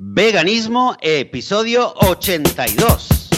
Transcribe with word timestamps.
Veganismo, 0.00 0.96
episodio 1.00 1.92
82. 1.92 3.30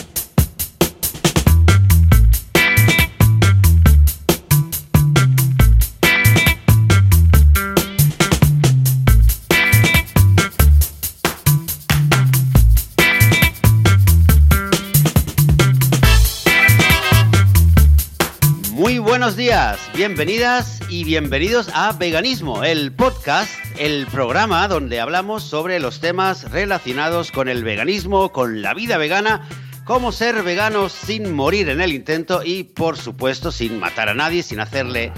Muy 18.72 18.98
buenos 18.98 19.34
días, 19.34 19.78
bienvenidas 19.94 20.80
y 20.90 21.04
bienvenidos 21.04 21.70
a 21.72 21.92
Veganismo, 21.92 22.64
el 22.64 22.92
podcast, 22.92 23.59
el 23.80 24.06
programa 24.08 24.68
donde 24.68 25.00
hablamos 25.00 25.42
sobre 25.42 25.80
los 25.80 26.00
temas 26.00 26.50
relacionados 26.50 27.32
con 27.32 27.48
el 27.48 27.64
veganismo, 27.64 28.30
con 28.30 28.60
la 28.60 28.74
vida 28.74 28.98
vegana, 28.98 29.48
cómo 29.86 30.12
ser 30.12 30.42
veganos 30.42 30.92
sin 30.92 31.32
morir 31.32 31.70
en 31.70 31.80
el 31.80 31.94
intento 31.94 32.42
y, 32.44 32.64
por 32.64 32.98
supuesto, 32.98 33.50
sin 33.50 33.80
matar 33.80 34.10
a 34.10 34.14
nadie, 34.14 34.42
sin 34.42 34.60
hacerle 34.60 35.14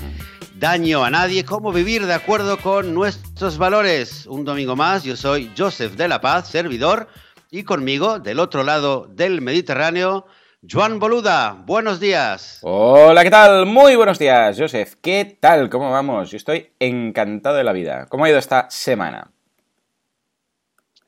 daño 0.54 1.04
a 1.04 1.10
nadie, 1.10 1.44
cómo 1.44 1.72
vivir 1.72 2.06
de 2.06 2.14
acuerdo 2.14 2.56
con 2.56 2.94
nuestros 2.94 3.58
valores. 3.58 4.26
Un 4.26 4.44
domingo 4.44 4.76
más, 4.76 5.02
yo 5.02 5.16
soy 5.16 5.50
Joseph 5.58 5.94
de 5.94 6.06
la 6.06 6.20
Paz, 6.20 6.48
servidor, 6.48 7.08
y 7.50 7.64
conmigo, 7.64 8.20
del 8.20 8.38
otro 8.38 8.62
lado 8.62 9.08
del 9.10 9.40
Mediterráneo, 9.40 10.24
Joan 10.64 11.00
Boluda, 11.00 11.60
buenos 11.66 11.98
días. 11.98 12.60
Hola, 12.62 13.24
¿qué 13.24 13.30
tal? 13.30 13.66
Muy 13.66 13.96
buenos 13.96 14.20
días, 14.20 14.56
Joseph. 14.56 14.94
¿Qué 15.02 15.36
tal? 15.40 15.68
¿Cómo 15.68 15.90
vamos? 15.90 16.30
Yo 16.30 16.36
estoy 16.36 16.70
encantado 16.78 17.56
de 17.56 17.64
la 17.64 17.72
vida. 17.72 18.06
¿Cómo 18.08 18.24
ha 18.24 18.28
ido 18.28 18.38
esta 18.38 18.70
semana? 18.70 19.32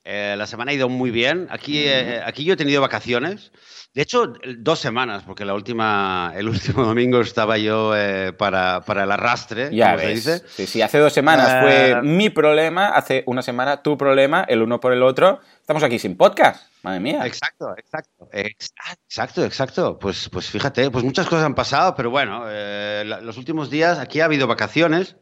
Eh, 0.02 0.34
la 0.36 0.48
semana 0.48 0.72
ha 0.72 0.74
ido 0.74 0.88
muy 0.88 1.12
bien. 1.12 1.46
Aquí, 1.50 1.84
eh, 1.86 2.20
aquí 2.26 2.44
yo 2.44 2.54
he 2.54 2.56
tenido 2.56 2.80
vacaciones. 2.80 3.52
De 3.94 4.02
hecho, 4.02 4.32
dos 4.58 4.80
semanas, 4.80 5.22
porque 5.24 5.44
la 5.44 5.54
última, 5.54 6.32
el 6.34 6.48
último 6.50 6.84
domingo 6.84 7.20
estaba 7.20 7.56
yo 7.56 7.96
eh, 7.96 8.32
para, 8.32 8.80
para, 8.80 9.04
el 9.04 9.12
arrastre, 9.12 9.70
ya 9.72 9.92
como 9.92 9.98
ves. 9.98 10.24
se 10.24 10.32
dice. 10.32 10.48
Sí, 10.48 10.66
sí, 10.66 10.82
hace 10.82 10.98
dos 10.98 11.12
semanas 11.12 11.62
fue 11.62 12.02
mi 12.02 12.28
problema, 12.28 12.88
hace 12.88 13.22
una 13.26 13.40
semana 13.40 13.84
tu 13.84 13.96
problema, 13.96 14.44
el 14.48 14.62
uno 14.62 14.80
por 14.80 14.92
el 14.92 15.04
otro. 15.04 15.38
Estamos 15.64 15.82
aquí 15.82 15.98
sin 15.98 16.14
podcast. 16.14 16.66
Madre 16.82 17.00
mía. 17.00 17.24
Exacto, 17.24 17.74
exacto. 17.78 18.28
Exacto, 18.32 19.44
exacto. 19.46 19.98
Pues, 19.98 20.28
pues 20.28 20.50
fíjate, 20.50 20.90
pues 20.90 21.02
muchas 21.02 21.26
cosas 21.26 21.46
han 21.46 21.54
pasado, 21.54 21.94
pero 21.94 22.10
bueno, 22.10 22.44
eh, 22.50 23.02
los 23.22 23.38
últimos 23.38 23.70
días 23.70 23.98
aquí 23.98 24.20
ha 24.20 24.26
habido 24.26 24.46
vacaciones, 24.46 25.16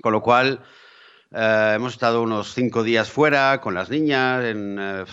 con 0.00 0.14
lo 0.14 0.22
cual 0.22 0.62
eh, 1.32 1.72
hemos 1.74 1.92
estado 1.92 2.22
unos 2.22 2.54
cinco 2.54 2.82
días 2.82 3.10
fuera 3.10 3.60
con 3.60 3.74
las 3.74 3.90
niñas. 3.90 4.42
En, 4.46 4.78
eh, 4.80 5.04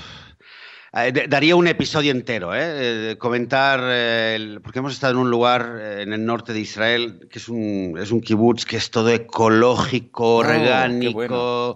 daría 1.27 1.55
un 1.57 1.67
episodio 1.67 2.11
entero, 2.11 2.51
¿eh? 2.55 3.17
comentar, 3.19 3.81
el, 3.81 4.61
porque 4.61 4.79
hemos 4.79 4.93
estado 4.93 5.11
en 5.13 5.19
un 5.19 5.29
lugar 5.29 5.77
en 5.99 6.13
el 6.13 6.25
norte 6.25 6.53
de 6.53 6.61
Israel 6.61 7.27
que 7.29 7.39
es 7.39 7.49
un, 7.49 7.97
es 8.01 8.11
un 8.11 8.21
kibutz 8.21 8.63
que 8.65 8.77
es 8.77 8.89
todo 8.89 9.09
ecológico, 9.09 10.37
Oh, 10.37 10.37
orgánico, 10.37 11.13
bueno. 11.13 11.75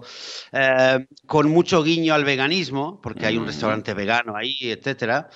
eh, 0.52 1.06
con 1.26 1.50
mucho 1.50 1.82
guiño 1.82 2.14
al 2.14 2.24
veganismo, 2.24 2.98
porque 3.02 3.26
hay 3.26 3.36
un 3.36 3.44
Mm. 3.44 3.46
restaurante 3.48 3.92
vegano 3.94 4.36
ahí, 4.36 4.56
etcétera. 4.62 5.28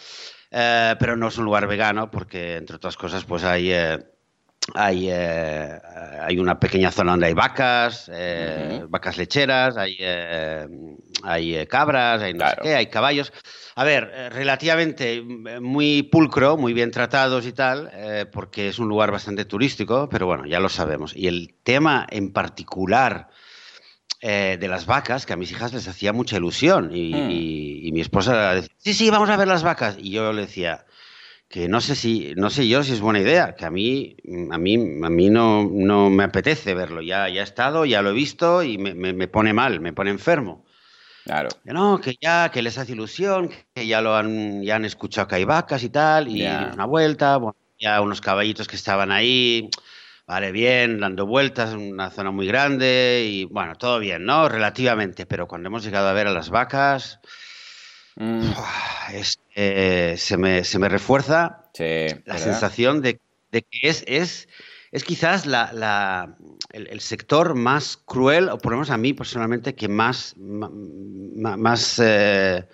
Eh, 0.51 0.95
pero 0.99 1.17
no 1.17 1.29
es 1.29 1.37
un 1.37 1.45
lugar 1.45 1.67
vegano 1.67 2.11
porque, 2.11 2.57
entre 2.57 2.77
otras 2.77 2.97
cosas, 2.97 3.25
pues 3.25 3.45
hay, 3.45 3.71
eh, 3.73 3.99
hay, 4.73 5.09
eh, 5.11 5.79
hay 6.23 6.39
una 6.39 6.59
pequeña 6.59 6.91
zona 6.91 7.13
donde 7.13 7.27
hay 7.27 7.35
vacas, 7.35 8.11
eh, 8.13 8.85
vacas 8.89 9.19
lecheras, 9.19 9.77
hay, 9.77 9.97
eh, 9.99 10.67
hay 11.23 11.57
eh, 11.57 11.67
cabras, 11.67 12.23
hay 12.23 12.33
no 12.33 12.39
Claro. 12.39 12.63
sé 12.63 12.69
qué, 12.69 12.75
hay 12.75 12.87
caballos. 12.87 13.33
A 13.77 13.85
ver, 13.85 14.11
eh, 14.15 14.31
relativamente 14.31 15.15
eh, 15.17 15.61
muy 15.61 16.03
pulcro, 16.05 16.57
muy 16.57 16.73
bien 16.73 16.91
tratados 16.91 17.45
y 17.47 17.53
tal, 17.53 17.91
eh, 17.93 18.25
porque 18.33 18.69
es 18.69 18.79
un 18.79 18.89
lugar 18.89 19.11
bastante 19.11 19.45
turístico, 19.45 20.09
pero 20.09 20.27
bueno, 20.27 20.47
ya 20.47 20.61
lo 20.61 20.69
sabemos. 20.71 21.15
Y 21.15 21.27
el 21.29 21.55
tema 21.63 22.07
en 22.11 22.33
particular 22.33 23.29
eh, 24.27 24.57
de 24.59 24.69
las 24.69 24.87
vacas, 24.87 25.27
que 25.27 25.35
a 25.35 25.37
mis 25.37 25.51
hijas 25.53 25.75
les 25.75 25.87
hacía 25.87 26.15
mucha 26.15 26.37
ilusión. 26.39 26.91
Y, 26.95 27.13
Hmm. 27.13 27.31
y- 27.31 27.89
y 27.89 27.93
mi 27.93 28.01
esposa 28.01 28.55
decía, 28.55 28.75
sí, 28.79 28.95
sí, 28.95 29.11
vamos 29.11 29.29
a 29.29 29.37
ver 29.37 29.47
las 29.49 29.63
vacas. 29.63 29.97
Y 29.99 30.11
yo 30.13 30.33
le 30.33 30.43
decía 30.43 30.87
que 31.55 31.69
no 31.69 31.81
sé 31.81 31.95
si, 31.95 32.35
no 32.37 32.51
sé 32.51 32.67
yo 32.67 32.83
si 32.83 32.93
es 32.95 33.01
buena 33.01 33.21
idea, 33.21 33.55
que 33.55 33.65
a 33.65 33.71
mí, 33.71 34.17
a 34.51 34.59
mí, 34.59 34.75
a 35.05 35.11
mí 35.19 35.31
no, 35.31 35.69
no 35.71 36.11
me 36.11 36.25
apetece 36.25 36.75
verlo. 36.75 37.01
Ya, 37.01 37.29
ya 37.29 37.43
he 37.43 37.45
estado, 37.45 37.85
ya 37.85 38.03
lo 38.03 38.11
he 38.11 38.13
visto 38.13 38.65
y 38.65 38.77
me, 38.77 38.93
me- 38.95 39.13
me 39.13 39.29
pone 39.29 39.53
mal, 39.53 39.81
me 39.81 39.93
pone 39.93 40.11
enfermo. 40.11 40.65
Claro. 41.25 41.49
Que 41.65 41.73
no, 41.73 42.01
que 42.01 42.17
ya, 42.21 42.51
que 42.51 42.61
les 42.61 42.77
hace 42.77 42.93
ilusión, 42.93 43.51
que 43.73 43.87
ya 43.87 44.01
lo 44.01 44.17
han, 44.17 44.63
ya 44.65 44.75
han 44.77 44.85
escuchado 44.85 45.29
que 45.29 45.37
hay 45.37 45.45
vacas 45.45 45.85
y 45.85 45.91
tal, 45.91 46.27
y 46.29 46.41
dimos 46.41 46.75
una 46.75 46.87
vuelta, 46.87 47.37
bueno, 47.37 47.57
ya 47.79 48.01
unos 48.01 48.21
caballitos 48.21 48.67
que 48.67 48.75
estaban 48.77 49.13
ahí, 49.13 49.71
vale, 50.27 50.51
bien, 50.51 50.99
dando 50.99 51.25
vueltas, 51.25 51.73
una 51.75 52.11
zona 52.11 52.33
muy 52.33 52.49
grande, 52.49 53.27
y 53.31 53.45
bueno, 53.45 53.77
todo 53.77 54.01
bien, 54.01 54.25
¿no? 54.25 54.49
Relativamente, 54.49 55.25
pero 55.25 55.47
cuando 55.47 55.69
hemos 55.69 55.85
llegado 55.85 56.09
a 56.09 56.13
ver 56.15 56.27
a 56.27 56.33
las 56.33 56.51
vacas, 56.51 57.21
Mm, 58.17 58.47
es, 59.13 59.39
eh, 59.55 60.15
se, 60.19 60.37
me, 60.37 60.65
se 60.65 60.79
me 60.79 60.89
refuerza 60.89 61.71
sí, 61.75 61.85
la 62.25 62.39
sensación 62.39 63.03
de, 63.03 63.21
de 63.53 63.63
que 63.63 63.89
es, 63.89 64.05
es, 64.07 64.49
es 64.93 65.05
quizás 65.05 65.47
la, 65.47 65.73
la- 65.73 66.37
el, 66.73 66.89
el 66.89 67.01
sector 67.01 67.55
más 67.55 67.97
cruel, 67.97 68.49
o 68.49 68.59
por 68.59 68.73
lo 68.73 68.79
menos 68.79 68.91
a 68.91 68.97
mí 68.97 69.13
personalmente, 69.13 69.75
que 69.75 69.89
más, 69.89 70.35
ma- 70.37 71.57
más, 71.57 72.01
eh, 72.03 72.67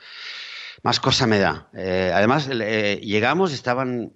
más 0.83 1.01
cosa 1.01 1.27
me 1.27 1.39
da. 1.39 1.69
Eh, 1.75 2.13
además, 2.15 2.49
llegamos, 2.49 3.53
estaban, 3.53 4.13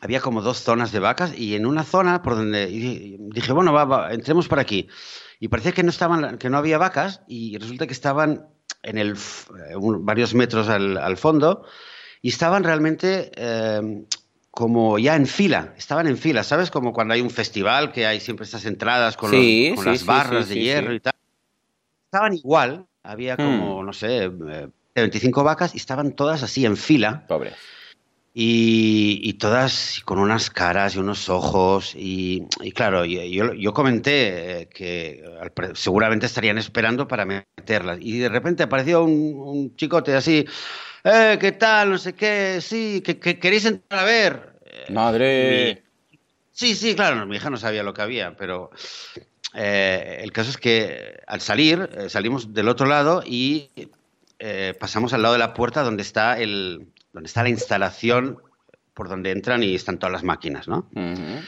había 0.00 0.20
como 0.20 0.42
dos 0.42 0.58
zonas 0.62 0.92
de 0.92 1.00
vacas 1.00 1.32
y 1.36 1.54
en 1.54 1.66
una 1.66 1.84
zona 1.84 2.22
por 2.22 2.36
donde 2.36 2.66
dije, 2.66 3.52
bueno, 3.52 3.72
va, 3.72 3.84
va, 3.84 4.12
entremos 4.12 4.48
por 4.48 4.58
aquí. 4.58 4.88
Y 5.40 5.48
parecía 5.48 5.72
que 5.72 5.82
no, 5.82 5.90
estaban, 5.90 6.38
que 6.38 6.50
no 6.50 6.58
había 6.58 6.78
vacas 6.78 7.22
y 7.28 7.56
resulta 7.58 7.86
que 7.86 7.92
estaban 7.92 8.48
en 8.82 8.98
el, 8.98 9.12
eh, 9.14 9.74
varios 9.76 10.34
metros 10.34 10.68
al, 10.68 10.96
al 10.96 11.16
fondo 11.16 11.64
y 12.22 12.28
estaban 12.28 12.64
realmente 12.64 13.30
eh, 13.36 14.04
como 14.50 14.98
ya 14.98 15.14
en 15.16 15.26
fila, 15.26 15.74
estaban 15.76 16.06
en 16.06 16.16
fila, 16.16 16.42
¿sabes? 16.42 16.70
Como 16.70 16.92
cuando 16.92 17.14
hay 17.14 17.20
un 17.20 17.30
festival 17.30 17.92
que 17.92 18.06
hay 18.06 18.20
siempre 18.20 18.44
estas 18.44 18.64
entradas 18.64 19.16
con, 19.16 19.30
los- 19.30 19.40
Sí, 19.40 19.72
con 19.74 19.84
sí, 19.84 19.90
las 19.90 19.98
sí, 20.00 20.04
barras 20.06 20.48
de 20.48 20.54
hierro 20.60 20.94
y 20.94 21.00
tal. 21.00 21.12
Estaban 22.06 22.34
igual, 22.34 22.86
había 23.02 23.34
Hmm. 23.34 23.44
como, 23.44 23.82
no 23.84 23.92
sé, 23.92 24.24
eh, 24.24 24.68
25 24.94 25.44
vacas 25.44 25.74
y 25.74 25.78
estaban 25.78 26.12
todas 26.12 26.42
así 26.42 26.64
en 26.66 26.76
fila 26.76 27.26
Pobre. 27.28 27.52
Y, 28.40 29.18
y 29.28 29.32
todas 29.32 30.00
con 30.04 30.20
unas 30.20 30.48
caras 30.48 30.94
y 30.94 31.00
unos 31.00 31.28
ojos. 31.28 31.96
Y, 31.96 32.44
y 32.60 32.70
claro, 32.70 33.04
yo, 33.04 33.74
comenté 33.74 34.60
eh, 34.60 34.68
que 34.68 35.24
seguramente 35.74 36.26
estarían 36.26 36.56
esperando 36.56 37.08
para 37.08 37.24
meterlas. 37.24 37.98
Y 38.00 38.18
de 38.18 38.28
repente 38.28 38.62
apareció 38.62 39.02
un, 39.02 39.34
un 39.34 39.74
chicote 39.74 40.14
así, 40.14 40.46
eh, 41.02 41.36
¿qué 41.40 41.50
tal? 41.50 41.90
No 41.90 41.98
sé 41.98 42.12
qué, 42.12 42.60
sí, 42.60 43.02
que, 43.04 43.18
que 43.18 43.40
queréis 43.40 43.64
entrar 43.64 44.02
a 44.02 44.04
ver. 44.04 44.52
Eh, 44.64 44.92
Madre. 44.92 45.82
Sí, 46.52 46.76
sí, 46.76 46.94
claro, 46.94 47.26
mi 47.26 47.34
hija 47.34 47.50
no 47.50 47.56
sabía 47.56 47.82
lo 47.82 47.92
que 47.92 48.02
había, 48.02 48.36
pero 48.36 48.70
eh, 49.52 50.20
el 50.22 50.30
caso 50.30 50.50
es 50.50 50.58
que 50.58 51.18
al 51.26 51.40
salir, 51.40 51.90
salimos 52.08 52.54
del 52.54 52.68
otro 52.68 52.86
lado 52.86 53.20
y 53.26 53.70
eh, 54.38 54.74
pasamos 54.78 55.12
al 55.12 55.22
lado 55.22 55.34
de 55.34 55.40
la 55.40 55.54
puerta 55.54 55.82
donde 55.82 56.02
está, 56.02 56.38
el, 56.38 56.86
donde 57.12 57.26
está 57.26 57.42
la 57.42 57.48
instalación 57.48 58.38
por 58.94 59.08
donde 59.08 59.30
entran 59.30 59.62
y 59.62 59.74
están 59.74 59.98
todas 59.98 60.12
las 60.12 60.24
máquinas, 60.24 60.68
¿no? 60.68 60.90
Ujú. 60.94 61.42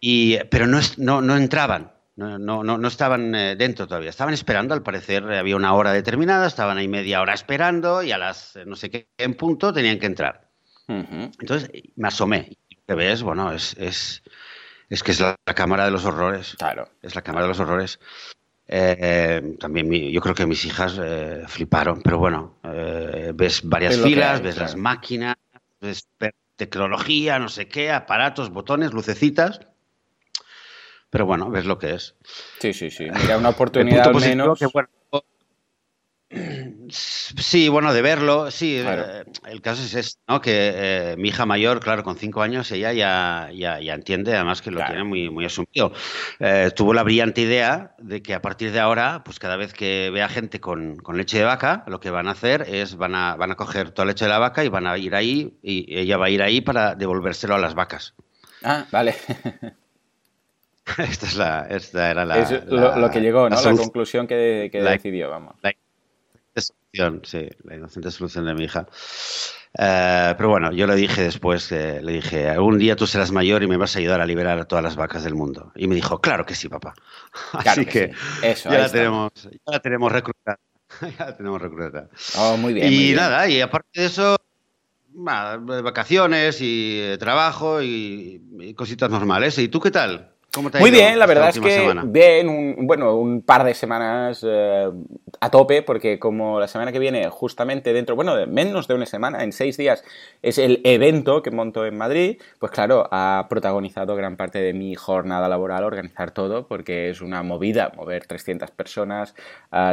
Y, 0.00 0.38
pero 0.50 0.66
no, 0.66 0.80
no, 0.96 1.20
no 1.20 1.36
entraban, 1.36 1.92
no, 2.16 2.38
no, 2.38 2.62
no, 2.62 2.88
estaban 2.88 3.34
eh, 3.34 3.56
dentro 3.56 3.86
todavía, 3.86 4.10
estaban 4.10 4.34
esperando, 4.34 4.74
al 4.74 4.82
parecer 4.82 5.24
eh, 5.30 5.38
había 5.38 5.56
una 5.56 5.74
hora 5.74 5.92
determinada, 5.92 6.46
estaban 6.46 6.78
ahí 6.78 6.88
media 6.88 7.20
hora 7.20 7.34
esperando 7.34 8.02
y 8.02 8.12
a 8.12 8.18
las 8.18 8.56
eh, 8.56 8.64
no 8.64 8.74
sé 8.74 8.90
qué 8.90 9.08
en 9.18 9.34
punto 9.34 9.72
tenían 9.72 9.98
que 9.98 10.06
entrar. 10.06 10.50
Ujú. 10.88 11.30
Entonces 11.40 11.70
me 11.96 12.08
asomé. 12.08 12.56
Y 12.68 12.76
lo 12.76 12.82
que 12.86 12.94
ves, 12.94 13.22
bueno, 13.22 13.52
es, 13.52 13.76
es, 13.78 14.22
es 14.88 15.02
que 15.02 15.12
es 15.12 15.20
la, 15.20 15.36
la 15.46 15.54
cámara 15.54 15.84
de 15.84 15.90
los 15.90 16.04
horrores. 16.04 16.56
Claro. 16.58 16.88
Es 17.02 17.14
la 17.14 17.22
cámara 17.22 17.44
de 17.44 17.48
los 17.48 17.60
horrores. 17.60 18.00
Eh, 18.70 19.56
también 19.58 19.88
mi- 19.88 20.12
yo 20.12 20.20
creo 20.20 20.34
que 20.34 20.44
mis 20.46 20.64
hijas 20.66 21.00
eh, 21.02 21.42
fliparon, 21.46 22.02
pero 22.02 22.18
bueno, 22.18 22.56
eh, 22.64 23.32
ves 23.34 23.62
varias 23.64 23.94
Es 23.96 24.02
filas, 24.02 24.36
hay, 24.38 24.42
ves 24.44 24.54
claro. 24.56 24.70
las 24.72 24.76
máquinas, 24.76 25.36
ves 25.80 26.06
tecnología, 26.56 27.38
no 27.38 27.48
sé 27.48 27.66
qué, 27.68 27.90
aparatos, 27.90 28.50
botones, 28.50 28.92
lucecitas. 28.92 29.60
Pero 31.10 31.24
bueno, 31.24 31.48
ves 31.50 31.64
lo 31.64 31.78
que 31.78 31.94
es. 31.94 32.14
Sí, 32.60 32.74
sí, 32.74 32.90
sí. 32.90 33.08
Mira, 33.10 33.38
una 33.38 33.48
oportunidad 33.50 34.08
al 34.08 34.14
menos. 34.20 34.58
que, 34.58 34.66
bueno, 34.66 34.88
Sí, 36.90 37.68
bueno, 37.68 37.92
de 37.92 38.02
verlo, 38.02 38.50
sí. 38.50 38.76
Eh, 38.84 39.24
el 39.46 39.60
caso 39.60 39.82
es 39.82 39.94
este, 39.94 40.20
¿no? 40.28 40.40
Que 40.40 40.72
eh, 40.74 41.16
mi 41.16 41.28
hija 41.28 41.46
mayor, 41.46 41.80
claro, 41.80 42.02
con 42.02 42.16
cinco 42.16 42.42
años, 42.42 42.70
ella 42.72 42.92
ya, 42.92 43.50
ya, 43.52 43.94
entiende, 43.94 44.34
además 44.34 44.62
que 44.62 44.70
lo 44.70 44.84
tiene 44.84 45.04
muy, 45.04 45.30
muy 45.30 45.44
asumido. 45.44 45.92
Eh, 46.38 46.70
tuvo 46.74 46.94
la 46.94 47.02
brillante 47.02 47.42
idea 47.42 47.94
de 47.98 48.22
que 48.22 48.34
a 48.34 48.42
partir 48.42 48.72
de 48.72 48.80
ahora, 48.80 49.22
pues 49.24 49.38
cada 49.38 49.56
vez 49.56 49.72
que 49.72 50.10
vea 50.12 50.28
gente 50.28 50.60
con, 50.60 50.98
leche 51.12 51.38
de 51.38 51.44
vaca, 51.44 51.84
lo 51.86 52.00
que 52.00 52.10
van 52.10 52.28
a 52.28 52.32
hacer 52.32 52.62
es 52.68 52.96
van 52.96 53.14
a, 53.14 53.36
van 53.36 53.50
a 53.50 53.56
coger 53.56 53.90
toda 53.90 54.06
la 54.06 54.12
leche 54.12 54.24
de 54.24 54.30
la 54.30 54.38
vaca 54.38 54.64
y 54.64 54.68
van 54.68 54.86
a 54.86 54.96
ir 54.96 55.14
ahí, 55.14 55.58
y 55.62 55.98
ella 55.98 56.16
va 56.16 56.26
a 56.26 56.30
ir 56.30 56.42
ahí 56.42 56.60
para 56.60 56.94
devolvérselo 56.94 57.54
a 57.54 57.58
las 57.58 57.74
vacas. 57.74 58.14
Ah, 58.62 58.86
vale. 58.90 59.14
esta, 60.98 61.26
es 61.26 61.36
la, 61.36 61.66
esta 61.68 62.10
era 62.10 62.24
la, 62.24 62.36
lo, 62.96 63.10
que 63.10 63.20
llegó, 63.20 63.48
¿no? 63.48 63.60
La, 63.60 63.76
conclusión 63.76 64.26
que, 64.26 64.70
decidió, 64.72 65.30
vamos 65.30 65.56
solución, 66.60 67.22
sí, 67.24 67.48
la 67.64 67.76
inocente 67.76 68.10
solución 68.10 68.46
de 68.46 68.54
mi 68.54 68.64
hija. 68.64 68.86
Eh, 69.78 70.34
pero 70.36 70.48
bueno, 70.48 70.72
yo 70.72 70.86
le 70.86 70.94
dije 70.94 71.22
después, 71.22 71.70
le 71.70 72.12
dije, 72.12 72.48
algún 72.48 72.78
día 72.78 72.96
tú 72.96 73.06
serás 73.06 73.32
mayor 73.32 73.62
y 73.62 73.66
me 73.66 73.76
vas 73.76 73.94
a 73.96 73.98
ayudar 73.98 74.20
a 74.20 74.26
liberar 74.26 74.58
a 74.58 74.64
todas 74.64 74.82
las 74.82 74.96
vacas 74.96 75.24
del 75.24 75.34
mundo. 75.34 75.72
Y 75.74 75.88
me 75.88 75.94
dijo, 75.94 76.20
claro 76.20 76.46
que 76.46 76.54
sí, 76.54 76.68
papá. 76.68 76.94
Así 77.52 77.86
que, 77.86 78.12
Eso, 78.42 78.70
ya, 78.70 78.78
la 78.78 78.88
tenemos, 78.90 79.32
ya 79.34 79.72
la 79.72 79.80
tenemos 79.80 80.12
reclutada. 80.12 80.58
ya 81.18 81.26
la 81.26 81.36
tenemos 81.36 81.60
reclutada. 81.60 82.08
Oh, 82.36 82.56
muy 82.56 82.74
bien. 82.74 82.92
Y 82.92 83.12
nada, 83.12 83.48
y 83.48 83.60
aparte 83.60 84.00
de 84.00 84.06
eso, 84.06 84.36
vacaciones 85.12 86.60
y 86.60 87.00
eh, 87.00 87.18
trabajo 87.18 87.82
y, 87.82 88.42
y 88.60 88.74
cositas 88.74 89.10
normales. 89.10 89.58
¿Y 89.58 89.68
tú 89.68 89.80
qué 89.80 89.90
tal? 89.90 90.34
Muy 90.56 90.90
bien, 90.90 91.18
la 91.18 91.26
verdad 91.26 91.50
es 91.50 91.60
que 91.60 91.94
bien, 92.06 92.48
un, 92.48 92.86
bueno, 92.86 93.14
un 93.16 93.42
par 93.42 93.64
de 93.64 93.74
semanas 93.74 94.44
eh, 94.46 94.90
a 95.40 95.50
tope, 95.50 95.82
porque 95.82 96.18
como 96.18 96.58
la 96.58 96.66
semana 96.66 96.90
que 96.90 96.98
viene, 96.98 97.28
justamente 97.28 97.92
dentro, 97.92 98.16
bueno, 98.16 98.34
de 98.34 98.46
menos 98.46 98.88
de 98.88 98.94
una 98.94 99.04
semana, 99.04 99.44
en 99.44 99.52
seis 99.52 99.76
días, 99.76 100.02
es 100.40 100.56
el 100.56 100.80
evento 100.84 101.42
que 101.42 101.50
monto 101.50 101.84
en 101.84 101.98
Madrid, 101.98 102.40
pues 102.58 102.72
claro, 102.72 103.06
ha 103.10 103.46
protagonizado 103.50 104.16
gran 104.16 104.36
parte 104.36 104.58
de 104.58 104.72
mi 104.72 104.94
jornada 104.94 105.50
laboral 105.50 105.84
organizar 105.84 106.30
todo, 106.30 106.66
porque 106.66 107.10
es 107.10 107.20
una 107.20 107.42
movida 107.42 107.92
mover 107.94 108.26
300 108.26 108.70
personas, 108.70 109.34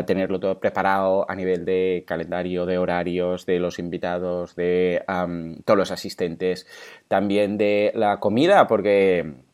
tenerlo 0.08 0.40
todo 0.40 0.60
preparado 0.60 1.30
a 1.30 1.36
nivel 1.36 1.66
de 1.66 2.06
calendario, 2.08 2.66
de 2.66 2.78
horarios, 2.78 3.46
de 3.46 3.60
los 3.60 3.78
invitados, 3.78 4.56
de 4.56 5.04
todos 5.66 5.78
los 5.78 5.92
asistentes, 5.92 6.66
también 7.10 7.58
de 7.58 7.92
la 7.94 8.20
comida, 8.20 8.68
porque 8.68 9.45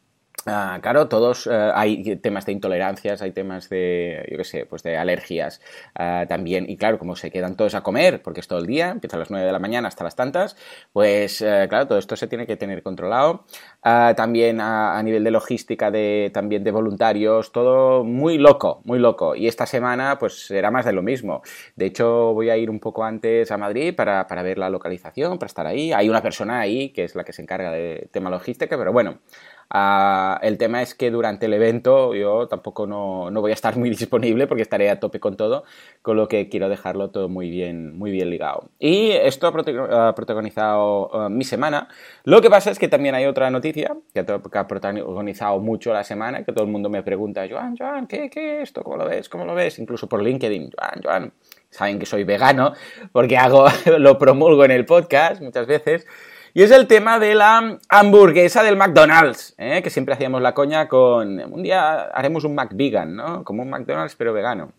Ah, 0.48 0.80
claro, 0.82 1.08
todos 1.08 1.46
eh, 1.46 1.72
hay 1.76 2.16
temas 2.16 2.48
de 2.48 2.52
intolerancias, 2.52 3.22
hay 3.22 3.32
temas 3.32 3.70
de, 3.70 4.28
yo 4.32 4.38
qué 4.38 4.44
sé, 4.44 4.66
pues 4.66 4.82
de 4.82 4.98
alergias 4.98 5.62
ah, 5.94 6.26
también. 6.28 6.68
Y 6.68 6.78
claro, 6.78 6.98
como 6.98 7.16
se 7.16 7.30
quedan 7.30 7.56
todos 7.56 7.76
a 7.76 7.82
comer, 7.84 8.24
porque 8.24 8.40
es 8.40 8.48
todo 8.48 8.58
el 8.58 8.66
día, 8.66 8.90
empieza 8.90 9.18
a 9.18 9.20
las 9.20 9.30
9 9.30 9.46
de 9.46 9.52
la 9.52 9.60
mañana 9.60 9.88
hasta 9.88 10.04
las 10.04 10.16
tantas, 10.16 10.58
pues 10.94 11.44
eh, 11.44 11.68
claro, 11.70 11.88
todo 11.88 12.00
esto 12.00 12.16
se 12.16 12.28
tiene 12.28 12.48
que 12.48 12.58
tener 12.58 12.82
controlado. 12.82 13.46
Ah, 13.84 14.14
también 14.18 14.60
a, 14.62 15.02
nivel 15.04 15.24
de 15.24 15.30
logística, 15.30 15.92
de, 15.92 16.32
también 16.34 16.64
de 16.64 16.72
voluntarios, 16.72 17.52
todo 17.52 18.04
muy 18.04 18.40
loco, 18.40 18.82
muy 18.84 18.98
loco. 18.98 19.36
Y 19.36 19.48
esta 19.48 19.68
semana, 19.68 20.18
pues 20.18 20.48
será 20.48 20.72
más 20.72 20.86
de 20.86 20.94
lo 20.94 21.04
mismo. 21.04 21.44
De 21.76 21.86
hecho, 21.86 22.34
voy 22.34 22.50
a 22.50 22.58
ir 22.58 22.72
un 22.72 22.80
poco 22.80 23.04
antes 23.04 23.52
a 23.52 23.58
Madrid 23.58 23.94
para, 23.96 24.26
para 24.26 24.42
ver 24.42 24.58
la 24.58 24.72
localización, 24.72 25.38
para 25.38 25.48
estar 25.48 25.68
ahí. 25.68 25.94
Hay 25.94 26.10
una 26.10 26.24
persona 26.24 26.60
ahí 26.60 26.90
que 26.90 27.04
es 27.04 27.16
la 27.16 27.24
que 27.24 27.34
se 27.34 27.44
encarga 27.44 27.72
de 27.72 28.10
tema 28.12 28.32
logística, 28.32 28.76
pero 28.76 28.92
bueno. 28.92 29.20
Ah, 29.74 30.38
el 30.44 30.58
tema 30.58 30.82
es 30.82 30.94
que 30.94 31.12
durante 31.12 31.46
el 31.46 31.54
evento 31.54 32.14
yo 32.14 32.50
tampoco 32.50 32.86
no, 32.88 33.32
voy 33.32 33.52
a 33.52 33.54
estar 33.54 33.78
muy 33.78 33.90
disponible 33.98 34.46
porque 34.46 34.64
estaré 34.64 34.90
a 34.90 35.00
tope 35.00 35.22
con 35.22 35.38
todo, 35.38 35.64
con 36.02 36.18
lo 36.18 36.28
que 36.28 36.50
quiero 36.50 36.68
dejarlo 36.68 37.10
todo 37.10 37.30
muy 37.30 37.50
bien, 37.50 37.98
muy 37.98 38.12
bien 38.12 38.30
ligado. 38.30 38.70
Y 38.80 39.12
esto 39.12 39.48
ha 39.48 40.14
protagonizado 40.14 41.10
ah, 41.16 41.30
mi 41.30 41.46
semana. 41.46 41.88
Lo 42.26 42.42
que 42.42 42.50
pasa 42.50 42.70
es 42.70 42.80
que 42.80 42.90
también 42.90 43.16
hay 43.16 43.26
otra 43.26 43.50
noticia 43.50 43.96
que 44.14 44.20
ha 44.20 44.68
protagonizado 44.68 45.60
mucho 45.60 45.94
la 45.94 46.04
semana, 46.04 46.44
que 46.44 46.52
todo 46.52 46.66
el 46.66 46.72
mundo 46.72 46.90
me 46.90 47.02
pregunta, 47.02 47.48
Joan, 47.50 47.78
Joan, 47.78 48.08
¿qué, 48.08 48.30
qué 48.30 48.58
es 48.58 48.64
esto? 48.64 48.84
¿Cómo 48.84 48.98
lo 48.98 49.06
ves? 49.06 49.30
¿Cómo 49.30 49.46
lo 49.46 49.56
ves? 49.56 49.80
Incluso 49.80 50.10
por 50.10 50.22
LinkedIn, 50.22 50.70
Joan, 50.78 51.02
Joan. 51.02 51.34
Saben 51.70 51.98
que 52.00 52.06
soy 52.06 52.26
vegano 52.26 52.74
porque 53.14 53.38
hago, 53.38 53.68
lo 53.98 54.18
promulgo 54.18 54.66
en 54.66 54.72
el 54.72 54.86
podcast 54.86 55.42
muchas 55.42 55.66
veces. 55.66 56.06
Y 56.54 56.64
es 56.64 56.72
el 56.72 56.88
tema 56.88 57.18
de 57.18 57.34
la 57.34 57.80
hamburguesa 57.88 58.62
del 58.62 58.76
McDonald's, 58.76 59.56
¿eh? 59.58 59.82
que 59.82 59.90
siempre 59.90 60.16
hacíamos 60.16 60.42
la 60.42 60.54
coña 60.54 60.90
con 60.90 61.40
un 61.40 61.64
día 61.64 62.02
haremos 62.14 62.44
un 62.44 62.56
McVegan, 62.56 63.16
¿no? 63.16 63.44
Como 63.46 63.64
un 63.64 63.70
McDonald's 63.70 64.16
pero 64.16 64.34
vegano. 64.34 64.74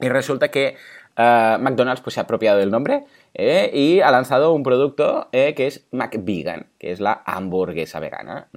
Y 0.00 0.08
resulta 0.08 0.50
que 0.50 0.76
eh, 1.16 1.56
McDonald's 1.60 2.02
pues, 2.02 2.14
se 2.14 2.20
ha 2.20 2.24
apropiado 2.24 2.58
del 2.58 2.72
nombre 2.72 3.04
¿eh? 3.34 3.70
y 3.72 4.00
ha 4.00 4.10
lanzado 4.10 4.52
un 4.52 4.64
producto 4.64 5.28
que 5.30 5.54
es 5.66 5.86
McVegan, 5.92 6.66
que 6.76 6.90
es 6.90 6.98
la 6.98 7.22
hamburguesa 7.24 8.00
vegana. 8.00 8.48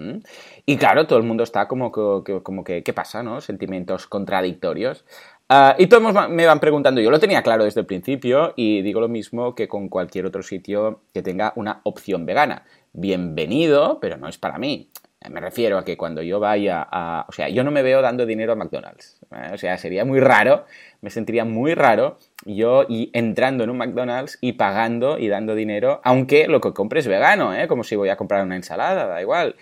Y 0.66 0.78
claro, 0.78 1.06
todo 1.06 1.20
el 1.20 1.26
mundo 1.26 1.44
está 1.44 1.68
como 1.68 1.92
como 1.92 2.64
que, 2.64 2.82
¿qué 2.82 2.94
pasa? 2.94 3.22
¿no? 3.22 3.42
Sentimientos 3.42 4.08
contradictorios. 4.08 5.06
Ah, 5.48 5.76
y 5.78 5.86
todos 5.86 6.30
me 6.32 6.46
van 6.48 6.60
preguntando, 6.60 7.02
yo 7.02 7.12
lo 7.12 7.20
tenía 7.20 7.44
claro 7.44 7.66
desde 7.66 7.82
el 7.82 7.86
principio 7.86 8.54
y 8.56 8.82
digo 8.82 9.00
lo 9.00 9.08
mismo 9.08 9.54
que 9.54 9.68
con 9.68 9.90
cualquier 9.90 10.26
otro 10.26 10.42
sitio 10.42 11.02
que 11.14 11.22
tenga 11.22 11.54
una 11.56 11.82
opción 11.84 12.26
vegana. 12.26 12.64
Bienvenido, 12.94 14.00
pero 14.00 14.18
no 14.18 14.28
es 14.28 14.40
para 14.40 14.58
mí. 14.58 14.90
Me 15.30 15.40
refiero 15.40 15.78
a 15.78 15.86
que 15.86 15.98
cuando 15.98 16.24
yo 16.24 16.40
vaya 16.40 16.88
a... 16.92 17.26
O 17.30 17.32
sea, 17.32 17.48
yo 17.50 17.64
no 17.64 17.70
me 17.70 17.84
veo 17.84 18.02
dando 18.02 18.26
dinero 18.26 18.54
a 18.54 18.56
McDonald's. 18.56 19.20
¿eh? 19.32 19.52
O 19.54 19.58
sea, 19.60 19.78
sería 19.78 20.04
muy 20.04 20.20
raro, 20.20 20.66
me 21.02 21.12
sentiría 21.12 21.46
muy 21.46 21.76
raro 21.76 22.18
yo 22.46 22.86
y 22.90 23.12
entrando 23.14 23.64
en 23.64 23.70
un 23.70 23.78
McDonald's 23.78 24.40
y 24.42 24.54
pagando 24.54 25.20
y 25.20 25.28
dando 25.28 25.54
dinero, 25.54 26.02
aunque 26.04 26.48
lo 26.48 26.60
que 26.60 26.74
compre 26.74 27.02
es 27.02 27.08
vegano, 27.08 27.54
¿eh? 27.54 27.68
como 27.68 27.84
si 27.84 27.96
voy 27.96 28.10
a 28.10 28.18
comprar 28.18 28.44
una 28.44 28.56
ensalada, 28.56 29.06
da 29.06 29.22
igual. 29.22 29.56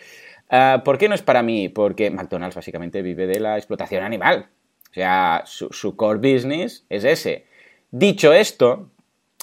Ah, 0.49 0.81
¿Por 0.85 0.97
qué 0.97 1.09
no 1.09 1.15
es 1.15 1.23
para 1.23 1.43
mí? 1.43 1.67
Porque 1.67 2.09
McDonald's 2.09 2.55
básicamente 2.55 3.01
vive 3.01 3.27
de 3.27 3.41
la 3.41 3.57
explotación 3.57 4.03
animal. 4.03 4.47
O 4.93 4.95
sea, 4.95 5.41
su, 5.45 5.95
core 5.95 6.19
business 6.19 6.85
es 6.87 7.03
ese. 7.03 7.47
Dicho 7.89 8.31
esto, 8.31 8.91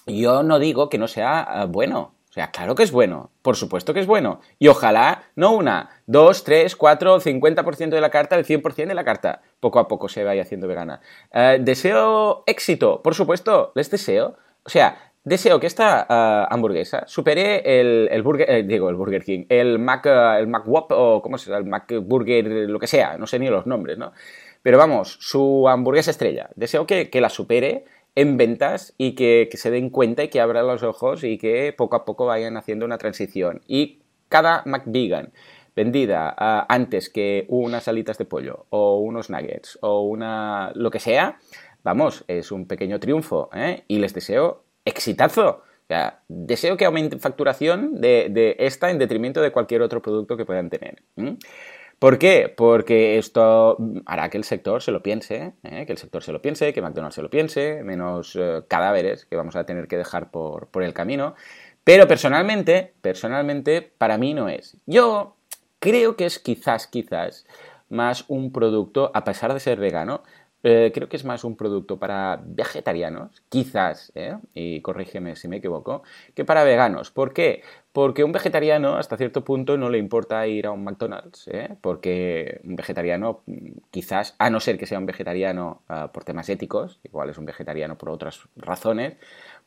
yo 0.07 0.45
no 0.45 0.61
digo 0.61 0.89
que 0.89 0.97
no 0.97 1.09
sea 1.09 1.45
eh, 1.53 1.67
bueno. 1.67 2.15
O 2.31 2.33
sea, 2.33 2.53
claro 2.53 2.77
que 2.77 2.85
es 2.85 2.93
bueno, 2.93 3.33
por 3.43 3.57
supuesto 3.57 3.93
que 3.93 3.99
es 3.99 4.07
bueno. 4.07 4.41
Y 4.61 4.69
ojalá, 4.69 5.25
no 5.35 5.51
una, 5.51 5.91
dos, 6.07 6.45
tres, 6.45 6.77
cuatro, 6.77 7.19
cincuenta 7.19 7.65
por 7.65 7.75
ciento 7.75 7.97
de 7.97 8.01
la 8.01 8.11
carta, 8.11 8.37
el 8.37 8.45
cien 8.45 8.63
por 8.63 8.75
ciento 8.75 8.91
de 8.91 8.95
la 8.95 9.03
carta, 9.03 9.43
poco 9.59 9.81
a 9.81 9.89
poco 9.89 10.09
se 10.09 10.23
vaya 10.23 10.43
haciendo 10.43 10.69
vegana. 10.69 11.01
Eh, 11.33 11.59
¿Deseo 11.61 12.45
éxito? 12.47 13.03
Por 13.03 13.17
supuesto, 13.17 13.73
les 13.75 13.91
deseo. 13.91 14.37
O 14.63 14.69
sea, 14.69 15.11
deseo 15.25 15.59
que 15.59 15.67
esta 15.67 16.07
eh, 16.09 16.47
hamburguesa 16.49 17.09
supere 17.09 17.81
el, 17.81 18.23
burger, 18.23 18.65
digo, 18.65 18.89
el 18.89 18.95
Burger 18.95 19.25
King, 19.25 19.47
el 19.49 19.81
Mac, 19.81 20.07
el 20.07 20.47
Mac 20.47 20.63
o 20.69 21.21
cómo 21.21 21.39
se 21.39 21.53
el 21.53 21.65
Mac 21.65 21.93
Burger, 22.01 22.47
lo 22.71 22.79
que 22.79 22.87
sea, 22.87 23.19
no 23.19 23.27
sé 23.27 23.41
ni 23.41 23.49
los 23.49 23.67
nombres, 23.67 23.99
¿no? 23.99 24.13
Pero 24.63 24.79
vamos, 24.79 25.17
su 25.21 25.69
hamburguesa 25.69 26.11
estrella. 26.11 26.51
Deseo 26.55 26.87
que, 26.87 27.09
la 27.15 27.31
supere 27.31 27.85
en 28.15 28.37
ventas 28.37 28.95
y 28.99 29.15
que, 29.15 29.49
se 29.55 29.71
den 29.71 29.91
cuenta 29.91 30.25
y 30.25 30.29
que 30.29 30.41
abran 30.41 30.67
los 30.67 30.83
ojos 30.83 31.25
y 31.25 31.39
que 31.39 31.75
poco 31.77 31.97
a 31.97 32.05
poco 32.05 32.27
vayan 32.27 32.57
haciendo 32.57 32.85
una 32.85 32.99
transición. 32.99 33.63
Y 33.67 34.03
cada 34.29 34.63
McVegan 34.67 35.33
vendida 35.75 36.35
ah, 36.37 36.67
antes 36.69 37.09
que 37.09 37.47
unas 37.49 37.89
alitas 37.89 38.19
de 38.19 38.25
pollo 38.25 38.67
o 38.71 38.99
unos 38.99 39.31
nuggets 39.31 39.79
o 39.81 40.03
una 40.03 40.73
lo 40.75 40.91
que 40.91 41.01
sea, 41.01 41.39
vamos, 41.83 42.25
es 42.29 42.53
un 42.53 42.67
pequeño 42.67 43.01
triunfo 43.01 43.49
¿eh? 43.55 43.85
y 43.89 43.99
les 43.99 44.13
deseo 44.13 44.65
exitazo. 44.85 45.63
Deseo 46.29 46.77
que 46.77 46.85
aumente 46.85 47.19
facturación 47.19 48.01
de, 48.01 48.55
esta 48.61 48.91
en 48.91 48.99
detrimento 48.99 49.41
de 49.41 49.51
cualquier 49.51 49.83
otro 49.83 50.01
producto 50.01 50.37
que 50.37 50.45
puedan 50.45 50.71
tener. 50.71 51.03
¿Por 52.01 52.19
qué? 52.19 52.53
Porque 52.57 53.19
esto 53.19 53.77
hará 54.07 54.31
que 54.31 54.39
el 54.39 54.45
sector 54.45 54.81
se 54.81 54.91
lo 54.91 55.03
piense, 55.03 55.53
¿eh? 55.63 55.85
que 55.85 55.93
el 55.93 55.99
sector 55.99 56.23
se 56.23 56.33
lo 56.33 56.41
piense, 56.41 56.73
que 56.73 56.81
McDonald's 56.81 57.15
se 57.15 57.21
lo 57.21 57.29
piense, 57.29 57.83
menos 57.85 58.35
eh, 58.37 58.63
cadáveres 58.69 59.27
que 59.27 59.37
vamos 59.37 59.55
a 59.55 59.65
tener 59.65 59.87
que 59.87 59.99
dejar 59.99 60.31
por, 60.31 60.69
por 60.69 60.83
el 60.83 60.95
camino. 60.95 61.35
Pero 61.85 62.09
personalmente, 62.09 62.95
personalmente, 63.03 63.83
para 63.83 64.17
mí 64.17 64.33
no 64.33 64.49
es. 64.49 64.79
Yo 64.87 65.37
creo 65.79 66.17
que 66.17 66.25
es 66.25 66.39
quizás, 66.39 66.87
quizás, 66.87 67.45
más 67.91 68.25
un 68.29 68.51
producto, 68.51 69.11
a 69.13 69.23
pesar 69.23 69.53
de 69.53 69.61
ser 69.61 69.79
vegano, 69.79 70.23
eh, 70.63 70.91
creo 70.93 71.09
que 71.09 71.17
es 71.17 71.25
más 71.25 71.45
un 71.45 71.57
producto 71.57 71.99
para 71.99 72.41
vegetarianos, 72.45 73.43
quizás, 73.49 74.13
¿eh? 74.15 74.37
y 74.55 74.81
corrígeme 74.83 75.37
si 75.37 75.49
me 75.49 75.57
equivoco, 75.57 76.03
que 76.35 76.45
para 76.45 76.65
veganos. 76.65 77.11
¿Por 77.11 77.33
qué? 77.33 77.63
Porque 77.93 78.25
un 78.25 78.33
vegetariano 78.33 78.97
hasta 78.97 79.17
cierto 79.17 79.43
punto 79.43 79.79
no 79.79 79.89
le 79.89 79.99
importa 79.99 80.47
ir 80.47 80.67
a 80.67 80.71
un 80.71 80.85
McDonald's, 80.85 81.49
¿eh? 81.49 81.77
porque 81.81 82.61
un 82.65 82.77
vegetariano 82.77 83.43
quizás, 83.91 84.35
a 84.39 84.51
no 84.51 84.61
ser 84.61 84.79
que 84.79 84.87
sea 84.87 84.99
un 84.99 85.07
vegetariano 85.07 85.83
ah, 85.89 86.11
por 86.13 86.25
temas 86.25 86.49
éticos, 86.49 87.01
igual 87.05 87.31
es 87.31 87.39
un 87.39 87.47
vegetariano 87.47 87.97
por 87.97 88.11
otras 88.11 88.41
razones, 88.57 89.17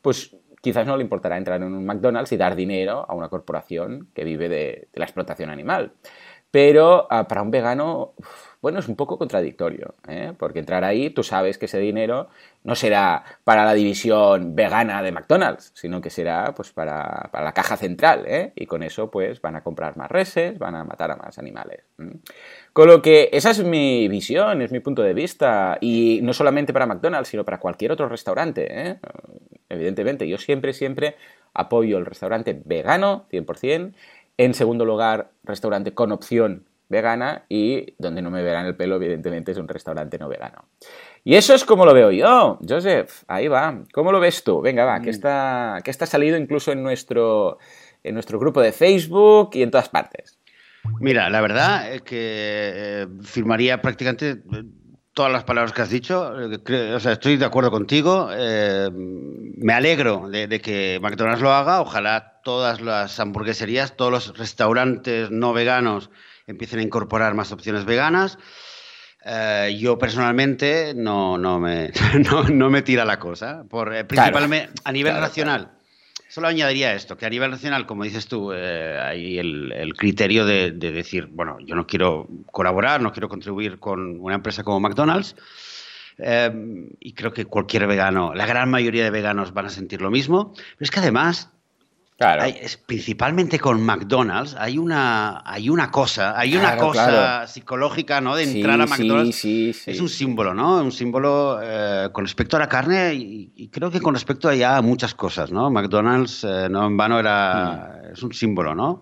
pues 0.00 0.36
quizás 0.60 0.86
no 0.86 0.96
le 0.96 1.02
importará 1.02 1.36
entrar 1.36 1.60
en 1.60 1.74
un 1.74 1.84
McDonald's 1.84 2.32
y 2.32 2.36
dar 2.38 2.56
dinero 2.56 3.04
a 3.06 3.14
una 3.14 3.28
corporación 3.28 4.08
que 4.14 4.24
vive 4.24 4.48
de 4.48 4.88
la 4.94 5.04
explotación 5.04 5.50
animal. 5.50 5.92
Pero 6.54 7.08
ah, 7.10 7.26
para 7.26 7.42
un 7.42 7.50
vegano, 7.50 8.14
bueno, 8.62 8.78
es 8.78 8.86
un 8.86 8.94
poco 8.94 9.18
contradictorio, 9.18 9.96
¿eh? 10.06 10.34
porque 10.38 10.60
entrar 10.60 10.84
ahí, 10.84 11.10
tú 11.10 11.24
sabes 11.24 11.58
que 11.58 11.64
ese 11.64 11.80
dinero 11.80 12.28
no 12.62 12.76
será 12.76 13.24
para 13.42 13.64
la 13.64 13.74
división 13.74 14.54
vegana 14.54 15.02
de 15.02 15.10
McDonald's, 15.10 15.72
sino 15.74 16.00
que 16.00 16.10
será 16.10 16.54
pues 16.54 16.70
para, 16.70 17.28
la 17.32 17.52
caja 17.52 17.76
central, 17.76 18.22
¿eh? 18.28 18.52
y 18.54 18.66
con 18.66 18.84
eso 18.84 19.10
pues 19.10 19.40
van 19.40 19.56
a 19.56 19.64
comprar 19.64 19.96
más 19.96 20.08
reses, 20.08 20.56
van 20.60 20.76
a 20.76 20.84
matar 20.84 21.10
a 21.10 21.16
más 21.16 21.40
animales. 21.40 21.86
Con 22.72 22.86
lo 22.86 23.02
que 23.02 23.30
esa 23.32 23.50
es 23.50 23.64
mi 23.64 24.06
visión, 24.06 24.62
es 24.62 24.70
mi 24.70 24.78
punto 24.78 25.02
de 25.02 25.12
vista, 25.12 25.76
y 25.80 26.20
no 26.22 26.32
solamente 26.32 26.72
para 26.72 26.86
McDonald's, 26.86 27.30
sino 27.30 27.44
para 27.44 27.58
cualquier 27.58 27.90
otro 27.90 28.08
restaurante. 28.08 28.68
¿eh? 28.70 29.00
Evidentemente, 29.68 30.28
yo 30.28 30.38
siempre, 30.38 30.72
siempre 30.72 31.16
apoyo 31.52 31.98
el 31.98 32.06
restaurante 32.06 32.60
vegano, 32.64 33.26
100%. 33.32 33.94
En 34.36 34.54
segundo 34.54 34.84
lugar, 34.84 35.30
restaurante 35.44 35.94
con 35.94 36.12
opción 36.12 36.64
vegana 36.88 37.44
y 37.48 37.94
donde 37.98 38.22
no 38.22 38.30
me 38.30 38.42
verán 38.42 38.66
el 38.66 38.76
pelo, 38.76 38.96
evidentemente, 38.96 39.52
es 39.52 39.58
un 39.58 39.68
restaurante 39.68 40.18
no 40.18 40.28
vegano. 40.28 40.68
Y 41.22 41.36
eso 41.36 41.54
es 41.54 41.64
como 41.64 41.86
lo 41.86 41.94
veo 41.94 42.10
yo, 42.10 42.58
Joseph. 42.68 43.22
Ahí 43.28 43.48
va. 43.48 43.82
¿Cómo 43.92 44.12
lo 44.12 44.20
ves 44.20 44.44
tú? 44.44 44.60
Venga, 44.60 44.84
va, 44.84 45.00
que, 45.00 45.08
mm. 45.08 45.14
está, 45.14 45.80
que 45.82 45.90
está 45.90 46.06
salido 46.06 46.36
incluso 46.36 46.72
en 46.72 46.82
nuestro, 46.82 47.58
en 48.02 48.14
nuestro 48.14 48.38
grupo 48.38 48.60
de 48.60 48.72
Facebook 48.72 49.50
y 49.54 49.62
en 49.62 49.70
todas 49.70 49.88
partes. 49.88 50.38
Mira, 51.00 51.30
la 51.30 51.40
verdad 51.40 51.92
es 51.92 52.02
que 52.02 52.72
eh, 52.74 53.06
firmaría 53.22 53.80
prácticamente 53.80 54.30
eh, 54.30 54.64
todas 55.14 55.32
las 55.32 55.44
palabras 55.44 55.72
que 55.72 55.82
has 55.82 55.90
dicho. 55.90 56.34
O 56.94 57.00
sea, 57.00 57.12
estoy 57.12 57.36
de 57.36 57.44
acuerdo 57.44 57.70
contigo. 57.70 58.28
Eh, 58.32 58.90
me 58.92 59.72
alegro 59.72 60.28
de, 60.28 60.60
que 60.60 60.98
McDonald's 61.00 61.40
lo 61.40 61.52
haga. 61.52 61.80
Ojalá 61.80 62.40
todas 62.42 62.80
las 62.80 63.18
hamburgueserías, 63.20 63.96
todos 63.96 64.10
los 64.10 64.36
restaurantes 64.36 65.30
no 65.30 65.52
veganos 65.52 66.10
empiecen 66.46 66.80
a 66.80 66.82
incorporar 66.82 67.34
más 67.34 67.52
opciones 67.52 67.84
veganas. 67.84 68.38
Eh, 69.24 69.78
yo 69.80 69.96
personalmente 69.98 70.92
no, 70.94 71.38
no, 71.38 71.58
me, 71.58 71.90
no, 72.52 72.68
me 72.68 72.82
tira 72.82 73.06
la 73.06 73.18
cosa, 73.18 73.64
por, 73.70 73.94
eh, 73.94 74.04
principalmente 74.04 74.70
a 74.84 74.92
nivel 74.92 75.14
nacional. 75.14 75.70
Solo 76.28 76.48
añadiría 76.48 76.94
esto, 76.94 77.16
que 77.16 77.26
a 77.26 77.30
nivel 77.30 77.50
nacional, 77.50 77.86
como 77.86 78.04
dices 78.04 78.26
tú, 78.26 78.52
eh, 78.52 78.98
hay 79.00 79.38
el, 79.38 79.94
criterio 79.96 80.44
de, 80.44 80.72
decir, 80.72 81.26
bueno, 81.30 81.58
yo 81.60 81.74
no 81.74 81.86
quiero 81.86 82.28
colaborar, 82.50 83.00
no 83.00 83.12
quiero 83.12 83.28
contribuir 83.28 83.78
con 83.78 84.18
una 84.20 84.34
empresa 84.34 84.64
como 84.64 84.80
McDonald's, 84.80 85.36
y 86.16 87.12
creo 87.12 87.32
que 87.32 87.44
cualquier 87.44 87.86
vegano, 87.86 88.34
la 88.34 88.46
gran 88.46 88.70
mayoría 88.70 89.04
de 89.04 89.10
veganos 89.10 89.52
van 89.52 89.66
a 89.66 89.70
sentir 89.70 90.00
lo 90.00 90.10
mismo, 90.10 90.52
pero 90.54 90.66
es 90.80 90.90
que 90.90 91.00
además 91.00 91.53
es, 92.18 92.76
principalmente 92.76 93.58
con 93.58 93.82
McDonald's 93.82 94.54
hay 94.56 94.78
una, 94.78 95.42
hay 95.44 95.68
una 95.68 95.90
cosa, 95.90 96.38
hay 96.38 96.56
una 96.56 96.76
cosa 96.76 97.46
psicológica, 97.48 98.20
¿no? 98.20 98.36
De 98.36 98.44
entrar 98.44 98.80
a 98.80 98.86
McDonald's. 98.86 99.44
es 99.44 100.00
un 100.00 100.08
símbolo, 100.08 100.54
¿no? 100.54 100.80
Un 100.80 100.92
símbolo 100.92 101.58
eh, 101.60 102.08
con 102.12 102.24
respecto 102.24 102.56
a 102.56 102.60
la 102.60 102.68
carne 102.68 103.14
y, 103.14 103.68
creo 103.72 103.90
que 103.90 104.00
con 104.00 104.14
respecto 104.14 104.48
a 104.48 104.54
ya 104.54 104.80
muchas 104.80 105.14
cosas, 105.14 105.50
¿no? 105.50 105.70
McDonald's, 105.70 106.44
eh, 106.44 106.68
no 106.70 106.86
en 106.86 106.96
vano, 106.96 107.18
era, 107.18 108.00
mm. 108.04 108.12
es 108.12 108.22
un 108.22 108.32
símbolo, 108.32 108.74
¿no? 108.74 109.00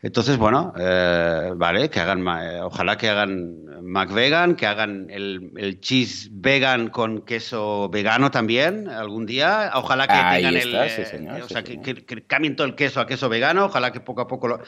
Entonces, 0.00 0.36
bueno, 0.36 0.72
eh, 0.78 1.52
vale, 1.56 1.90
que 1.90 1.98
hagan, 1.98 2.20
eh, 2.20 2.60
ojalá 2.62 2.96
que 2.96 3.08
hagan 3.08 3.82
McVegan, 3.82 4.54
que 4.54 4.66
hagan 4.66 5.08
el, 5.10 5.80
cheese 5.80 6.28
vegan 6.30 6.88
con 6.88 7.22
queso 7.22 7.88
vegano 7.88 8.30
también 8.30 8.88
algún 8.88 9.26
día. 9.26 9.72
Ojalá 9.74 10.06
que 10.06 10.14
tengan 10.36 10.54
el, 10.54 10.72
eh, 10.72 11.42
o 11.42 11.48
sea, 11.48 11.64
que, 11.64 12.04
cambien 12.28 12.54
todo 12.54 12.66
el 12.68 12.76
queso 12.76 13.00
a 13.00 13.08
queso 13.08 13.28
vegano. 13.28 13.64
Ojalá 13.64 13.90
que 13.90 13.98
poco 13.98 14.20
a 14.20 14.28
poco 14.28 14.46
lo. 14.46 14.60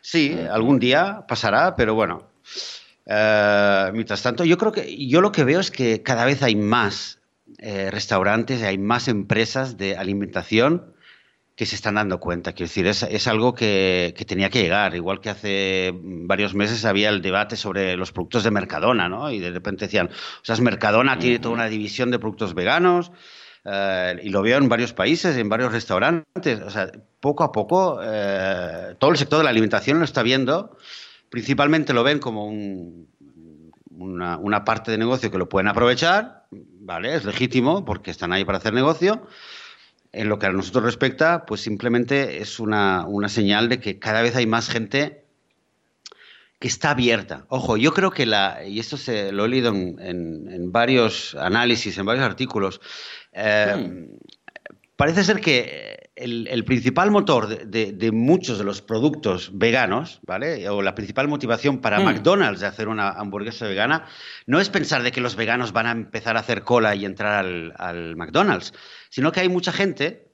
Sí, 0.00 0.36
algún 0.50 0.80
día 0.80 1.26
pasará, 1.28 1.76
pero 1.76 1.94
bueno. 1.94 2.28
mientras 3.06 4.20
tanto, 4.20 4.44
yo 4.44 4.58
creo 4.58 4.72
que 4.72 5.06
yo 5.06 5.20
lo 5.20 5.30
que 5.30 5.44
veo 5.44 5.60
es 5.60 5.70
que 5.70 6.02
cada 6.02 6.24
vez 6.24 6.42
hay 6.42 6.56
más 6.56 7.20
restaurantes, 7.60 8.64
hay 8.64 8.78
más 8.78 9.06
empresas 9.06 9.76
de 9.76 9.96
alimentación 9.96 10.92
que 11.56 11.66
se 11.66 11.74
están 11.74 11.96
dando 11.96 12.18
cuenta. 12.18 12.52
Quiero 12.52 12.68
decir, 12.68 12.86
es, 12.86 13.02
es 13.02 13.26
algo 13.26 13.54
que, 13.54 14.14
que, 14.16 14.24
tenía 14.24 14.48
que 14.48 14.62
llegar. 14.62 14.94
Igual 14.94 15.20
que 15.20 15.30
hace 15.30 15.92
varios 15.94 16.54
meses 16.54 16.84
había 16.84 17.10
el 17.10 17.20
debate 17.20 17.56
sobre 17.56 17.96
los 17.96 18.12
productos 18.12 18.44
de 18.44 18.50
Mercadona, 18.50 19.08
¿no? 19.08 19.30
Y 19.30 19.38
de 19.38 19.50
repente 19.50 19.84
decían, 19.84 20.08
o 20.08 20.44
sea, 20.44 20.56
Mercadona 20.56 21.18
tiene 21.18 21.38
toda 21.38 21.54
una 21.54 21.66
división 21.66 22.10
de 22.10 22.18
productos 22.18 22.54
veganos. 22.54 23.12
Eh, 23.64 24.20
y 24.24 24.30
lo 24.30 24.42
veo 24.42 24.58
en 24.58 24.68
varios 24.68 24.92
países, 24.92 25.36
en 25.36 25.48
varios 25.48 25.72
restaurantes. 25.72 26.60
O 26.60 26.70
sea, 26.70 26.90
poco 27.20 27.44
a 27.44 27.52
poco, 27.52 28.00
eh, 28.02 28.96
todo 28.98 29.10
el 29.10 29.18
sector 29.18 29.38
de 29.38 29.44
la 29.44 29.50
alimentación 29.50 29.98
lo 29.98 30.04
está 30.04 30.22
viendo. 30.22 30.78
Principalmente 31.28 31.92
lo 31.92 32.02
ven 32.02 32.18
como 32.18 32.46
un, 32.46 33.08
una, 33.90 34.38
una 34.38 34.64
parte 34.64 34.90
de 34.90 34.98
negocio 34.98 35.30
que 35.30 35.38
lo 35.38 35.50
pueden 35.50 35.68
aprovechar, 35.68 36.46
¿vale? 36.50 37.14
Es 37.14 37.24
legítimo 37.26 37.84
porque 37.84 38.10
están 38.10 38.32
ahí 38.32 38.44
para 38.44 38.58
hacer 38.58 38.72
negocio 38.72 39.26
en 40.12 40.28
lo 40.28 40.38
que 40.38 40.46
a 40.46 40.52
nosotros 40.52 40.84
respecta, 40.84 41.46
pues 41.46 41.62
simplemente 41.62 42.42
es 42.42 42.60
una, 42.60 43.06
señal 43.28 43.68
de 43.68 43.80
que 43.80 43.98
cada 43.98 44.22
vez 44.22 44.36
hay 44.36 44.46
más 44.46 44.68
gente 44.68 45.24
que 46.58 46.68
está 46.68 46.90
abierta. 46.90 47.46
Ojo, 47.48 47.76
yo 47.76 47.92
creo 47.92 48.10
que 48.10 48.26
la, 48.26 48.64
y 48.64 48.78
esto 48.78 48.96
se 48.96 49.32
lo 49.32 49.46
he 49.46 49.48
leído 49.48 49.70
en, 49.70 50.70
varios 50.70 51.34
análisis, 51.34 51.96
en 51.98 52.06
varios 52.06 52.24
artículos, 52.24 52.80
eh, 53.32 53.74
hmm. 53.76 54.16
parece 54.96 55.24
ser 55.24 55.40
que 55.40 56.10
el, 56.14 56.64
principal 56.64 57.10
motor 57.10 57.66
de, 57.66 58.12
muchos 58.12 58.58
de 58.58 58.64
los 58.64 58.82
productos 58.82 59.50
veganos, 59.54 60.20
¿vale? 60.24 60.68
O 60.68 60.82
la 60.82 60.94
principal 60.94 61.26
motivación 61.26 61.80
para 61.80 61.98
hmm. 61.98 62.04
McDonald's 62.04 62.60
de 62.60 62.66
hacer 62.66 62.88
una 62.88 63.08
hamburguesa 63.08 63.66
vegana, 63.66 64.06
no 64.46 64.60
es 64.60 64.68
pensar 64.68 65.02
de 65.02 65.10
que 65.10 65.22
los 65.22 65.36
veganos 65.36 65.72
van 65.72 65.86
a 65.86 65.92
empezar 65.92 66.36
a 66.36 66.40
hacer 66.40 66.62
cola 66.62 66.94
y 66.94 67.06
entrar 67.06 67.44
al, 67.44 67.72
al 67.78 68.14
McDonald's, 68.14 68.72
sino 69.12 69.30
que 69.30 69.40
hay 69.40 69.50
mucha 69.50 69.72
gente, 69.72 70.26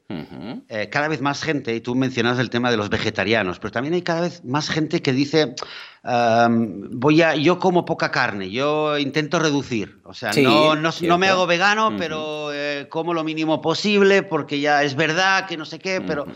eh, 0.68 0.88
cada 0.88 1.08
vez 1.08 1.20
más 1.20 1.42
gente, 1.42 1.75
y 1.75 1.80
tú 1.80 1.97
mencionas 1.97 2.38
el 2.38 2.49
tema 2.49 2.70
de 2.70 2.76
los 2.76 2.90
vegetarianos, 2.90 3.58
pero 3.58 3.73
también 3.73 3.94
hay 3.94 4.02
cada 4.02 4.20
vez 4.20 4.44
más 4.44 4.70
gente 4.70 5.02
que 5.02 5.12
dice, 5.12 5.56
voy 6.04 7.23
a, 7.23 7.35
yo 7.35 7.58
como 7.58 7.85
poca 7.85 8.12
carne, 8.12 8.50
yo 8.50 8.97
intento 8.97 9.40
reducir, 9.40 9.99
o 10.04 10.14
sea, 10.14 10.30
no, 10.32 10.76
no, 10.76 11.18
me 11.18 11.26
hago 11.26 11.49
vegano, 11.49 11.97
pero 11.99 12.52
eh, 12.54 12.87
como 12.88 13.14
lo 13.14 13.25
mínimo 13.25 13.61
posible, 13.61 14.23
porque 14.23 14.61
ya 14.61 14.85
es 14.85 14.94
verdad 14.94 15.47
que 15.47 15.56
no 15.56 15.64
sé 15.64 15.80
qué, 15.80 16.00
pero... 16.00 16.26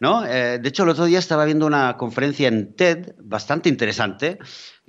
¿no? 0.00 0.26
Eh, 0.26 0.58
de 0.58 0.68
hecho, 0.68 0.82
el 0.82 0.88
otro 0.88 1.04
día 1.04 1.20
estaba 1.20 1.44
viendo 1.44 1.64
una 1.64 1.96
conferencia 1.96 2.48
en 2.48 2.74
TED 2.74 3.14
bastante 3.20 3.68
interesante 3.68 4.38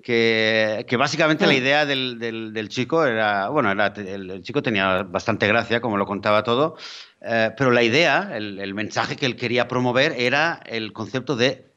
que, 0.03 0.95
básicamente 0.97 1.45
la 1.45 1.53
ah. 1.53 1.55
idea 1.55 1.85
del, 1.85 2.67
chico 2.69 3.05
era, 3.05 3.49
bueno, 3.49 3.71
el, 3.71 4.41
chico 4.41 4.61
tenía 4.61 5.03
bastante 5.03 5.47
gracia, 5.47 5.79
como 5.79 5.97
lo 5.97 6.05
contaba 6.05 6.43
todo, 6.43 6.75
eh, 7.21 7.51
pero 7.57 7.71
la 7.71 7.83
idea, 7.83 8.31
el, 8.35 8.73
mensaje 8.73 9.15
que 9.15 9.25
él 9.25 9.37
quería 9.37 9.67
promover 9.67 10.13
era 10.17 10.59
el 10.65 10.91
concepto 10.91 11.35
de 11.35 11.71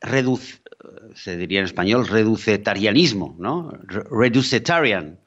reduc 0.00 0.40
se 1.14 1.36
diría 1.36 1.60
en 1.60 1.66
español, 1.66 2.06
reducetarianismo, 2.06 3.36
¿no? 3.38 3.72
Reducetarian, 3.86 5.18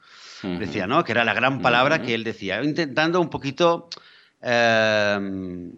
decía, 0.42 0.86
¿no? 0.86 1.04
Que 1.04 1.12
era 1.12 1.24
la 1.24 1.34
gran 1.34 1.60
palabra 1.60 2.02
que 2.02 2.14
él 2.14 2.24
decía, 2.24 2.62
intentando 2.62 3.20
un 3.20 3.28
poquito... 3.28 3.88
Eh, 4.42 5.70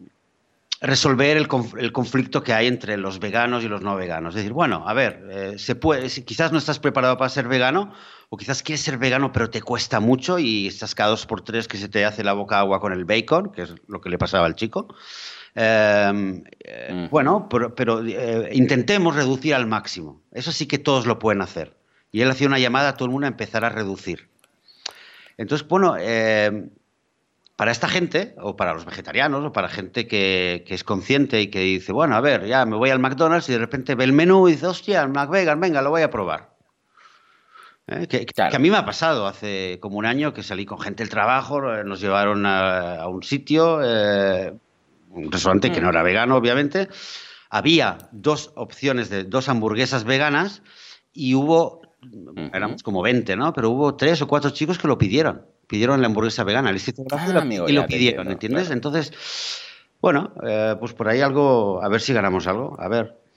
resolver 0.80 1.36
el, 1.36 1.48
conflicto 1.48 2.42
que 2.42 2.52
hay 2.52 2.66
entre 2.66 2.96
los 2.96 3.18
veganos 3.18 3.64
y 3.64 3.68
los 3.68 3.82
no 3.82 3.96
veganos. 3.96 4.34
Es 4.34 4.42
decir, 4.42 4.52
bueno, 4.52 4.84
a 4.86 4.94
ver, 4.94 5.26
eh, 5.30 5.58
se 5.58 5.74
puede, 5.74 6.08
quizás 6.24 6.52
no 6.52 6.58
estás 6.58 6.78
preparado 6.78 7.16
para 7.16 7.28
ser 7.28 7.48
vegano, 7.48 7.92
o 8.30 8.36
quizás 8.36 8.62
quieres 8.62 8.82
ser 8.82 8.98
vegano 8.98 9.32
pero 9.32 9.50
te 9.50 9.62
cuesta 9.62 10.00
mucho 10.00 10.38
y 10.38 10.66
estás 10.66 10.94
cada 10.94 11.10
dos 11.10 11.26
por 11.26 11.40
tres 11.40 11.66
que 11.66 11.78
se 11.78 11.88
te 11.88 12.04
hace 12.04 12.22
la 12.22 12.32
boca 12.32 12.58
agua 12.58 12.80
con 12.80 12.92
el 12.92 13.04
bacon, 13.04 13.50
que 13.52 13.62
es 13.62 13.74
lo 13.88 14.00
que 14.00 14.10
le 14.10 14.18
pasaba 14.18 14.46
al 14.46 14.54
chico. 14.54 14.94
Em, 15.54 16.44
eh, 16.60 16.92
mm. 16.92 17.10
Bueno, 17.10 17.48
pero, 17.48 18.04
eh, 18.06 18.50
intentemos 18.52 19.16
reducir 19.16 19.54
al 19.54 19.66
máximo. 19.66 20.22
Eso 20.32 20.52
sí 20.52 20.66
que 20.66 20.78
todos 20.78 21.06
lo 21.06 21.18
pueden 21.18 21.42
hacer. 21.42 21.76
Y 22.12 22.20
él 22.20 22.30
hacía 22.30 22.46
una 22.46 22.58
llamada 22.58 22.90
a 22.90 22.94
todo 22.94 23.06
el 23.06 23.12
mundo 23.12 23.26
a 23.26 23.30
empezar 23.30 23.64
a 23.64 23.68
reducir. 23.68 24.28
Entonces, 25.36 25.66
bueno, 25.66 25.96
em, 25.98 26.70
para 27.58 27.72
esta 27.72 27.88
gente, 27.88 28.36
o 28.40 28.54
para 28.54 28.72
los 28.72 28.84
vegetarianos, 28.84 29.44
o 29.44 29.52
para 29.52 29.68
gente 29.68 30.06
que, 30.06 30.64
es 30.64 30.84
consciente 30.84 31.40
y 31.40 31.48
que 31.48 31.58
dice, 31.58 31.90
bueno, 31.92 32.14
a 32.14 32.20
ver, 32.20 32.46
ya 32.46 32.64
me 32.64 32.76
voy 32.76 32.90
al 32.90 33.00
McDonald's 33.00 33.48
y 33.48 33.52
de 33.52 33.58
repente 33.58 33.96
ve 33.96 34.04
el 34.04 34.12
menú 34.12 34.48
y 34.48 34.52
dice, 34.52 34.68
hostia, 34.68 35.02
el 35.02 35.08
McVegan, 35.08 35.58
venga, 35.58 35.82
lo 35.82 35.90
voy 35.90 36.02
a 36.02 36.08
probar. 36.08 36.54
¿Eh? 37.88 38.06
Que, 38.06 38.26
a 38.40 38.58
mí 38.60 38.70
me 38.70 38.76
ha 38.76 38.84
pasado 38.84 39.26
hace 39.26 39.80
como 39.80 39.98
un 39.98 40.06
año 40.06 40.32
que 40.32 40.44
salí 40.44 40.66
con 40.66 40.78
gente 40.78 41.02
del 41.02 41.10
trabajo, 41.10 41.74
eh, 41.74 41.82
nos 41.82 42.00
llevaron 42.00 42.46
a, 42.46 43.08
un 43.08 43.24
sitio, 43.24 43.80
eh, 43.82 44.54
un 45.10 45.32
restaurante 45.32 45.72
que 45.72 45.80
no 45.80 45.90
era 45.90 46.04
vegano, 46.04 46.36
obviamente. 46.36 46.86
Había 47.50 47.98
dos 48.12 48.52
opciones 48.54 49.10
de 49.10 49.24
dos 49.24 49.48
hamburguesas 49.48 50.04
veganas 50.04 50.62
y 51.12 51.34
hubo, 51.34 51.82
éramos 52.52 52.84
como 52.84 53.02
20, 53.02 53.34
¿no? 53.34 53.52
Pero 53.52 53.70
hubo 53.70 53.96
tres 53.96 54.22
o 54.22 54.28
cuatro 54.28 54.50
chicos 54.50 54.78
que 54.78 54.86
lo 54.86 54.96
pidieron 54.96 55.57
pidieron 55.68 56.00
la 56.00 56.08
hamburguesa 56.08 56.42
vegana, 56.42 56.72
les 56.72 56.88
hizo 56.88 57.04
gracia 57.04 57.44
y 57.68 57.72
lo 57.72 57.86
pidieron, 57.86 58.28
¿entiendes? 58.30 58.70
Entonces, 58.70 59.12
bueno, 60.00 60.32
eh, 60.42 60.74
pues 60.80 60.94
por 60.94 61.08
ahí 61.08 61.20
algo, 61.20 61.80
a 61.82 61.88
ver 61.88 62.00
si 62.00 62.12
ganamos 62.12 62.46
algo, 62.48 62.76
a 62.80 62.88
ver. 62.88 63.27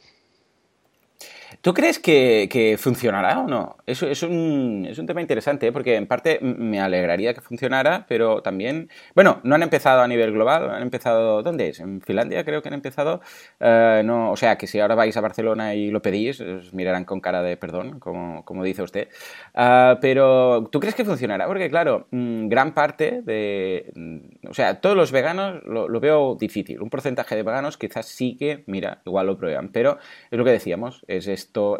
¿Tú 1.61 1.75
crees 1.75 1.99
que, 1.99 2.75
funcionará 2.79 3.41
o 3.41 3.47
no? 3.47 3.77
Es 3.85 4.01
un, 4.23 4.87
es 4.89 4.97
un 4.97 5.05
tema 5.05 5.21
interesante, 5.21 5.67
¿eh? 5.67 5.71
porque 5.71 5.95
en 5.95 6.07
parte 6.07 6.39
me 6.41 6.81
alegraría 6.81 7.35
que 7.35 7.41
funcionara, 7.41 8.05
pero 8.09 8.41
también, 8.41 8.89
bueno, 9.13 9.41
no 9.43 9.53
han 9.53 9.61
empezado 9.61 10.01
a 10.01 10.07
nivel 10.07 10.31
global, 10.31 10.71
han 10.71 10.81
empezado, 10.81 11.43
¿dónde 11.43 11.69
es? 11.69 11.79
En 11.79 12.01
Finlandia 12.01 12.43
creo 12.43 12.63
que 12.63 12.69
han 12.69 12.73
empezado, 12.73 13.21
eh, 13.59 14.01
no, 14.03 14.31
o 14.31 14.37
sea, 14.37 14.57
que 14.57 14.65
si 14.65 14.79
ahora 14.79 14.95
vais 14.95 15.15
a 15.15 15.21
Barcelona 15.21 15.75
y 15.75 15.91
lo 15.91 16.01
pedís, 16.01 16.41
os 16.41 16.73
mirarán 16.73 17.05
con 17.05 17.21
cara 17.21 17.43
de 17.43 17.57
perdón, 17.57 17.99
como, 17.99 18.43
como 18.43 18.63
dice 18.63 18.81
usted. 18.81 19.09
Ah, 19.53 19.99
pero, 20.01 20.67
¿tú 20.71 20.79
crees 20.79 20.95
que 20.95 21.05
funcionará? 21.05 21.45
Porque 21.45 21.69
claro, 21.69 22.07
mm, 22.09 22.47
gran 22.47 22.73
parte 22.73 23.21
de, 23.21 23.91
mm, 23.93 24.47
o 24.49 24.53
sea, 24.55 24.81
todos 24.81 24.95
los 24.95 25.11
veganos 25.11 25.63
lo, 25.65 25.87
lo 25.87 25.99
veo 25.99 26.35
difícil. 26.39 26.81
Un 26.81 26.89
porcentaje 26.89 27.35
de 27.35 27.43
veganos 27.43 27.77
quizás 27.77 28.07
sí 28.07 28.35
que, 28.35 28.63
mira, 28.65 29.01
igual 29.05 29.27
lo 29.27 29.37
prueban, 29.37 29.69
pero 29.71 29.99
es 30.31 30.37
lo 30.39 30.43
que 30.43 30.51
decíamos, 30.51 31.03
es 31.07 31.27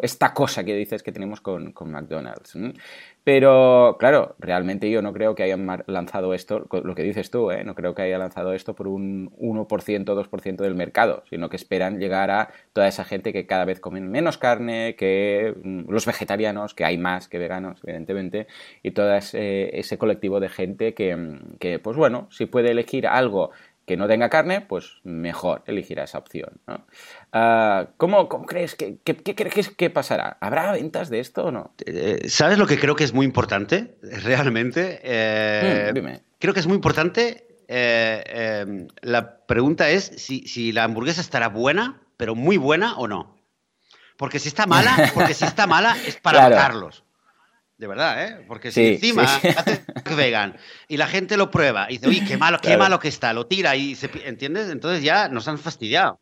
esta 0.02 0.34
cosa 0.34 0.64
que 0.64 0.74
dices 0.74 1.02
que 1.02 1.12
tenemos 1.12 1.40
con, 1.40 1.74
McDonald's. 1.86 2.56
Pero, 3.24 3.96
claro, 4.00 4.34
realmente 4.40 4.90
yo 4.90 5.00
no 5.00 5.12
creo 5.12 5.36
que 5.36 5.44
hayan 5.44 5.84
lanzado 5.86 6.34
esto, 6.34 6.66
lo 6.70 6.94
que 6.96 7.04
dices 7.04 7.30
tú, 7.30 7.52
¿eh? 7.52 7.62
no 7.62 7.76
creo 7.76 7.94
que 7.94 8.02
haya 8.02 8.18
lanzado 8.18 8.52
esto 8.52 8.74
por 8.74 8.88
un 8.88 9.30
1%, 9.38 9.68
2% 9.68 10.56
del 10.56 10.74
mercado, 10.74 11.22
sino 11.30 11.48
que 11.48 11.54
esperan 11.54 12.00
llegar 12.00 12.32
a 12.32 12.50
toda 12.72 12.88
esa 12.88 13.04
gente 13.04 13.32
que 13.32 13.46
cada 13.46 13.64
vez 13.64 13.78
comen 13.78 14.10
menos 14.10 14.38
carne, 14.38 14.96
que 14.96 15.54
mm, 15.62 15.88
los 15.88 16.04
vegetarianos, 16.04 16.74
que 16.74 16.84
hay 16.84 16.98
más 16.98 17.28
que 17.28 17.38
veganos, 17.38 17.78
evidentemente, 17.84 18.48
y 18.82 18.90
todo 18.90 19.14
ese, 19.14 19.78
ese 19.78 19.98
colectivo 19.98 20.40
de 20.40 20.48
gente 20.48 20.94
que, 20.94 21.14
mm, 21.14 21.58
que, 21.60 21.78
pues 21.78 21.96
bueno, 21.96 22.26
si 22.30 22.46
puede 22.46 22.72
elegir 22.72 23.06
algo 23.06 23.52
que 23.86 23.96
no 23.96 24.06
tenga 24.06 24.28
carne, 24.28 24.60
pues 24.60 25.00
mejor 25.02 25.62
elegirá 25.66 26.04
esa 26.04 26.18
opción. 26.18 26.60
Ah, 27.32 27.88
¿cómo, 27.96 28.28
crees 28.46 28.74
que, 28.74 28.98
crees 29.02 29.70
que 29.70 29.90
pasará? 29.90 30.36
¿Habrá 30.40 30.72
ventas 30.72 31.10
de 31.10 31.20
esto 31.20 31.46
o 31.46 31.50
no? 31.50 31.74
Eh, 31.84 32.28
¿Sabes 32.28 32.58
lo 32.58 32.66
que 32.66 32.78
creo 32.78 32.94
que 32.94 33.04
es 33.04 33.12
muy 33.12 33.26
importante? 33.26 33.96
Realmente. 34.02 35.00
Eh, 35.02 35.88
mm, 35.90 35.94
dime. 35.94 36.20
Creo 36.38 36.54
que 36.54 36.60
es 36.60 36.66
muy 36.66 36.76
importante. 36.76 37.46
Eh, 37.68 38.86
la 39.00 39.38
pregunta 39.46 39.88
es 39.90 40.04
si, 40.16 40.72
la 40.72 40.84
hamburguesa 40.84 41.20
estará 41.20 41.48
buena, 41.48 42.02
pero 42.16 42.34
muy 42.34 42.56
buena 42.56 42.96
o 42.96 43.08
no. 43.08 43.36
Porque 44.16 44.38
si 44.38 44.48
está 44.48 44.66
mala, 44.66 45.10
porque 45.14 45.34
si 45.34 45.44
está 45.44 45.66
mala 45.66 45.96
es 46.06 46.16
para 46.16 46.48
matarlos. 46.48 47.04
De 47.78 47.86
verdad, 47.86 48.24
¿eh? 48.24 48.44
Porque 48.46 48.70
si 48.70 48.88
encima 48.88 49.22
hace 49.56 49.84
vegan 50.14 50.56
y 50.88 50.96
la 50.96 51.08
gente 51.08 51.36
lo 51.36 51.50
prueba 51.50 51.86
y 51.88 51.98
dice, 51.98 52.08
uy, 52.08 52.24
qué 52.24 52.36
malo, 52.36 52.58
qué 52.62 52.76
malo 52.76 52.98
que 52.98 53.08
está, 53.08 53.32
lo 53.32 53.46
tira 53.46 53.74
y 53.74 53.94
se, 53.94 54.10
¿entiendes? 54.24 54.70
Entonces 54.70 55.02
ya 55.02 55.28
nos 55.28 55.48
han 55.48 55.58
fastidiado. 55.58 56.20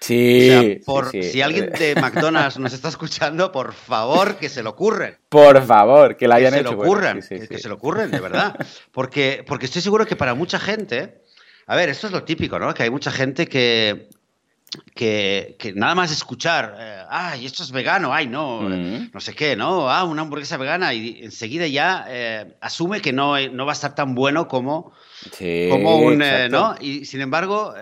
Sí, 0.00 0.80
por, 0.84 1.10
Si 1.10 1.40
alguien 1.42 1.70
de 1.70 1.94
McDonald's 2.00 2.58
nos 2.58 2.72
está 2.72 2.88
escuchando, 2.88 3.52
por 3.52 3.72
favor, 3.72 4.36
que 4.36 4.48
se 4.48 4.62
lo 4.62 4.70
ocurren. 4.70 5.16
Por 5.28 5.62
favor, 5.64 6.16
que 6.16 6.26
la 6.26 6.36
hayan 6.36 6.52
que 6.52 6.60
hecho. 6.60 6.70
Se 6.70 6.74
lo 6.74 6.82
ocurran, 6.82 7.20
que, 7.20 7.58
se 7.58 7.68
lo 7.68 7.74
ocurren, 7.76 8.10
de 8.10 8.20
verdad. 8.20 8.56
Porque, 8.90 9.44
porque 9.46 9.66
estoy 9.66 9.80
seguro 9.82 10.06
que 10.06 10.16
para 10.16 10.34
mucha 10.34 10.58
gente, 10.58 11.22
a 11.66 11.76
ver, 11.76 11.88
esto 11.88 12.08
es 12.08 12.12
lo 12.12 12.24
típico, 12.24 12.58
¿no? 12.58 12.74
Que 12.74 12.82
hay 12.82 12.90
mucha 12.90 13.12
gente 13.12 13.46
que, 13.46 14.08
que, 14.94 15.72
nada 15.74 15.94
más 15.94 16.10
escuchar, 16.10 16.76
eh, 16.78 17.02
ay, 17.08 17.46
esto 17.46 17.62
es 17.62 17.72
vegano, 17.72 18.12
ay, 18.12 18.26
no, 18.26 18.68
no 18.68 19.20
sé 19.20 19.34
qué, 19.34 19.56
¿no? 19.56 19.90
Ah, 19.90 20.04
una 20.04 20.22
hamburguesa 20.22 20.56
vegana 20.56 20.94
y 20.94 21.22
enseguida 21.22 21.66
ya 21.66 22.06
eh, 22.08 22.56
asume 22.60 23.00
que 23.00 23.12
no, 23.12 23.38
no 23.50 23.66
va 23.66 23.72
a 23.72 23.74
estar 23.74 23.94
tan 23.94 24.14
bueno 24.14 24.48
como, 24.48 24.92
como 25.70 25.98
un, 25.98 26.22
eh, 26.22 26.48
¿no? 26.48 26.74
Y 26.80 27.04
sin 27.04 27.20
embargo, 27.20 27.74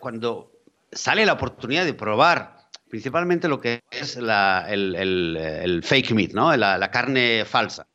cuando 0.00 0.52
sale 0.90 1.26
la 1.26 1.34
oportunidad 1.34 1.84
de 1.84 1.94
probar 1.94 2.56
principalmente 2.88 3.48
lo 3.48 3.60
que 3.60 3.82
es 3.90 4.16
la, 4.16 4.66
el, 4.68 5.82
fake 5.84 6.12
meat, 6.12 6.32
¿no? 6.32 6.56
La, 6.56 6.90
carne 6.90 7.44
falsa 7.44 7.86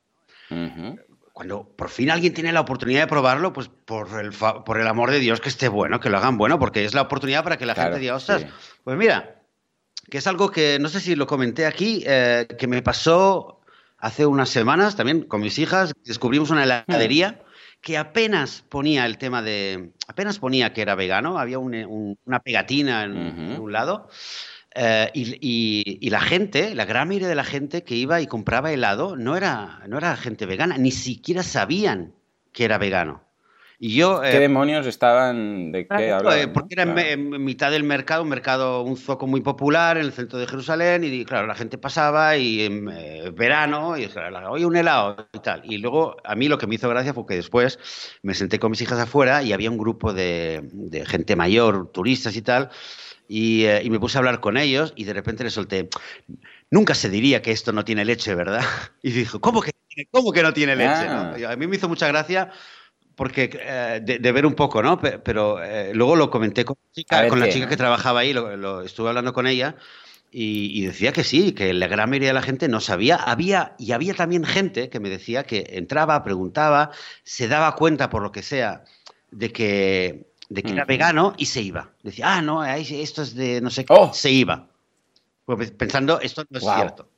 cuando 1.33 1.67
por 1.75 1.89
fin 1.89 2.11
alguien 2.11 2.33
tiene 2.33 2.53
la 2.53 2.61
oportunidad 2.61 3.01
de 3.01 3.07
probarlo, 3.07 3.53
pues 3.53 3.67
por 3.67 4.19
el, 4.21 4.31
por 4.31 4.79
el 4.79 4.87
amor 4.87 5.09
de 5.09 5.19
Dios 5.19 5.41
que 5.41 5.49
esté 5.49 5.67
bueno, 5.67 5.99
que 5.99 6.11
lo 6.11 6.17
hagan 6.17 6.37
bueno, 6.37 6.59
porque 6.59 6.85
es 6.85 6.93
la 6.93 7.01
oportunidad 7.01 7.43
para 7.43 7.57
que 7.57 7.65
la 7.65 7.73
gente 7.73 7.97
diga, 7.97 8.15
ostras, 8.15 8.45
pues 8.83 8.97
mira, 8.97 9.41
que 10.11 10.19
es 10.19 10.27
algo 10.27 10.51
que 10.51 10.77
no 10.79 10.89
sé 10.89 10.99
si 10.99 11.15
lo 11.15 11.25
comenté 11.25 11.65
aquí, 11.65 12.03
eh, 12.05 12.47
que 12.57 12.67
me 12.67 12.83
pasó 12.83 13.61
hace 13.97 14.27
unas 14.27 14.49
semanas 14.49 14.95
también 14.95 15.23
con 15.23 15.41
mis 15.41 15.57
hijas, 15.57 15.93
descubrimos 16.05 16.51
una 16.51 16.63
heladería 16.65 17.41
que 17.81 17.97
apenas 17.97 18.63
ponía 18.69 19.05
el 19.07 19.17
tema 19.17 19.41
de, 19.41 19.91
apenas 20.07 20.37
ponía 20.37 20.71
que 20.71 20.83
era 20.83 20.93
vegano, 20.93 21.39
había 21.39 21.57
una 21.57 22.39
pegatina 22.41 23.05
en 23.05 23.59
un 23.59 23.71
lado. 23.73 24.07
Eh, 24.75 25.11
y, 25.13 26.09
la 26.09 26.21
gente, 26.21 26.73
la 26.73 26.85
gran 26.85 27.07
mayoría 27.07 27.27
de 27.27 27.35
la 27.35 27.43
gente 27.43 27.83
que 27.83 27.95
iba 27.95 28.21
y 28.21 28.27
compraba 28.27 28.71
helado 28.71 29.15
no 29.15 29.37
era, 29.37 29.81
no 29.87 29.97
era 29.97 30.15
gente 30.15 30.45
vegana, 30.45 30.77
ni 30.77 30.91
siquiera 30.91 31.43
sabían 31.43 32.13
que 32.51 32.65
era 32.65 32.77
vegano. 32.77 33.21
Y 33.79 33.95
yo, 33.95 34.21
¿Qué 34.21 34.37
eh, 34.37 34.39
demonios 34.39 34.87
estaban? 34.87 35.71
¿De 35.73 35.85
qué 35.87 36.09
eh, 36.09 36.47
Porque 36.47 36.75
era 36.75 36.83
en, 36.83 37.43
mitad 37.43 37.69
del 37.69 37.83
mercado, 37.83 38.23
un 38.23 38.29
mercado, 38.29 38.81
un 38.81 38.95
zoco 38.95 39.27
muy 39.27 39.41
popular 39.41 39.97
en 39.97 40.05
el 40.05 40.13
centro 40.13 40.39
de 40.39 40.47
Jerusalén, 40.47 41.03
y 41.03 41.25
claro, 41.25 41.47
la 41.47 41.55
gente 41.55 41.77
pasaba 41.77 42.37
y 42.37 42.61
en 42.61 42.85
verano, 43.35 43.97
y 43.97 44.07
claro, 44.07 44.51
oye, 44.51 44.65
un 44.65 44.77
helado 44.77 45.27
y 45.33 45.39
tal. 45.39 45.61
Y 45.65 45.79
luego, 45.79 46.15
a 46.23 46.35
mí 46.35 46.47
lo 46.47 46.57
que 46.57 46.65
me 46.65 46.75
hizo 46.75 46.87
gracia 46.87 47.13
fue 47.13 47.25
que 47.25 47.35
después 47.35 47.77
me 48.21 48.33
senté 48.33 48.57
con 48.57 48.71
mis 48.71 48.81
hijas 48.81 48.99
afuera 48.99 49.43
y 49.43 49.51
había 49.51 49.69
un 49.69 49.77
grupo 49.77 50.13
de, 50.13 50.61
de 50.71 51.05
gente 51.05 51.35
mayor, 51.35 51.91
turistas 51.91 52.37
y 52.37 52.41
tal, 52.41 52.69
eh, 53.29 53.81
y, 53.83 53.89
me 53.89 53.99
puse 53.99 54.17
a 54.17 54.19
hablar 54.19 54.39
con 54.39 54.57
ellos 54.57 54.93
y 54.95 55.05
de 55.05 55.13
repente 55.13 55.43
le 55.43 55.49
solté, 55.49 55.89
nunca 56.69 56.93
se 56.95 57.09
diría 57.09 57.41
que 57.41 57.51
esto 57.51 57.71
no 57.71 57.85
tiene 57.85 58.05
leche, 58.05 58.35
¿verdad? 58.35 58.61
Y 59.01 59.11
dijo, 59.11 59.39
¿cómo 59.39 59.61
que, 59.61 59.71
cómo 60.11 60.31
que 60.31 60.43
no 60.43 60.53
tiene 60.53 60.75
leche? 60.75 61.07
Ah. 61.07 61.35
A 61.49 61.55
mí 61.55 61.67
me 61.67 61.75
hizo 61.75 61.89
mucha 61.89 62.07
gracia 62.07 62.51
porque 63.15 63.49
eh, 63.53 64.01
de, 64.01 64.31
ver 64.31 64.45
un 64.45 64.55
poco, 64.55 64.81
¿no? 64.81 64.99
Pero, 64.99 65.63
eh, 65.63 65.91
luego 65.93 66.15
lo 66.15 66.29
comenté 66.29 66.65
con, 66.65 66.77
con 67.29 67.39
la 67.39 67.49
chica 67.49 67.67
que 67.67 67.77
trabajaba 67.77 68.21
ahí, 68.21 68.33
lo, 68.33 68.81
estuve 68.81 69.09
hablando 69.09 69.33
con 69.33 69.47
ella 69.47 69.75
y, 70.31 70.83
decía 70.85 71.13
que 71.13 71.23
sí, 71.23 71.51
que 71.51 71.73
la 71.73 71.87
gran 71.87 72.09
mayoría 72.09 72.29
de 72.29 72.33
la 72.33 72.41
gente 72.41 72.67
no 72.67 72.81
sabía. 72.81 73.17
Había, 73.17 73.75
y 73.77 73.91
había 73.91 74.15
también 74.15 74.45
gente 74.45 74.89
que 74.89 74.99
me 74.99 75.09
decía 75.09 75.43
que 75.43 75.63
entraba, 75.73 76.23
preguntaba, 76.23 76.89
se 77.23 77.47
daba 77.47 77.75
cuenta 77.75 78.09
por 78.09 78.23
lo 78.23 78.31
que 78.31 78.41
sea 78.41 78.83
de 79.29 79.51
que 79.51 80.32
de 80.49 80.63
que 80.63 80.71
era 80.71 80.85
vegano 80.85 81.33
y 81.37 81.45
se 81.45 81.61
iba. 81.61 81.91
Decía, 82.03 82.35
ah, 82.35 82.41
no, 82.41 82.63
esto 82.65 83.21
es 83.21 83.35
de 83.35 83.61
no 83.61 83.69
sé 83.69 83.85
qué, 83.85 83.93
oh. 83.93 84.13
se 84.13 84.31
iba. 84.31 84.67
Pues 85.45 85.71
pensando, 85.71 86.19
esto 86.21 86.43
no 86.49 86.57
es 86.57 86.63
cierto. 86.63 87.09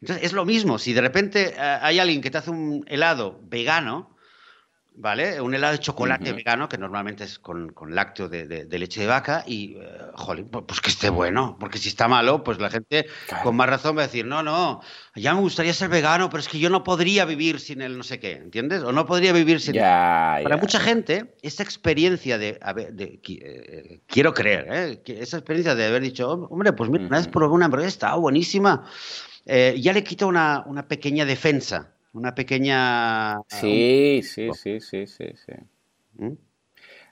Entonces, 0.00 0.24
es 0.24 0.32
lo 0.32 0.44
mismo, 0.44 0.78
si 0.78 0.92
de 0.92 1.00
repente 1.00 1.54
eh, 1.56 1.78
hay 1.80 1.98
alguien 1.98 2.20
que 2.20 2.30
te 2.30 2.38
hace 2.38 2.50
un 2.50 2.84
helado 2.88 3.40
vegano, 3.44 4.13
¿vale? 4.96 5.40
Un 5.40 5.54
helado 5.54 5.72
de 5.72 5.80
chocolate 5.80 6.32
vegano, 6.32 6.68
que 6.68 6.78
normalmente 6.78 7.24
es 7.24 7.38
con, 7.38 7.72
con 7.72 7.94
lácteo 7.94 8.28
de, 8.28 8.66
leche 8.70 9.00
de 9.00 9.06
vaca, 9.06 9.44
y, 9.46 9.76
uh, 9.76 10.64
pues 10.66 10.80
que 10.80 10.90
esté 10.90 11.10
bueno, 11.10 11.56
porque 11.58 11.78
si 11.78 11.88
está 11.88 12.08
malo, 12.08 12.44
pues 12.44 12.58
la 12.58 12.70
gente 12.70 13.06
con 13.42 13.56
más 13.56 13.68
razón 13.68 13.96
va 13.96 14.02
a 14.02 14.06
decir, 14.06 14.24
no, 14.24 14.42
no, 14.42 14.80
ya 15.14 15.34
me 15.34 15.40
gustaría 15.40 15.74
ser 15.74 15.88
vegano, 15.88 16.30
pero 16.30 16.40
es 16.40 16.48
que 16.48 16.58
yo 16.58 16.70
no 16.70 16.84
podría 16.84 17.24
vivir 17.24 17.60
sin 17.60 17.82
el 17.82 17.98
no 17.98 18.04
sé 18.04 18.20
qué, 18.20 18.32
¿entiendes? 18.32 18.82
O 18.82 18.92
no 18.92 19.06
podría 19.06 19.32
vivir 19.32 19.60
sin... 19.60 19.74
Para 19.74 20.56
mucha 20.56 20.78
gente, 20.78 21.34
esta 21.42 21.62
experiencia 21.62 22.38
de, 22.38 22.58
de 22.92 23.20
eh, 23.26 24.00
quiero 24.06 24.32
creer, 24.32 24.66
¿eh? 24.70 25.02
esa 25.06 25.38
experiencia 25.38 25.74
de 25.74 25.86
haber 25.86 26.02
dicho, 26.02 26.30
hombre, 26.30 26.72
pues 26.72 26.88
mira, 26.90 27.06
una 27.06 27.18
vez 27.18 27.28
probé 27.28 27.54
una 27.54 27.66
hamburguesa, 27.66 27.88
estaba 27.88 28.16
buenísima, 28.16 28.84
eh, 29.46 29.74
ya 29.78 29.92
le 29.92 30.04
quita 30.04 30.26
una, 30.26 30.62
una 30.66 30.86
pequeña 30.86 31.24
defensa 31.24 31.93
una 32.14 32.34
pequeña... 32.34 33.42
Sí, 33.48 34.22
sí, 34.22 34.48
sí, 34.54 34.80
sí, 34.80 35.06
sí, 35.06 35.26
sí. 35.34 35.52
¿Mm? 36.14 36.32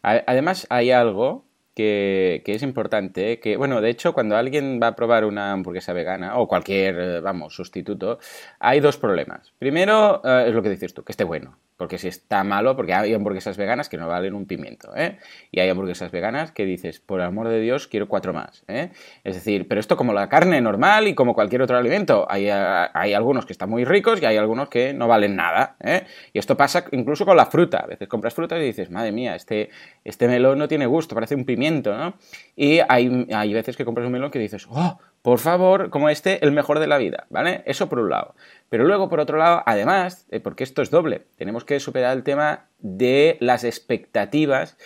Además 0.03 0.67
hay 0.71 0.91
algo 0.91 1.45
que, 1.75 2.43
es 2.45 2.63
importante, 2.63 3.41
que 3.41 3.57
bueno, 3.57 3.81
de 3.81 3.91
hecho 3.91 4.13
cuando 4.13 4.37
alguien 4.37 4.81
va 4.83 4.89
a 4.89 4.97
probar 4.97 5.25
una 5.25 5.53
hamburguesa 5.53 5.93
vegana 5.93 6.39
o 6.39 6.49
cualquier, 6.49 6.99
eh, 6.99 7.21
vamos, 7.21 7.55
sustituto, 7.55 8.19
hay 8.59 8.81
dos 8.81 8.97
problemas. 8.97 9.53
Primero 9.59 10.21
eh, 10.25 10.47
es 10.49 10.55
lo 10.55 10.63
que 10.63 10.71
dices 10.71 10.95
tú, 10.95 11.03
que 11.03 11.13
esté 11.13 11.25
bueno. 11.25 11.57
Porque 11.77 11.99
si 11.99 12.09
está 12.09 12.45
malo, 12.45 12.77
porque 12.77 12.95
hay 12.95 13.13
hamburguesas 13.15 13.57
veganas 13.57 13.89
que 13.89 13.97
no 13.97 14.07
valen 14.07 14.35
un 14.35 14.47
pimiento, 14.47 14.93
¿eh? 14.95 15.19
Y 15.51 15.61
hay 15.61 15.69
hamburguesas 15.69 16.11
veganas 16.11 16.53
que 16.53 16.65
dices, 16.65 17.01
por 17.01 17.21
amor 17.21 17.49
de 17.49 17.61
Dios, 17.61 17.89
quiero 17.89 18.09
cuatro 18.09 18.33
más, 18.33 18.65
¿eh? 18.69 18.91
Es 19.25 19.35
decir, 19.35 19.67
pero 19.69 19.81
esto 19.81 19.97
como 19.97 20.13
la 20.13 20.29
carne 20.29 20.61
normal 20.61 21.09
y 21.09 21.15
como 21.15 21.35
cualquier 21.35 21.63
otro 21.63 21.77
alimento. 21.77 22.27
Hay, 22.29 22.49
hay 22.49 23.15
algunos 23.15 23.47
que 23.47 23.53
están 23.53 23.71
muy 23.71 23.85
ricos 23.85 24.21
y 24.23 24.27
hay 24.27 24.37
algunos 24.37 24.69
que 24.69 24.93
no 24.93 25.09
valen 25.09 25.35
nada, 25.35 25.77
¿eh? 25.81 26.05
Y 26.33 26.39
esto 26.39 26.57
pasa 26.57 26.85
incluso 26.93 27.25
con 27.25 27.37
la 27.37 27.47
fruta. 27.47 27.79
A 27.79 27.87
veces 27.87 28.09
compras 28.09 28.35
fruta 28.35 28.59
y 28.59 28.63
dices, 28.63 28.91
madre 28.91 29.13
mía, 29.13 29.35
este, 29.35 29.71
este 30.05 30.29
melón 30.29 30.59
no 30.59 30.69
tiene 30.69 30.87
gusto, 30.87 31.15
parece 31.15 31.35
un 31.35 31.45
pimiento, 31.45 31.97
¿no? 31.97 32.15
Y 32.55 32.81
hay, 32.89 33.27
hay 33.35 33.55
veces 33.55 33.77
que 33.77 33.85
compras 33.85 34.07
un 34.07 34.13
melón 34.13 34.31
que 34.31 34.39
dices, 34.39 34.67
oh, 34.71 34.99
por 35.23 35.39
favor, 35.39 35.91
como 35.91 36.09
este, 36.09 36.45
el 36.45 36.51
mejor 36.51 36.81
de 36.81 36.89
la 36.89 36.99
vida, 36.99 37.27
¿vale? 37.31 37.63
Eso 37.65 37.89
por 37.89 38.01
un 38.01 38.11
lado. 38.11 38.35
Pero 38.69 38.85
luego, 38.85 39.09
por 39.09 39.21
otro 39.21 39.39
lado, 39.39 39.63
además, 39.67 40.27
eh, 40.31 40.41
porque 40.41 40.65
esto 40.65 40.83
es 40.83 40.91
doble, 40.91 41.23
tenemos 41.37 41.65
que 41.65 41.79
superar 41.79 42.17
el 42.17 42.25
tema 42.25 42.67
de 42.81 43.37
las 43.41 43.63
expectativas 43.63 44.77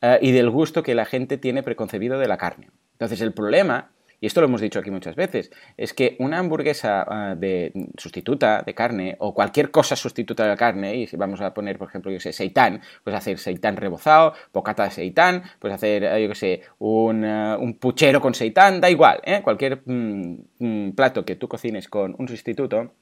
eh, 0.00 0.18
y 0.22 0.32
del 0.32 0.48
gusto 0.48 0.82
que 0.82 0.94
la 0.94 1.04
gente 1.04 1.36
tiene 1.36 1.62
preconcebido 1.62 2.18
de 2.18 2.26
la 2.26 2.38
carne. 2.38 2.70
Entonces, 2.92 3.20
el 3.20 3.34
problema 3.34 3.90
y 4.22 4.26
esto 4.26 4.40
lo 4.40 4.46
hemos 4.46 4.60
dicho 4.60 4.78
aquí 4.78 4.92
muchas 4.92 5.16
veces, 5.16 5.50
es 5.76 5.92
que 5.92 6.14
una 6.20 6.38
hamburguesa 6.38 7.04
ah, 7.08 7.34
de 7.34 7.72
sustituta 7.98 8.62
de 8.64 8.72
carne 8.72 9.16
o 9.18 9.34
cualquier 9.34 9.72
cosa 9.72 9.96
sustituta 9.96 10.44
de 10.44 10.48
la 10.50 10.56
carne, 10.56 10.94
y 10.94 11.08
si 11.08 11.16
vamos 11.16 11.40
a 11.40 11.52
poner, 11.52 11.76
por 11.76 11.88
ejemplo, 11.88 12.12
yo 12.12 12.20
sé, 12.20 12.32
seitán, 12.32 12.80
pues 13.02 13.16
hacer 13.16 13.38
seitán 13.38 13.76
rebozado, 13.76 14.34
bocata 14.52 14.84
de 14.84 14.92
seitán, 14.92 15.42
pues 15.58 15.74
hacer, 15.74 16.02
yo 16.22 16.28
qué 16.28 16.34
sé, 16.36 16.62
un, 16.78 17.24
un, 17.24 17.74
puchero 17.74 18.20
con 18.20 18.32
seitán, 18.32 18.80
da 18.80 18.88
igual, 18.88 19.20
¿eh? 19.24 19.42
cualquier 19.42 19.82
mm, 19.84 20.36
mm, 20.60 20.92
plato 20.92 21.24
que 21.24 21.34
tú 21.34 21.48
cocines 21.48 21.88
con 21.88 22.14
un 22.16 22.28
sustituto 22.28 22.92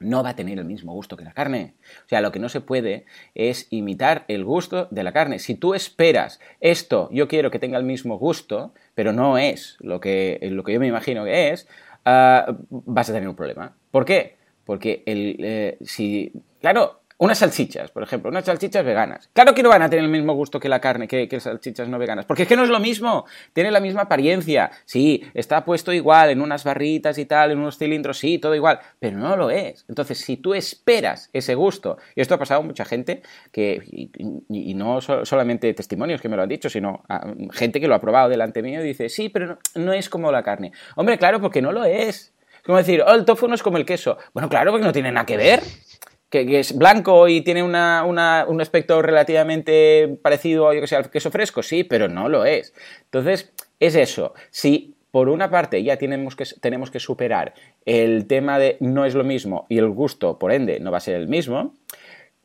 no 0.00 0.22
va 0.22 0.30
a 0.30 0.36
tener 0.36 0.58
el 0.58 0.64
mismo 0.64 0.92
gusto 0.92 1.16
que 1.16 1.24
la 1.24 1.32
carne. 1.32 1.74
O 2.04 2.08
sea, 2.08 2.20
lo 2.20 2.32
que 2.32 2.38
no 2.38 2.48
se 2.48 2.60
puede 2.60 3.04
es 3.34 3.66
imitar 3.70 4.24
el 4.28 4.44
gusto 4.44 4.88
de 4.90 5.02
la 5.02 5.12
carne. 5.12 5.38
Si 5.38 5.54
tú 5.54 5.74
esperas 5.74 6.40
esto, 6.60 7.08
yo 7.12 7.28
quiero 7.28 7.50
que 7.50 7.58
tenga 7.58 7.78
el 7.78 7.84
mismo 7.84 8.18
gusto, 8.18 8.72
pero 8.94 9.12
no 9.12 9.38
es 9.38 9.76
lo 9.80 10.00
que, 10.00 10.38
lo 10.50 10.64
que 10.64 10.72
yo 10.72 10.80
me 10.80 10.86
imagino 10.86 11.24
que 11.24 11.50
es, 11.50 11.68
ah, 12.04 12.56
vas 12.70 13.10
a 13.10 13.12
tener 13.12 13.28
un 13.28 13.36
problema. 13.36 13.76
¿Por 13.90 14.04
qué? 14.04 14.36
Porque 14.64 15.02
el, 15.06 15.36
eh, 15.40 15.78
si, 15.80 16.32
claro, 16.60 17.00
unas 17.18 17.38
salchichas, 17.38 17.90
por 17.90 18.04
ejemplo, 18.04 18.30
unas 18.30 18.44
salchichas 18.44 18.84
veganas. 18.84 19.28
Claro 19.32 19.52
que 19.52 19.62
no 19.62 19.68
van 19.68 19.82
a 19.82 19.90
tener 19.90 20.04
el 20.04 20.10
mismo 20.10 20.34
gusto 20.34 20.60
que 20.60 20.68
la 20.68 20.80
carne, 20.80 21.08
que, 21.08 21.28
que, 21.28 21.40
salchichas 21.40 21.88
no 21.88 21.98
veganas, 21.98 22.24
porque 22.24 22.42
es 22.42 22.48
que 22.48 22.56
no 22.56 22.62
es 22.62 22.70
lo 22.70 22.78
mismo, 22.78 23.26
tiene 23.52 23.72
la 23.72 23.80
misma 23.80 24.02
apariencia. 24.02 24.70
Sí, 24.84 25.24
está 25.34 25.64
puesto 25.64 25.92
igual 25.92 26.30
en 26.30 26.40
unas 26.40 26.62
barritas 26.62 27.18
y 27.18 27.26
tal, 27.26 27.50
en 27.50 27.58
unos 27.58 27.76
cilindros, 27.76 28.18
sí, 28.18 28.38
todo 28.38 28.54
igual, 28.54 28.78
pero 29.00 29.18
no 29.18 29.36
lo 29.36 29.50
es. 29.50 29.84
Entonces, 29.88 30.18
si 30.18 30.36
tú 30.36 30.54
esperas 30.54 31.28
ese 31.32 31.56
gusto, 31.56 31.98
y 32.14 32.20
esto 32.20 32.36
ha 32.36 32.38
pasado 32.38 32.60
a 32.60 32.64
mucha 32.64 32.84
gente, 32.84 33.22
que, 33.50 33.82
y, 34.48 34.74
no 34.74 35.00
solamente 35.00 35.74
testimonios 35.74 36.20
que 36.20 36.28
me 36.28 36.36
lo 36.36 36.42
han 36.42 36.48
dicho, 36.48 36.70
sino 36.70 37.02
gente 37.52 37.80
que 37.80 37.88
lo 37.88 37.96
ha 37.96 38.00
probado 38.00 38.28
delante 38.28 38.62
mío 38.62 38.80
y 38.80 38.86
dice, 38.86 39.08
sí, 39.08 39.28
pero 39.28 39.46
no, 39.46 39.58
no 39.74 39.92
es 39.92 40.08
como 40.08 40.30
la 40.30 40.44
carne. 40.44 40.70
Hombre, 40.94 41.18
claro, 41.18 41.40
porque 41.40 41.60
no 41.60 41.72
lo 41.72 41.84
es. 41.84 42.32
Es 42.58 42.62
como 42.64 42.78
decir, 42.78 43.02
oh, 43.02 43.14
el 43.14 43.24
tofu 43.24 43.48
no 43.48 43.54
es 43.54 43.62
como 43.62 43.76
el 43.76 43.84
queso. 43.84 44.18
Bueno, 44.34 44.48
claro, 44.48 44.70
porque 44.70 44.86
no 44.86 44.92
tiene 44.92 45.10
nada 45.10 45.26
que 45.26 45.36
ver 45.36 45.60
que, 46.30 46.58
es 46.58 46.76
blanco 46.76 47.28
y 47.28 47.40
tiene 47.42 47.62
una, 47.62 48.04
un 48.04 48.60
aspecto 48.60 49.00
relativamente 49.02 50.18
parecido 50.22 50.72
yo 50.72 50.80
que 50.80 50.86
sé, 50.86 50.96
al 50.96 51.10
queso 51.10 51.30
fresco, 51.30 51.62
sí, 51.62 51.84
pero 51.84 52.08
no 52.08 52.28
lo 52.28 52.44
es. 52.44 52.74
Entonces, 53.04 53.52
es 53.80 53.94
eso. 53.94 54.34
Si 54.50 54.94
por 55.10 55.28
una 55.28 55.50
parte 55.50 55.82
ya 55.82 55.96
tenemos 55.96 56.36
que, 56.36 56.44
tenemos 56.60 56.90
que 56.90 57.00
superar 57.00 57.54
el 57.86 58.26
tema 58.26 58.58
de 58.58 58.76
no 58.80 59.04
es 59.04 59.14
lo 59.14 59.24
mismo 59.24 59.66
y 59.68 59.78
el 59.78 59.88
gusto, 59.88 60.38
por 60.38 60.52
ende, 60.52 60.80
no 60.80 60.90
va 60.90 60.98
a 60.98 61.00
ser 61.00 61.16
el 61.16 61.28
mismo, 61.28 61.74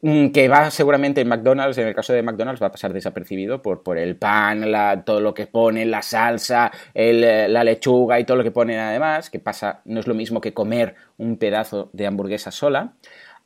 mm, 0.01 0.29
que 0.29 0.47
va 0.47 0.71
seguramente 0.71 1.21
en 1.21 1.27
McDonald's, 1.27 1.77
en 1.77 1.87
el 1.87 1.95
caso 1.95 2.13
de 2.13 2.23
McDonald's, 2.23 2.61
va 2.63 2.67
a 2.67 2.71
pasar 2.71 2.93
desapercibido 2.93 3.61
por, 3.61 3.83
por 3.83 3.97
el 3.97 4.15
pan, 4.15 4.63
todo 5.05 5.19
lo 5.19 5.33
que 5.33 5.47
pone, 5.47 5.85
la 5.85 6.01
salsa, 6.01 6.71
la 6.93 7.63
lechuga 7.63 8.19
y 8.19 8.23
todo 8.23 8.37
lo 8.37 8.43
que 8.43 8.51
pone 8.51 8.79
además, 8.79 9.29
que 9.29 9.39
pasa, 9.39 9.81
no 9.85 9.99
es 9.99 10.07
lo 10.07 10.13
mismo 10.13 10.39
que 10.39 10.53
comer 10.53 10.95
un 11.17 11.37
pedazo 11.37 11.89
de 11.93 12.07
hamburguesa 12.07 12.51
sola. 12.51 12.93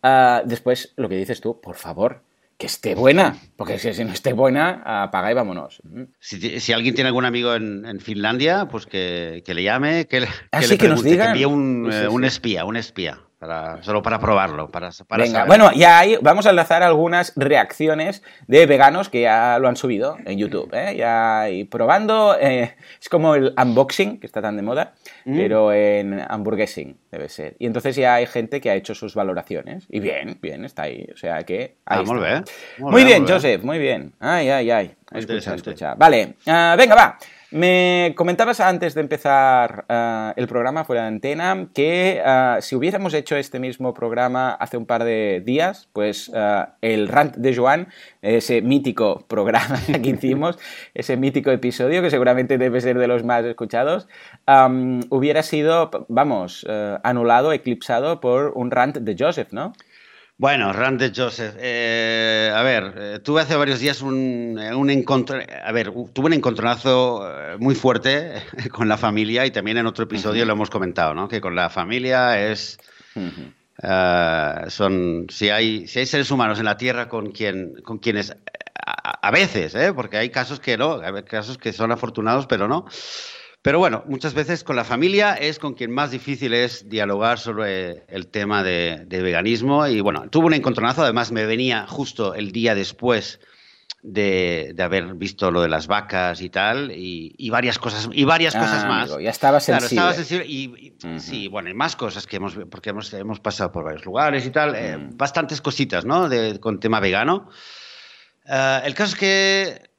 Ah, 0.04 0.42
después, 0.46 0.94
lo 0.96 1.10
que 1.10 1.16
dices 1.16 1.42
tú, 1.42 1.60
por 1.60 1.76
favor, 1.76 2.22
que 2.58 2.66
esté 2.66 2.96
buena, 2.96 3.38
porque 3.56 3.78
si, 3.78 4.04
no 4.04 4.12
esté 4.12 4.34
buena, 4.34 4.82
apaga 5.04 5.32
y 5.32 5.34
vámonos. 5.36 5.82
Si, 6.20 6.74
alguien 6.74 6.96
tiene 6.96 7.10
algún 7.10 7.26
amigo 7.26 7.54
en, 7.56 8.00
Finlandia, 8.00 8.68
pues 8.70 8.86
que, 8.86 9.44
le 9.46 9.64
llame, 9.64 10.08
que, 10.08 10.22
le, 10.22 10.28
ah, 10.52 10.62
que, 10.62 10.88
nos 10.88 11.04
diga. 11.04 11.28
envíe 11.28 11.46
un, 11.46 11.90
eh, 11.92 12.08
un 12.08 12.26
espía, 12.26 12.66
un 12.66 12.78
espía 12.78 13.27
solo 13.82 14.02
para 14.02 14.20
probarlo. 14.20 14.70
Para, 14.70 14.90
Venga, 15.18 15.46
bueno, 15.46 15.72
ya 15.74 16.00
hay, 16.00 16.18
vamos 16.22 16.46
a 16.48 16.50
enlazar 16.50 16.82
algunas 16.82 17.34
reacciones 17.36 18.24
de 18.48 18.66
veganos 18.66 19.10
que 19.10 19.22
ya 19.22 19.60
lo 19.60 19.68
han 19.68 19.76
subido 19.76 20.18
en 20.26 20.38
YouTube. 20.40 20.70
¿eh? 20.74 20.96
Ya 20.98 21.50
y 21.50 21.64
probando, 21.66 22.36
eh, 22.40 22.76
es 23.00 23.10
como 23.10 23.36
el 23.36 23.54
unboxing, 23.58 24.20
que 24.20 24.26
está 24.26 24.42
tan 24.42 24.56
de 24.56 24.64
moda, 24.64 24.94
mm. 25.26 25.38
pero 25.38 25.72
en 25.72 26.20
hamburguesing 26.28 26.98
debe 27.12 27.30
ser. 27.30 27.56
Y 27.60 27.68
entonces 27.68 27.96
ya 27.96 28.16
hay 28.16 28.26
gente 28.26 28.60
que 28.60 28.72
ha 28.72 28.76
hecho 28.76 28.96
sus 28.96 29.14
valoraciones. 29.14 29.86
Y 29.90 30.00
bien, 30.00 30.40
bien, 30.42 30.66
está 30.66 30.84
ahí. 30.84 31.08
O 31.14 31.18
sea 31.18 31.44
que. 31.44 31.78
Ahí 31.86 32.04
ah, 32.06 32.44
muy, 32.80 33.04
bien, 33.04 33.28
Joseph, 33.28 33.64
muy 33.64 33.78
bien. 33.78 34.14
Ay, 34.20 34.50
ay, 34.50 34.72
ay. 34.72 34.96
Escucha, 35.12 35.56
escucha. 35.56 35.96
Vale, 35.96 36.36
ah, 36.48 36.76
venga, 36.78 36.96
va. 36.96 37.18
Me 37.50 38.14
comentabas 38.18 38.60
antes 38.60 38.94
de 38.94 39.00
empezar 39.00 39.86
eh, 39.88 40.34
el 40.36 40.48
programa 40.50 40.84
fuera 40.84 41.04
de 41.04 41.08
antena 41.08 41.70
que 41.74 42.22
eh, 42.22 42.58
si 42.60 42.76
hubiéramos 42.76 43.14
hecho 43.14 43.38
este 43.38 43.58
mismo 43.58 43.94
programa 43.94 44.52
hace 44.52 44.76
un 44.76 44.86
par 44.86 45.06
de 45.06 45.42
días, 45.46 45.88
pues 45.94 46.30
eh, 46.36 46.66
el 46.82 47.08
rant 47.08 47.38
de 47.38 47.56
Joan, 47.56 47.88
ese 48.22 48.62
mítico 48.62 49.24
programa 49.30 49.80
que 50.04 50.10
hicimos, 50.10 50.60
ese 50.94 51.16
mítico 51.16 51.50
episodio 51.50 52.02
que 52.02 52.10
seguramente 52.10 52.58
debe 52.58 52.82
ser 52.82 52.98
de 52.98 53.08
los 53.08 53.24
más 53.24 53.46
escuchados, 53.46 54.10
hubiera 55.10 55.42
sido, 55.42 55.90
vamos, 56.10 56.66
anulado, 57.04 57.54
eclipsado 57.54 58.20
por 58.20 58.52
un 58.56 58.72
rant 58.72 58.98
de 58.98 59.16
Joseph, 59.18 59.54
¿no? 59.54 59.74
Bueno, 60.40 60.72
Randy 60.72 61.12
Joseph. 61.16 61.56
Eh, 61.58 62.52
a 62.54 62.62
ver, 62.62 62.94
eh, 62.96 63.20
tuve 63.24 63.42
hace 63.42 63.56
varios 63.56 63.80
días 63.80 64.04
un, 64.04 64.60
eh, 64.62 64.76
un 64.76 64.92
encontro. 64.92 65.40
A 65.66 65.72
ver, 65.72 65.92
tuve 66.14 66.28
un 66.28 66.34
encontronazo 66.34 67.28
muy 67.58 67.74
fuerte 67.74 68.44
con 68.72 68.88
la 68.88 68.98
familia 68.98 69.48
y 69.48 69.52
también 69.52 69.78
en 69.78 69.88
otro 69.88 70.04
episodio 70.04 70.46
lo 70.46 70.54
hemos 70.54 70.70
comentado, 70.70 71.16
¿no? 71.16 71.28
Que 71.28 71.42
con 71.42 71.56
la 71.56 71.72
familia 71.72 72.40
es. 72.52 72.78
son. 74.70 75.26
Si 75.30 75.50
hay, 75.50 75.88
si 75.88 76.00
hay 76.00 76.06
seres 76.06 76.30
humanos 76.30 76.60
en 76.60 76.66
la 76.66 76.78
Tierra 76.78 77.10
con, 77.10 77.32
quien, 77.32 77.82
con 77.82 77.98
quienes. 77.98 78.32
A, 78.86 79.28
a 79.28 79.32
veces, 79.32 79.74
¿eh? 79.74 79.92
Porque 79.92 80.18
hay 80.18 80.30
casos 80.30 80.60
que 80.60 80.78
no, 80.78 81.02
hay 81.02 81.24
casos 81.24 81.58
que 81.58 81.74
son 81.74 81.92
afortunados, 81.92 82.46
pero 82.46 82.68
no. 82.68 82.86
Pero 83.68 83.80
bueno, 83.80 84.06
muchas 84.08 84.34
veces 84.34 84.64
con 84.64 84.78
la 84.78 84.86
familia 84.86 85.34
es 85.34 85.60
con 85.60 85.74
quien 85.74 85.92
más 85.92 86.12
difícil 86.12 86.54
es 86.54 86.88
dialogar 86.88 87.38
sobre 87.38 88.06
el 88.08 88.28
tema 88.28 88.64
de, 88.64 89.06
veganismo. 89.10 89.86
Y 89.88 90.00
bueno, 90.00 90.30
tuvo 90.30 90.48
un 90.48 90.54
encontronazo, 90.54 91.04
además 91.04 91.34
me 91.34 91.46
venía 91.46 91.86
justo 91.86 92.34
el 92.34 92.54
día 92.54 92.76
después 92.76 93.42
de, 94.02 94.74
haber 94.80 95.16
visto 95.16 95.52
lo 95.52 95.62
de 95.62 95.68
las 95.68 95.88
vacas 95.88 96.40
y 96.40 96.50
tal, 96.50 96.94
y, 96.96 97.50
varias 97.50 97.78
cosas, 97.78 98.08
y 98.14 98.24
varias 98.24 98.56
ah, 98.56 98.60
cosas 98.62 98.86
más. 98.86 99.18
ya 99.22 99.30
estaba 99.30 99.60
sensible. 99.60 99.96
Claro, 99.96 100.12
estaba 100.12 100.14
sensible 100.14 100.46
y, 100.46 100.94
sí, 101.20 101.50
bueno, 101.50 101.70
y 101.70 101.74
más 101.74 101.98
cosas 101.98 102.26
que 102.26 102.38
hemos, 102.38 102.58
porque 102.72 102.92
hemos, 102.92 103.14
hemos 103.14 103.42
pasado 103.42 103.74
por 103.74 103.84
varios 103.84 104.06
lugares 104.06 104.46
y 104.46 104.50
tal, 104.50 104.76
eh, 104.78 104.96
bastantes 104.98 105.60
cositas, 105.60 106.06
¿no? 106.06 106.30
De, 106.30 106.58
con 106.62 106.80
tema 106.80 107.02
vegano. 107.02 107.50
Eh, 108.46 108.80
el 108.86 108.94
caso 108.94 109.16
es 109.16 109.20
que, 109.20 109.90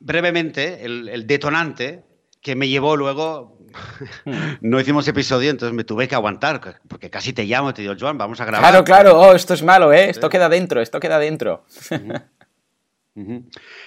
brevemente, 0.00 0.84
el 0.84 1.28
detonante 1.28 2.10
que 2.42 2.56
me 2.56 2.68
llevó 2.68 2.96
luego. 2.96 3.58
No 4.60 4.78
hicimos 4.78 5.08
episodio, 5.08 5.50
entonces 5.50 5.74
me 5.74 5.82
tuve 5.82 6.06
que 6.06 6.14
aguantar, 6.14 6.60
porque 6.86 7.08
casi 7.08 7.32
te 7.32 7.44
llamo 7.44 7.70
y 7.70 7.72
te 7.72 7.80
digo, 7.80 7.94
Joan, 7.98 8.18
vamos 8.18 8.38
a 8.38 8.44
grabar. 8.44 8.70
Claro, 8.70 8.84
claro, 8.84 9.18
oh, 9.18 9.32
esto 9.34 9.54
es 9.54 9.62
malo, 9.62 9.94
¿eh? 9.94 10.10
Esto 10.10 10.28
queda 10.28 10.50
dentro, 10.50 10.82
esto 10.82 11.00
queda 11.00 11.18
dentro. 11.18 11.64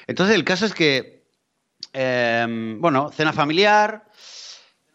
Entonces, 0.08 0.36
el 0.36 0.44
caso 0.44 0.66
es 0.66 0.74
que, 0.74 1.28
em, 1.94 2.82
bueno, 2.82 3.12
cena 3.12 3.32
familiar. 3.32 4.06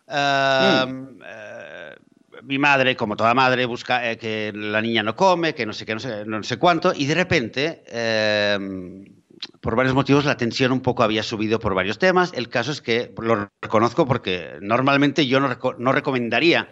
Em, 0.08 0.88
hmm. 0.88 1.22
eh, 1.24 1.94
mi 2.42 2.58
madre, 2.58 2.96
como 2.96 3.16
toda 3.16 3.32
madre, 3.32 3.66
busca 3.66 4.10
eh, 4.10 4.18
que 4.18 4.52
la 4.52 4.82
niña 4.82 5.04
no 5.04 5.14
come, 5.14 5.54
que 5.54 5.66
no 5.66 5.72
sé 5.72 5.86
qué, 5.86 5.94
no 5.94 6.00
sé, 6.00 6.24
no 6.26 6.42
sé 6.42 6.56
cuánto, 6.58 6.92
y 6.94 7.06
de 7.06 7.14
repente 7.14 7.84
em, 7.86 9.19
por 9.60 9.76
varios 9.76 9.94
motivos 9.94 10.24
la 10.24 10.36
tensión 10.36 10.72
un 10.72 10.80
poco 10.80 11.02
había 11.02 11.22
subido 11.22 11.58
por 11.58 11.74
varios 11.74 11.98
temas. 11.98 12.32
El 12.34 12.48
caso 12.48 12.72
es 12.72 12.80
que 12.80 13.12
lo 13.20 13.50
reconozco 13.60 14.06
porque 14.06 14.58
normalmente 14.60 15.26
yo 15.26 15.40
no, 15.40 15.56
no 15.78 15.92
recomendaría 15.92 16.70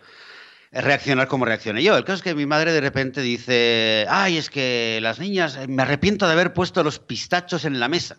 reaccionar 0.73 1.29
como 1.29 1.45
reaccioné 1.45 1.83
yo. 1.83 1.97
El 1.97 2.05
caso 2.05 2.17
es 2.17 2.23
que 2.23 2.35
mi 2.35 2.47
madre 2.47 2.73
de 2.73 2.81
repente 2.81 3.21
dice, 3.21 4.07
ay, 4.09 4.37
es 4.37 4.51
que 4.51 4.99
las 5.03 5.19
niñas, 5.19 5.59
me 5.69 5.83
arrepiento 5.83 6.27
de 6.27 6.33
haber 6.33 6.53
puesto 6.53 6.85
los 6.85 6.99
pistachos 6.99 7.65
en 7.65 7.81
la 7.81 7.89
mesa. 7.89 8.19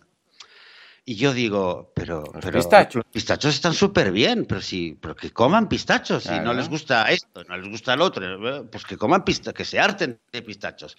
Y 1.10 1.16
yo 1.16 1.34
digo, 1.34 1.90
pero, 1.92 2.22
los, 2.40 3.04
pistachos. 3.10 3.52
están 3.52 3.74
súper 3.74 4.12
bien, 4.12 4.46
pero 4.48 4.60
si, 4.60 4.96
pero 5.00 5.16
que 5.16 5.32
coman 5.32 5.68
pistachos, 5.68 6.22
si 6.22 6.38
no 6.38 6.54
les 6.54 6.68
gusta 6.68 7.10
esto, 7.10 7.42
no 7.48 7.56
les 7.56 7.68
gusta 7.68 7.94
el 7.94 8.00
otro, 8.00 8.70
pues 8.70 8.84
que 8.84 8.96
coman 8.96 9.24
pistachos, 9.24 9.54
que 9.54 9.64
se 9.64 9.80
harten 9.80 10.20
de 10.30 10.42
pistachos. 10.42 10.96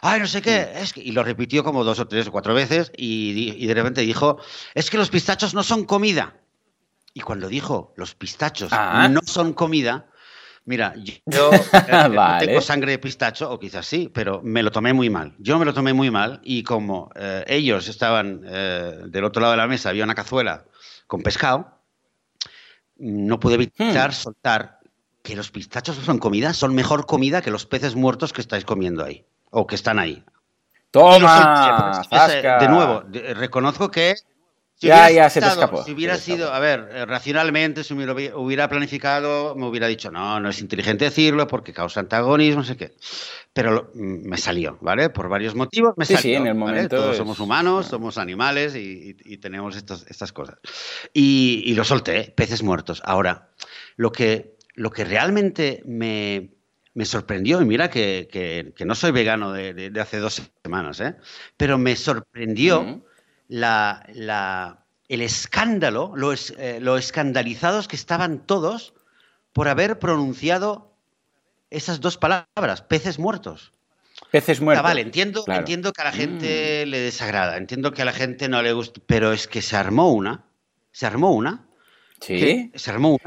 Ay, 0.00 0.18
no 0.18 0.26
sé 0.26 0.42
qué, 0.42 0.72
es 0.74 0.92
que, 0.92 1.00
y 1.00 1.12
lo 1.12 1.22
repitió 1.22 1.62
como 1.62 1.84
dos 1.84 2.00
o 2.00 2.08
tres 2.08 2.26
o 2.26 2.32
cuatro 2.32 2.54
veces 2.54 2.90
y, 2.96 3.64
de 3.64 3.72
repente 3.72 4.00
dijo, 4.00 4.38
es 4.74 4.90
que 4.90 4.98
los 4.98 5.10
pistachos 5.10 5.54
no 5.54 5.62
son 5.62 5.84
comida. 5.84 6.34
Y 7.14 7.20
cuando 7.20 7.46
dijo, 7.46 7.94
los 7.96 8.16
pistachos 8.16 8.72
ah. 8.72 9.06
no 9.08 9.20
son 9.24 9.52
comida, 9.52 10.06
Mira, 10.64 10.94
yo 11.26 11.50
no 11.50 12.38
tengo 12.38 12.60
sangre 12.60 12.92
de 12.92 12.98
pistacho, 12.98 13.50
o 13.50 13.58
quizás 13.58 13.86
sí, 13.86 14.10
pero 14.12 14.40
me 14.42 14.62
lo 14.62 14.70
tomé 14.70 14.92
muy 14.92 15.10
mal. 15.10 15.34
Yo 15.38 15.58
me 15.58 15.64
lo 15.64 15.74
tomé 15.74 15.92
muy 15.92 16.10
mal 16.10 16.40
y 16.44 16.62
como 16.62 17.10
eh, 17.14 17.44
ellos 17.48 17.88
estaban 17.88 18.42
eh, 18.46 19.02
del 19.06 19.24
otro 19.24 19.40
lado 19.42 19.52
de 19.52 19.58
la 19.58 19.66
mesa, 19.66 19.88
había 19.88 20.04
una 20.04 20.14
cazuela 20.14 20.64
con 21.06 21.22
pescado, 21.22 21.78
no 22.96 23.40
pude 23.40 23.54
evitar 23.54 24.10
hmm. 24.10 24.14
soltar 24.14 24.78
que 25.22 25.36
los 25.36 25.50
pistachos 25.50 25.98
no 25.98 26.04
son 26.04 26.18
comida, 26.18 26.52
son 26.52 26.74
mejor 26.74 27.06
comida 27.06 27.42
que 27.42 27.50
los 27.50 27.66
peces 27.66 27.94
muertos 27.94 28.32
que 28.32 28.40
estáis 28.40 28.64
comiendo 28.64 29.04
ahí, 29.04 29.24
o 29.50 29.66
que 29.66 29.74
están 29.74 29.98
ahí. 29.98 30.24
¡Toma! 30.90 32.02
de 32.10 32.68
nuevo, 32.68 33.04
reconozco 33.34 33.90
que 33.90 34.14
ya, 34.88 35.10
ya 35.10 35.30
se 35.30 35.40
te 35.40 35.46
escapó. 35.46 35.84
Si 35.84 35.92
hubiera 35.92 36.16
sido, 36.16 36.52
a 36.52 36.58
ver, 36.58 36.88
eh, 36.92 37.06
racionalmente, 37.06 37.84
si 37.84 37.94
hubiera, 37.94 38.12
hubiera 38.36 38.68
planificado, 38.68 39.54
me 39.54 39.66
hubiera 39.66 39.86
dicho, 39.86 40.10
no, 40.10 40.40
no 40.40 40.48
es 40.48 40.60
inteligente 40.60 41.04
decirlo 41.04 41.46
porque 41.46 41.72
causa 41.72 42.00
antagonismo, 42.00 42.60
no 42.60 42.66
sé 42.66 42.76
qué. 42.76 42.94
Pero 43.52 43.90
mm, 43.94 44.28
me 44.28 44.36
salió, 44.38 44.78
¿vale? 44.80 45.10
Por 45.10 45.28
varios 45.28 45.54
motivos 45.54 45.94
me 45.96 46.04
sí, 46.04 46.14
salió. 46.14 46.30
Sí, 46.30 46.34
en 46.34 46.46
el 46.46 46.54
momento. 46.54 46.96
Todos 46.96 47.16
somos 47.16 47.40
humanos, 47.40 47.86
somos 47.86 48.18
animales 48.18 48.74
y, 48.76 49.14
tenemos 49.38 49.76
estas 49.76 50.32
cosas. 50.32 50.58
Y, 51.12 51.62
y, 51.66 51.74
lo 51.74 51.84
solté, 51.84 52.32
peces 52.36 52.62
muertos. 52.62 53.02
Ahora, 53.04 53.50
lo 53.96 54.12
que, 54.12 54.56
lo 54.74 54.90
que 54.90 55.04
realmente 55.04 55.82
me, 55.84 56.50
me 56.94 57.04
sorprendió, 57.04 57.60
y 57.62 57.64
mira 57.64 57.88
que, 57.90 58.28
que, 58.30 58.84
no 58.84 58.94
soy 58.94 59.12
vegano 59.12 59.52
de, 59.52 59.72
de, 59.72 60.00
hace 60.00 60.18
dos 60.18 60.42
semanas, 60.62 61.00
¿eh? 61.00 61.16
pero 61.56 61.78
me 61.78 61.96
sorprendió 61.96 63.02
la, 63.52 64.06
la, 64.14 64.78
el 65.10 65.20
escándalo, 65.20 66.12
lo, 66.16 66.32
eh, 66.32 66.78
lo, 66.80 66.96
escandalizados 66.96 67.86
que 67.86 67.96
estaban 67.96 68.46
todos 68.46 68.94
por 69.52 69.68
haber 69.68 69.98
pronunciado 69.98 70.96
esas 71.68 72.00
dos 72.00 72.16
palabras, 72.16 72.80
peces 72.80 73.18
muertos. 73.18 73.74
Peces 74.30 74.62
muertos. 74.62 74.82
vale, 74.82 75.02
entiendo, 75.02 75.44
entiendo 75.46 75.92
que 75.92 76.00
a 76.00 76.04
la 76.04 76.12
gente 76.12 76.84
mm. 76.86 76.88
le 76.88 77.00
desagrada, 77.00 77.58
entiendo 77.58 77.92
que 77.92 78.00
a 78.00 78.06
la 78.06 78.14
gente 78.14 78.48
no 78.48 78.62
le 78.62 78.72
gusta, 78.72 79.02
pero 79.06 79.34
es 79.34 79.46
que 79.46 79.60
se 79.60 79.76
armó 79.76 80.10
una, 80.10 80.46
se 80.90 81.04
armó 81.04 81.32
una 81.32 81.66
Sí. 82.22 82.70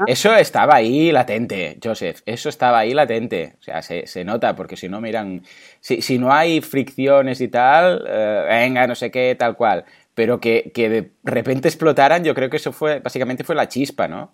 Eso 0.06 0.34
estaba 0.34 0.76
ahí 0.76 1.12
latente, 1.12 1.78
Joseph. 1.82 2.20
Eso 2.24 2.48
estaba 2.48 2.78
ahí 2.78 2.94
latente. 2.94 3.56
O 3.60 3.62
sea, 3.62 3.82
se, 3.82 4.24
nota, 4.24 4.56
porque 4.56 4.76
si 4.76 4.88
no, 4.88 5.00
miran. 5.02 5.42
Si, 5.80 6.18
no 6.18 6.32
hay 6.32 6.62
fricciones 6.62 7.40
y 7.42 7.48
tal, 7.48 8.04
eh, 8.08 8.46
venga, 8.48 8.86
no 8.86 8.94
sé 8.94 9.10
qué, 9.10 9.36
tal 9.38 9.54
cual. 9.54 9.84
Pero 10.16 10.40
que, 10.40 10.72
de 10.74 11.12
repente 11.22 11.68
explotaran, 11.68 12.24
yo 12.24 12.34
creo 12.34 12.48
que 12.48 12.56
eso 12.56 12.72
fue, 12.72 13.00
básicamente 13.00 13.44
fue 13.44 13.54
la 13.54 13.68
chispa, 13.68 14.08
¿no? 14.08 14.32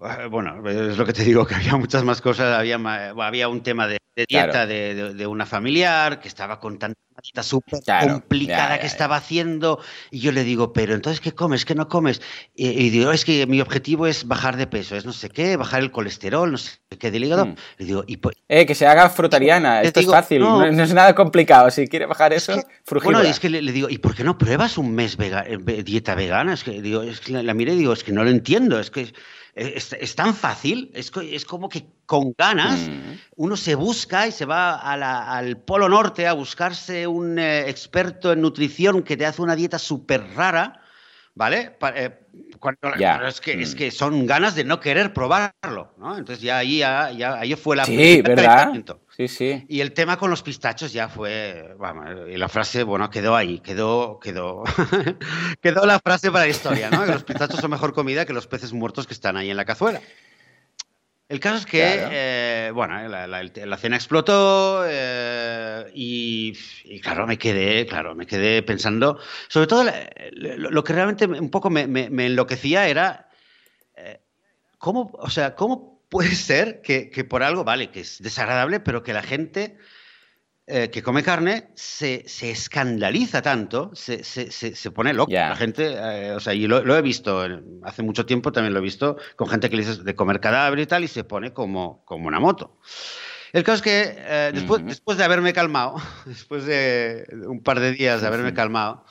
Eh, 0.00 0.26
bueno, 0.30 0.68
es 0.68 0.96
lo 0.96 1.04
que 1.04 1.12
te 1.12 1.24
digo, 1.24 1.44
que 1.46 1.56
había 1.56 1.76
muchas 1.76 2.04
más 2.04 2.20
cosas. 2.20 2.56
Había, 2.56 2.76
había 2.76 3.48
un 3.48 3.62
tema 3.62 3.88
de, 3.88 3.98
dieta 4.28 4.66
de, 4.66 5.26
una 5.26 5.44
familiar 5.46 6.20
que 6.20 6.28
estaba 6.28 6.60
con 6.60 6.78
tanta 6.78 6.98
dieta 7.20 7.42
súper 7.42 7.80
complicada 8.08 8.78
que 8.78 8.86
estaba 8.86 9.16
haciendo. 9.16 9.80
Y 10.12 10.20
yo 10.20 10.30
le 10.30 10.44
digo, 10.44 10.72
pero 10.72 10.94
entonces, 10.94 11.20
¿qué 11.20 11.32
comes? 11.32 11.64
¿Qué 11.64 11.74
no 11.74 11.88
comes? 11.88 12.22
Y, 12.54 12.90
digo, 12.90 13.10
es 13.10 13.24
que 13.24 13.44
mi 13.48 13.60
objetivo 13.60 14.06
es 14.06 14.28
bajar 14.28 14.56
de 14.56 14.68
peso, 14.68 14.94
es 14.94 15.04
no 15.04 15.12
sé 15.12 15.30
qué, 15.30 15.56
bajar 15.56 15.80
el 15.82 15.90
colesterol, 15.90 16.52
no 16.52 16.58
sé 16.58 16.78
qué 16.96 17.10
del 17.10 17.24
hígado. 17.24 17.46
Hmm. 17.46 17.54
Le 17.78 17.86
digo, 17.86 18.04
y 18.06 18.18
pues, 18.18 18.36
eh, 18.48 18.66
que 18.66 18.76
se 18.76 18.86
haga 18.86 19.10
frutariana, 19.10 19.82
esto 19.82 19.98
es 19.98 20.06
fácil, 20.06 20.42
no, 20.42 20.64
es 20.64 20.94
nada 20.94 21.12
complicado. 21.16 21.72
Si 21.72 21.88
quiere 21.88 22.06
bajar 22.06 22.32
eso, 22.32 22.52
es 22.52 22.66
Bueno, 23.02 23.20
es 23.22 23.40
que 23.40 23.48
le, 23.48 23.72
digo, 23.72 23.88
¿y 23.90 23.98
por 23.98 24.14
qué 24.14 24.22
no 24.22 24.38
pruebas 24.38 24.78
un 24.78 24.94
mes 24.94 25.16
eh, 25.18 25.82
dieta 25.82 26.14
vegana? 26.14 26.54
Es 26.54 26.62
que, 26.62 26.80
digo, 26.80 27.02
es 27.02 27.20
que 27.20 27.32
la, 27.32 27.42
la 27.42 27.54
miré 27.54 27.74
y 27.74 27.78
digo, 27.78 27.92
es 27.92 28.04
que 28.04 28.12
no 28.12 28.22
lo 28.22 28.30
entiendo, 28.30 28.78
es 28.78 28.92
que 28.92 29.12
es, 29.58 30.14
tan 30.14 30.34
fácil, 30.34 30.90
es, 30.94 31.10
es, 31.30 31.44
como 31.44 31.68
que 31.68 31.86
con 32.06 32.32
ganas 32.38 32.88
mm. 32.88 33.18
uno 33.36 33.56
se 33.56 33.74
busca 33.74 34.26
y 34.26 34.32
se 34.32 34.44
va 34.44 34.76
al 34.76 35.58
Polo 35.58 35.88
Norte 35.88 36.26
a 36.26 36.32
buscarse 36.32 37.06
un 37.06 37.38
eh, 37.38 37.68
experto 37.68 38.32
en 38.32 38.40
nutrición 38.40 39.02
que 39.02 39.16
te 39.16 39.26
hace 39.26 39.42
una 39.42 39.56
dieta 39.56 39.78
súper 39.78 40.24
rara, 40.34 40.80
¿vale? 41.34 41.76
Eh, 41.94 42.10
es, 43.26 43.40
que, 43.40 43.60
es 43.60 43.74
mm. 43.74 43.78
que 43.78 43.90
son 43.90 44.26
ganas 44.26 44.54
de 44.54 44.64
no 44.64 44.78
querer 44.78 45.12
probarlo, 45.12 45.92
¿no? 45.98 46.16
Entonces 46.16 46.40
ya 46.40 46.58
ahí, 46.58 46.78
ya, 46.78 47.34
ahí 47.34 47.54
fue 47.54 47.76
la... 47.76 47.84
Sí, 47.84 48.22
¿verdad? 48.22 48.72
Sí, 49.18 49.26
sí. 49.26 49.66
Y 49.68 49.80
el 49.80 49.94
tema 49.94 50.16
con 50.16 50.30
los 50.30 50.44
pistachos 50.44 50.92
ya 50.92 51.08
fue, 51.08 51.74
vamos, 51.76 52.06
y 52.32 52.36
la 52.36 52.48
frase, 52.48 52.84
bueno, 52.84 53.10
quedó 53.10 53.34
ahí, 53.34 53.58
quedó, 53.58 54.20
quedó, 54.20 54.62
quedó 55.60 55.84
la 55.86 55.98
frase 55.98 56.30
para 56.30 56.44
la 56.44 56.50
historia, 56.52 56.88
¿no? 56.88 57.04
Que 57.04 57.10
los 57.10 57.24
pistachos 57.24 57.58
son 57.58 57.72
mejor 57.72 57.92
comida 57.92 58.24
que 58.24 58.32
los 58.32 58.46
peces 58.46 58.72
muertos 58.72 59.08
que 59.08 59.14
están 59.14 59.36
ahí 59.36 59.50
en 59.50 59.56
la 59.56 59.64
cazuela. 59.64 60.00
El 61.28 61.40
caso 61.40 61.56
es 61.56 61.66
que, 61.66 61.82
eh, 61.82 62.70
bueno, 62.72 63.08
la, 63.08 63.76
cena 63.76 63.96
explotó 63.96 64.84
eh, 64.86 65.90
y, 65.94 66.52
claro, 67.00 67.26
me 67.26 67.38
quedé, 67.38 67.86
claro, 67.86 68.14
me 68.14 68.24
quedé 68.24 68.62
pensando, 68.62 69.18
sobre 69.48 69.66
todo 69.66 69.84
lo, 70.32 70.84
que 70.84 70.92
realmente 70.92 71.26
un 71.26 71.50
poco 71.50 71.70
me, 71.70 71.82
enloquecía 72.24 72.86
era 72.86 73.28
eh, 73.96 74.20
cómo, 74.78 75.10
o 75.12 75.28
sea, 75.28 75.56
cómo 75.56 75.97
puede 76.08 76.34
ser 76.34 76.80
que, 76.82 77.24
por 77.28 77.42
algo, 77.42 77.64
vale, 77.64 77.90
que 77.90 78.00
es 78.00 78.22
desagradable, 78.22 78.80
pero 78.80 79.02
que 79.02 79.12
la 79.12 79.22
gente 79.22 79.76
eh, 80.66 80.90
que 80.90 81.02
come 81.02 81.22
carne 81.22 81.68
se, 81.74 82.24
escandaliza 82.42 83.42
tanto, 83.42 83.90
se, 83.94 84.90
pone 84.90 85.12
loco. 85.12 85.32
La 85.32 85.56
gente, 85.56 85.94
eh, 85.96 86.32
o 86.32 86.40
sea, 86.40 86.54
y 86.54 86.66
lo, 86.66 86.96
he 86.96 87.02
visto 87.02 87.46
hace 87.82 88.02
mucho 88.02 88.26
tiempo, 88.26 88.52
también 88.52 88.72
lo 88.74 88.80
he 88.80 88.82
visto 88.82 89.16
con 89.36 89.48
gente 89.48 89.70
que 89.70 89.76
le 89.76 89.84
dice 89.84 90.02
de 90.02 90.14
comer 90.14 90.40
cadáver 90.40 90.78
y 90.78 90.86
tal, 90.86 91.04
y 91.04 91.08
se 91.08 91.24
pone 91.24 91.52
como, 91.52 92.04
como 92.04 92.28
una 92.28 92.40
moto. 92.40 92.78
El 93.52 93.64
caso 93.64 93.76
es 93.76 93.82
que 93.82 94.14
eh, 94.18 94.50
después, 94.52 94.84
después 94.84 95.16
de 95.16 95.24
haberme 95.24 95.52
calmado, 95.52 95.96
después 96.26 96.64
de 96.66 97.26
un 97.46 97.62
par 97.62 97.80
de 97.80 97.92
días 97.92 98.20
de 98.20 98.26
haberme 98.26 98.52
calmado, 98.52 99.04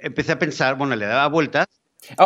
empecé 0.00 0.32
a 0.32 0.38
pensar, 0.38 0.76
bueno, 0.76 0.96
le 0.96 1.06
daba 1.06 1.26
vueltas 1.28 1.66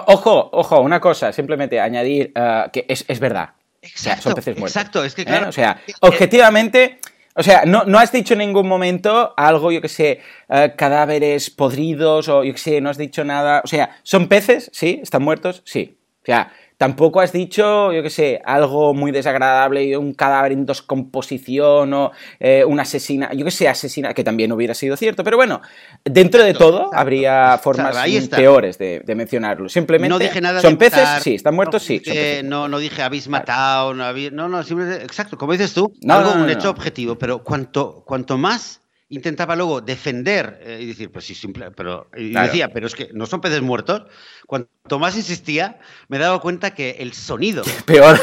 Ojo, 0.06 0.50
ojo, 0.52 0.80
una 0.80 1.00
cosa, 1.00 1.32
simplemente 1.32 1.80
añadir 1.80 2.32
eh, 2.34 2.64
que 2.72 2.84
es, 2.88 3.04
es 3.08 3.20
verdad. 3.20 3.50
Exacto, 3.82 4.22
son 4.22 4.34
peces 4.34 4.58
muertos. 4.58 4.76
Exacto, 4.76 5.04
es 5.04 5.14
que 5.14 5.22
¿eh? 5.22 5.26
claro. 5.26 5.48
O 5.48 5.52
sea, 5.52 5.80
objetivamente. 6.00 6.98
O 7.34 7.42
sea, 7.44 7.62
no, 7.64 7.84
no, 7.84 8.00
has 8.00 8.10
dicho 8.10 8.34
en 8.34 8.40
ningún 8.40 8.66
momento 8.66 9.32
algo, 9.36 9.70
yo 9.70 9.80
que 9.80 9.88
sé, 9.88 10.20
eh, 10.48 10.74
cadáveres 10.76 11.50
podridos 11.50 12.28
o 12.28 12.42
yo 12.42 12.52
que 12.52 12.58
sé, 12.58 12.80
no 12.80 12.90
has 12.90 12.98
dicho 12.98 13.22
nada. 13.22 13.62
O 13.64 13.68
sea, 13.68 13.96
¿son 14.02 14.26
peces? 14.26 14.70
Sí, 14.72 14.98
¿están 15.00 15.22
muertos? 15.22 15.62
Sí. 15.64 15.98
O 16.22 16.24
sea, 16.24 16.52
Tampoco 16.78 17.20
has 17.20 17.32
dicho, 17.32 17.92
yo 17.92 18.04
qué 18.04 18.08
sé, 18.08 18.40
algo 18.44 18.94
muy 18.94 19.10
desagradable, 19.10 19.96
un 19.96 20.14
cadáver 20.14 20.52
en 20.52 20.64
descomposición 20.64 21.92
o 21.92 22.12
eh, 22.38 22.64
un 22.64 22.78
asesina, 22.78 23.32
yo 23.32 23.44
qué 23.44 23.50
sé, 23.50 23.66
asesina, 23.66 24.14
que 24.14 24.22
también 24.22 24.52
hubiera 24.52 24.74
sido 24.74 24.96
cierto, 24.96 25.24
pero 25.24 25.36
bueno, 25.36 25.60
dentro 26.04 26.44
de 26.44 26.54
todo 26.54 26.94
habría 26.94 27.58
formas 27.58 27.96
peores 28.28 28.78
de, 28.78 29.02
mencionarlo. 29.16 29.68
Simplemente, 29.68 30.08
no 30.08 30.18
dije 30.20 30.40
nada 30.40 30.60
¿son 30.60 30.76
peces? 30.76 31.08
Sí, 31.20 31.34
¿están 31.34 31.56
muertos? 31.56 31.82
sí. 31.82 32.00
no, 32.44 32.68
no 32.68 32.78
dije 32.78 33.02
habéis 33.02 33.26
matado, 33.26 33.92
no, 33.92 34.12
no, 34.12 34.48
no, 34.48 34.62
simplemente, 34.62 35.04
exacto, 35.04 35.36
como 35.36 35.50
dices 35.52 35.74
tú, 35.74 35.92
algo, 36.08 36.32
un 36.32 36.48
hecho 36.48 36.70
objetivo, 36.70 37.18
pero 37.18 37.42
cuanto, 37.42 38.04
cuanto 38.06 38.38
más 38.38 38.82
intentaba 39.10 39.56
luego 39.56 39.80
defender 39.80 40.60
eh, 40.62 40.78
y 40.82 40.86
decir, 40.86 41.10
pues 41.10 41.24
sí, 41.24 41.34
simple, 41.34 41.70
pero 41.70 42.10
y 42.16 42.30
decía, 42.30 42.68
pero 42.68 42.86
es 42.86 42.94
que 42.94 43.10
no 43.14 43.26
son 43.26 43.40
peces 43.40 43.62
muertos. 43.62 44.02
Cuanto 44.46 44.98
más 44.98 45.16
insistía, 45.16 45.78
me 46.08 46.18
he 46.18 46.20
dado 46.20 46.40
cuenta 46.40 46.74
que 46.74 46.96
el 46.98 47.14
sonido, 47.14 47.62
peor, 47.86 48.20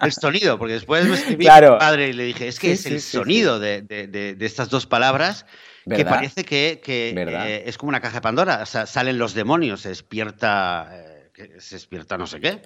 el 0.00 0.12
sonido, 0.12 0.58
porque 0.58 0.74
después 0.74 1.06
me 1.06 1.14
escribí 1.14 1.46
a 1.46 1.60
mi 1.60 1.78
padre 1.78 2.08
y 2.08 2.12
le 2.12 2.24
dije, 2.24 2.48
es 2.48 2.58
que 2.58 2.72
es 2.72 2.86
el 2.86 3.00
sonido 3.00 3.60
de, 3.60 3.82
de, 3.82 4.06
de, 4.06 4.46
estas 4.46 4.68
dos 4.68 4.86
palabras 4.86 5.46
que 5.88 6.04
parece 6.04 6.44
que, 6.44 6.80
que 6.82 7.14
eh, 7.16 7.62
es 7.66 7.78
como 7.78 7.90
una 7.90 8.00
caja 8.00 8.16
de 8.16 8.20
Pandora, 8.20 8.60
o 8.62 8.66
sea, 8.66 8.86
salen 8.86 9.18
los 9.18 9.34
demonios, 9.34 9.82
se 9.82 9.90
despierta, 9.90 10.88
eh, 10.92 11.54
se 11.58 11.76
despierta 11.76 12.18
no 12.18 12.26
sé 12.26 12.40
qué. 12.40 12.62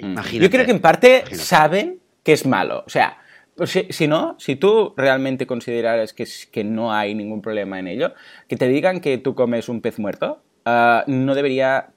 Mm. 0.00 0.20
Yo 0.38 0.50
creo 0.50 0.64
que 0.64 0.70
en 0.70 0.80
parte 0.80 1.24
saben 1.34 2.00
que 2.22 2.32
es 2.32 2.46
malo, 2.46 2.84
o 2.86 2.90
sea 2.90 3.18
pues 3.56 3.78
si, 3.90 4.08
no, 4.08 4.36
si 4.38 4.56
tú 4.56 4.94
realmente 4.96 5.46
consideraras 5.46 6.12
que, 6.12 6.26
que 6.50 6.64
no 6.64 6.92
hay 6.92 7.14
ningún 7.14 7.40
problema 7.40 7.78
en 7.78 7.88
ello, 7.88 8.14
que 8.48 8.56
te 8.56 8.68
digan 8.68 9.00
que 9.00 9.18
tú 9.18 9.34
comes 9.34 9.68
un 9.68 9.80
pez 9.80 9.98
muerto, 9.98 10.42
ah, 10.64 11.04
no 11.06 11.34
debería 11.34 11.90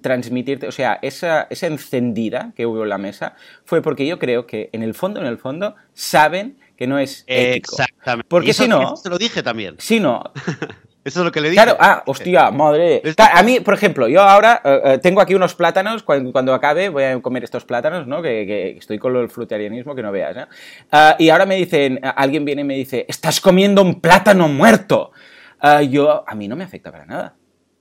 transmitirte, 0.00 0.66
o 0.66 0.72
sea, 0.72 0.98
esa, 1.02 1.46
esa 1.50 1.66
encendida 1.66 2.52
que 2.56 2.66
hubo 2.66 2.82
en 2.82 2.88
la 2.88 2.98
mesa 2.98 3.36
fue 3.64 3.82
porque 3.82 4.06
yo 4.06 4.18
creo 4.18 4.46
que 4.46 4.70
en 4.72 4.82
el 4.82 4.94
fondo, 4.94 5.20
en 5.20 5.26
el 5.26 5.38
fondo, 5.38 5.74
saben 5.92 6.58
que 6.76 6.86
no 6.86 6.98
es 6.98 7.24
ético. 7.26 7.76
Exactamente. 7.78 8.26
Porque 8.28 8.52
si 8.52 8.66
no... 8.66 8.94
Te 9.00 9.10
lo 9.10 9.18
dije 9.18 9.42
también. 9.42 9.76
Si 9.78 10.00
no... 10.00 10.32
Eso 11.04 11.20
es 11.20 11.24
lo 11.26 11.32
que 11.32 11.40
le 11.42 11.50
dije. 11.50 11.62
Claro, 11.62 11.76
ah, 11.78 12.02
hostia, 12.06 12.50
madre. 12.50 13.02
A 13.18 13.42
mí, 13.42 13.60
por 13.60 13.74
ejemplo, 13.74 14.08
yo 14.08 14.22
ahora 14.22 14.62
eh, 14.64 14.80
eh, 14.84 14.98
tengo 14.98 15.20
aquí 15.20 15.34
unos 15.34 15.54
plátanos, 15.54 16.02
cuando, 16.02 16.54
acabe 16.54 16.88
voy 16.88 17.04
a 17.04 17.20
comer 17.20 17.44
estos 17.44 17.64
plátanos, 17.66 18.06
¿no? 18.06 18.22
Que, 18.22 18.76
estoy 18.78 18.98
con 18.98 19.14
el 19.16 19.28
frutarianismo 19.28 19.94
que 19.94 20.02
no 20.02 20.10
veas, 20.10 20.36
¿eh? 20.36 20.46
Ah, 20.90 21.14
y 21.18 21.28
ahora 21.28 21.44
me 21.44 21.56
dicen, 21.56 22.00
alguien 22.02 22.46
viene 22.46 22.62
y 22.62 22.64
me 22.64 22.74
dice, 22.74 23.04
estás 23.06 23.40
comiendo 23.40 23.82
un 23.82 24.00
plátano 24.00 24.48
muerto. 24.48 25.12
Ah, 25.60 25.82
yo, 25.82 26.24
a 26.26 26.34
mí 26.34 26.48
no 26.48 26.56
me 26.56 26.64
afecta 26.64 26.90
para 26.90 27.04
nada. 27.04 27.36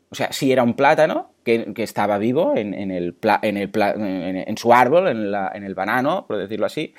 O 0.09 0.15
sea, 0.15 0.31
si 0.33 0.51
era 0.51 0.63
un 0.63 0.75
plátano 0.75 1.32
que, 1.43 1.73
estaba 1.77 2.17
vivo 2.17 2.53
en, 2.55 2.73
el, 2.73 3.15
en, 3.41 3.57
el 3.57 3.71
en, 3.75 4.57
su 4.57 4.73
árbol, 4.73 5.07
en, 5.07 5.63
el 5.63 5.75
banano, 5.75 6.25
por 6.27 6.37
decirlo 6.37 6.65
así, 6.65 6.93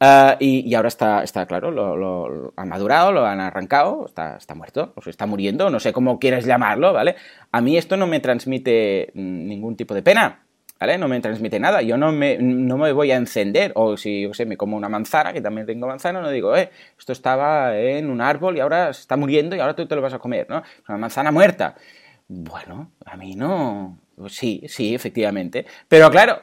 eh, 0.00 0.36
y, 0.40 0.74
ahora 0.74 0.88
está, 0.88 1.22
está 1.22 1.46
claro, 1.46 1.70
lo, 1.70 2.52
han 2.56 2.68
madurado, 2.68 3.12
lo 3.12 3.24
han 3.26 3.40
arrancado, 3.40 4.06
está, 4.06 4.36
está 4.36 4.54
muerto, 4.54 4.92
o 4.96 5.02
se 5.02 5.10
está 5.10 5.26
muriendo, 5.26 5.70
no 5.70 5.80
sé 5.80 5.92
cómo 5.92 6.18
quieres 6.18 6.44
llamarlo, 6.46 6.92
¿vale? 6.92 7.16
A 7.52 7.60
mí 7.60 7.76
esto 7.76 7.96
no 7.96 8.06
me 8.06 8.20
transmite 8.20 9.10
ningún 9.14 9.76
tipo 9.76 9.94
de 9.94 10.02
pena. 10.02 10.42
¿vale? 10.78 10.98
No 10.98 11.08
me 11.08 11.20
transmite 11.20 11.58
nada. 11.58 11.82
Yo 11.82 11.96
no 11.96 12.12
me, 12.12 12.38
no 12.38 12.76
me 12.78 12.92
voy 12.92 13.10
a 13.10 13.16
encender. 13.16 13.72
O 13.74 13.96
si, 13.96 14.22
yo 14.22 14.34
sé, 14.34 14.46
me 14.46 14.56
como 14.56 14.76
una 14.76 14.88
manzana, 14.88 15.32
que 15.32 15.40
también 15.40 15.66
tengo 15.66 15.86
manzana, 15.86 16.20
no 16.20 16.30
digo, 16.30 16.56
eh, 16.56 16.70
esto 16.98 17.12
estaba 17.12 17.76
en 17.76 18.10
un 18.10 18.20
árbol 18.20 18.56
y 18.56 18.60
ahora 18.60 18.90
está 18.90 19.16
muriendo 19.16 19.56
y 19.56 19.60
ahora 19.60 19.74
tú 19.74 19.86
te 19.86 19.94
lo 19.94 20.02
vas 20.02 20.14
a 20.14 20.18
comer, 20.18 20.46
¿no? 20.48 20.62
Una 20.88 20.98
manzana 20.98 21.30
muerta. 21.30 21.74
Bueno, 22.28 22.92
a 23.04 23.16
mí 23.16 23.34
no. 23.34 23.98
Sí, 24.28 24.62
sí, 24.68 24.94
efectivamente. 24.94 25.66
Pero 25.88 26.10
claro, 26.10 26.42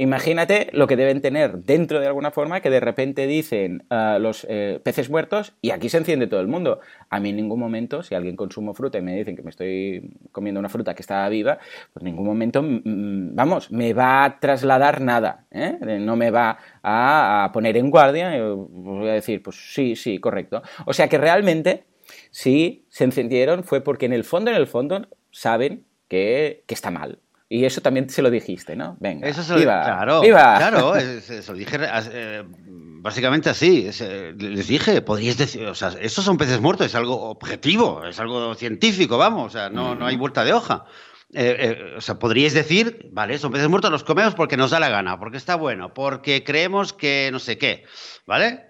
Imagínate 0.00 0.68
lo 0.74 0.86
que 0.86 0.94
deben 0.94 1.20
tener 1.20 1.64
dentro 1.64 1.98
de 1.98 2.06
alguna 2.06 2.30
forma 2.30 2.60
que 2.60 2.70
de 2.70 2.78
repente 2.78 3.26
dicen 3.26 3.84
ah, 3.90 4.18
los 4.20 4.46
eh, 4.48 4.78
peces 4.84 5.10
muertos 5.10 5.54
y 5.60 5.72
aquí 5.72 5.88
se 5.88 5.98
enciende 5.98 6.28
todo 6.28 6.38
el 6.38 6.46
mundo. 6.46 6.78
A 7.10 7.18
mí 7.18 7.30
en 7.30 7.36
ningún 7.36 7.58
momento, 7.58 8.04
si 8.04 8.14
alguien 8.14 8.36
consumo 8.36 8.74
fruta 8.74 8.98
y 8.98 9.02
me 9.02 9.16
dicen 9.16 9.34
que 9.34 9.42
me 9.42 9.50
estoy 9.50 10.12
comiendo 10.30 10.60
una 10.60 10.68
fruta 10.68 10.94
que 10.94 11.02
está 11.02 11.28
viva, 11.28 11.58
pues 11.92 12.02
en 12.02 12.12
ningún 12.12 12.26
momento, 12.26 12.62
mm, 12.62 12.82
mm, 12.84 13.34
vamos, 13.34 13.72
me 13.72 13.92
va 13.92 14.24
a 14.24 14.38
trasladar 14.38 15.00
nada. 15.00 15.46
¿eh? 15.50 15.78
No 15.98 16.14
me 16.14 16.30
va 16.30 16.58
a, 16.80 17.50
poner 17.52 17.76
en 17.76 17.90
guardia. 17.90 18.40
Voy 18.40 19.08
a 19.08 19.14
decir, 19.14 19.42
pues 19.42 19.56
sí, 19.74 19.96
sí, 19.96 20.20
correcto. 20.20 20.62
O 20.86 20.92
sea 20.92 21.08
que 21.08 21.18
realmente, 21.18 21.86
si 22.30 22.84
se 22.88 23.02
encendieron 23.02 23.64
fue 23.64 23.80
porque 23.80 24.06
en 24.06 24.12
el 24.12 24.22
fondo, 24.22 24.52
en 24.52 24.58
el 24.58 24.68
fondo, 24.68 25.08
saben 25.38 25.84
que 26.08 26.64
está 26.68 26.90
mal. 26.90 27.18
Y 27.50 27.64
eso 27.64 27.80
también 27.80 28.10
se 28.10 28.20
lo 28.20 28.30
dijiste, 28.30 28.76
¿no? 28.76 28.98
Venga, 29.00 29.26
eso 29.26 29.42
se 29.42 29.54
lo, 29.54 29.58
viva, 29.58 29.82
claro, 29.82 30.20
Claro, 30.20 30.94
se 31.00 31.42
lo 31.46 31.54
dije 31.54 31.78
eh, 31.80 32.44
básicamente 32.46 33.48
así. 33.48 33.88
les 34.36 34.68
dije, 34.68 35.00
podríais 35.00 35.38
decir, 35.38 35.64
o 35.64 35.74
sea, 35.74 35.94
estos 35.98 36.26
son 36.26 36.36
peces 36.36 36.60
muertos, 36.60 36.86
es 36.86 36.94
algo 36.94 37.30
objetivo, 37.30 38.04
es 38.04 38.20
algo 38.20 38.54
científico, 38.54 39.16
vamos, 39.16 39.46
o 39.46 39.58
sea, 39.58 39.70
no, 39.70 39.94
no 39.94 40.06
hay 40.06 40.16
vuelta 40.16 40.44
de 40.44 40.52
hoja. 40.52 40.84
Eh, 41.32 41.56
eh, 41.58 41.94
o 41.96 42.00
sea, 42.02 42.18
podríais 42.18 42.52
decir, 42.52 43.08
vale, 43.12 43.38
son 43.38 43.50
peces 43.50 43.68
muertos, 43.68 43.90
los 43.90 44.04
comemos 44.04 44.34
porque 44.34 44.58
nos 44.58 44.70
da 44.70 44.80
la 44.80 44.90
gana, 44.90 45.18
porque 45.18 45.38
está 45.38 45.56
bueno, 45.56 45.94
porque 45.94 46.44
creemos 46.44 46.92
que 46.92 47.30
no 47.32 47.38
sé 47.38 47.56
qué, 47.56 47.84
¿vale? 48.26 48.66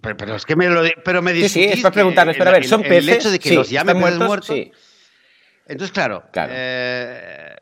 pero, 0.00 0.34
es 0.34 0.44
que 0.44 0.56
me 0.56 0.68
lo 0.68 0.82
pero 1.04 1.22
me 1.22 1.32
Sí, 1.34 1.48
sí, 1.48 1.64
es 1.64 1.80
para 1.80 1.94
preguntarles, 1.94 2.36
pero 2.36 2.50
a 2.50 2.54
ver, 2.54 2.66
¿son 2.66 2.82
peces? 2.82 2.98
El 2.98 3.08
hecho 3.08 3.30
de 3.30 3.38
que 3.38 3.54
los 3.54 3.70
llamen 3.70 4.00
peces 4.00 4.18
muertos, 4.18 4.56
sí. 4.56 4.72
Entonces, 5.66 5.92
claro, 5.92 6.24
eh, 6.34 7.54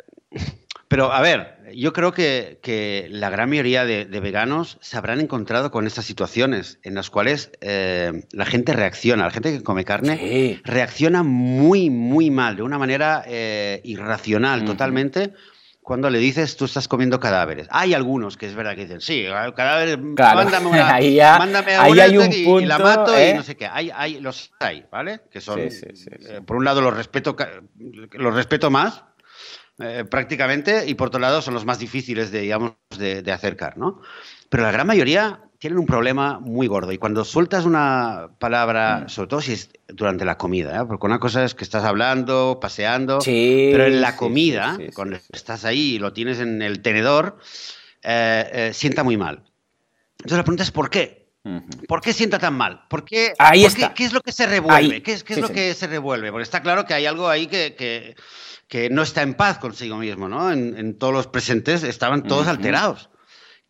pero 0.88 1.12
a 1.12 1.20
ver, 1.20 1.58
yo 1.74 1.92
creo 1.92 2.12
que, 2.12 3.08
la 3.10 3.30
gran 3.30 3.48
mayoría 3.48 3.84
de, 3.84 4.04
veganos 4.20 4.78
se 4.80 4.96
habrán 4.96 5.20
encontrado 5.20 5.70
con 5.70 5.86
estas 5.86 6.04
situaciones 6.04 6.78
en 6.82 6.94
las 6.94 7.10
cuales 7.10 7.52
eh, 7.60 8.24
la 8.32 8.46
gente 8.46 8.72
reacciona, 8.72 9.24
la 9.24 9.30
gente 9.30 9.52
que 9.52 9.62
come 9.62 9.84
carne 9.84 10.60
reacciona 10.64 11.22
muy, 11.22 11.90
muy 11.90 12.30
mal, 12.30 12.56
de 12.56 12.62
una 12.62 12.78
manera 12.78 13.22
eh, 13.26 13.80
irracional 13.84 14.64
totalmente 14.64 15.32
cuando 15.90 16.08
le 16.08 16.20
dices 16.20 16.56
tú 16.56 16.66
estás 16.66 16.86
comiendo 16.86 17.18
cadáveres. 17.18 17.66
Hay 17.68 17.94
algunos 17.94 18.36
que 18.36 18.46
es 18.46 18.54
verdad 18.54 18.76
que 18.76 18.82
dicen, 18.82 19.00
sí, 19.00 19.24
cadáveres, 19.56 19.98
mándame 19.98 20.66
una, 20.68 20.94
ahí 20.94 21.18
mándame 21.18 21.74
hay 21.74 22.16
un 22.16 22.26
punto, 22.26 22.60
y, 22.60 22.64
la 22.64 22.78
mato 22.78 23.18
y 23.18 23.22
¿eh? 23.22 23.34
no 23.34 23.42
sé 23.42 23.56
qué. 23.56 23.66
Hay, 23.66 23.90
hay, 23.92 24.20
los 24.20 24.52
hay, 24.60 24.86
¿vale? 24.88 25.22
Que 25.32 25.40
son, 25.40 25.58
eh, 25.58 25.70
por 26.46 26.58
un 26.58 26.64
lado 26.64 26.80
los 26.80 26.96
respeto, 26.96 27.34
los 28.12 28.34
respeto 28.36 28.70
más, 28.70 29.02
eh, 29.80 30.04
prácticamente, 30.08 30.84
y 30.86 30.94
por 30.94 31.08
otro 31.08 31.18
lado 31.18 31.42
son 31.42 31.54
los 31.54 31.64
más 31.64 31.80
difíciles 31.80 32.30
de, 32.30 32.42
digamos, 32.42 32.74
de, 32.96 33.22
de 33.22 33.32
acercar, 33.32 33.76
¿no? 33.76 34.00
Pero 34.48 34.62
la 34.62 34.70
gran 34.70 34.86
mayoría 34.86 35.40
tienen 35.60 35.78
un 35.78 35.86
problema 35.86 36.40
muy 36.40 36.66
gordo. 36.66 36.90
Y 36.90 36.96
cuando 36.96 37.22
sueltas 37.22 37.66
una 37.66 38.30
palabra, 38.38 39.04
mm. 39.04 39.08
sobre 39.10 39.28
todo 39.28 39.40
si 39.42 39.52
es 39.52 39.70
durante 39.88 40.24
la 40.24 40.38
comida, 40.38 40.80
¿eh? 40.80 40.84
porque 40.86 41.06
una 41.06 41.20
cosa 41.20 41.44
es 41.44 41.54
que 41.54 41.64
estás 41.64 41.84
hablando, 41.84 42.58
paseando, 42.60 43.18
pero 43.22 43.84
en 43.84 44.00
la 44.00 44.16
comida, 44.16 44.78
cuando 44.94 45.18
estás 45.32 45.66
ahí 45.66 45.96
y 45.96 45.98
lo 45.98 46.14
tienes 46.14 46.40
en 46.40 46.62
el 46.62 46.80
tenedor, 46.80 47.36
eh, 48.02 48.50
eh, 48.52 48.70
sienta 48.72 49.04
muy 49.04 49.18
mal. 49.18 49.44
Entonces 50.12 50.38
la 50.38 50.44
pregunta 50.44 50.62
es 50.62 50.70
¿por 50.70 50.88
qué? 50.88 51.28
¿Por 51.86 52.00
qué 52.00 52.14
sienta 52.14 52.38
tan 52.38 52.54
mal? 52.54 52.86
¿Por 52.88 53.04
qué, 53.04 53.34
ahí 53.38 53.64
está. 53.64 53.92
Qué, 53.92 54.04
es 54.04 54.14
lo 54.14 54.22
que 54.22 54.32
se 54.32 54.46
revuelve? 54.46 55.02
¿Qué 55.02 55.12
es, 55.12 55.24
qué 55.24 55.34
es 55.34 55.40
lo 55.40 55.50
que 55.50 55.74
se 55.74 55.86
revuelve? 55.86 56.30
Porque 56.30 56.42
está 56.42 56.62
claro 56.62 56.86
que 56.86 56.94
hay 56.94 57.04
algo 57.04 57.28
ahí 57.28 57.46
que, 57.46 58.16
que, 58.66 58.88
no 58.90 59.02
está 59.02 59.20
en 59.20 59.34
paz 59.34 59.58
consigo 59.58 59.96
mismo, 59.96 60.26
¿no? 60.28 60.50
En, 60.50 60.98
todos 60.98 61.12
los 61.12 61.26
presentes 61.26 61.82
estaban 61.82 62.22
todos 62.22 62.46
alterados. 62.46 63.10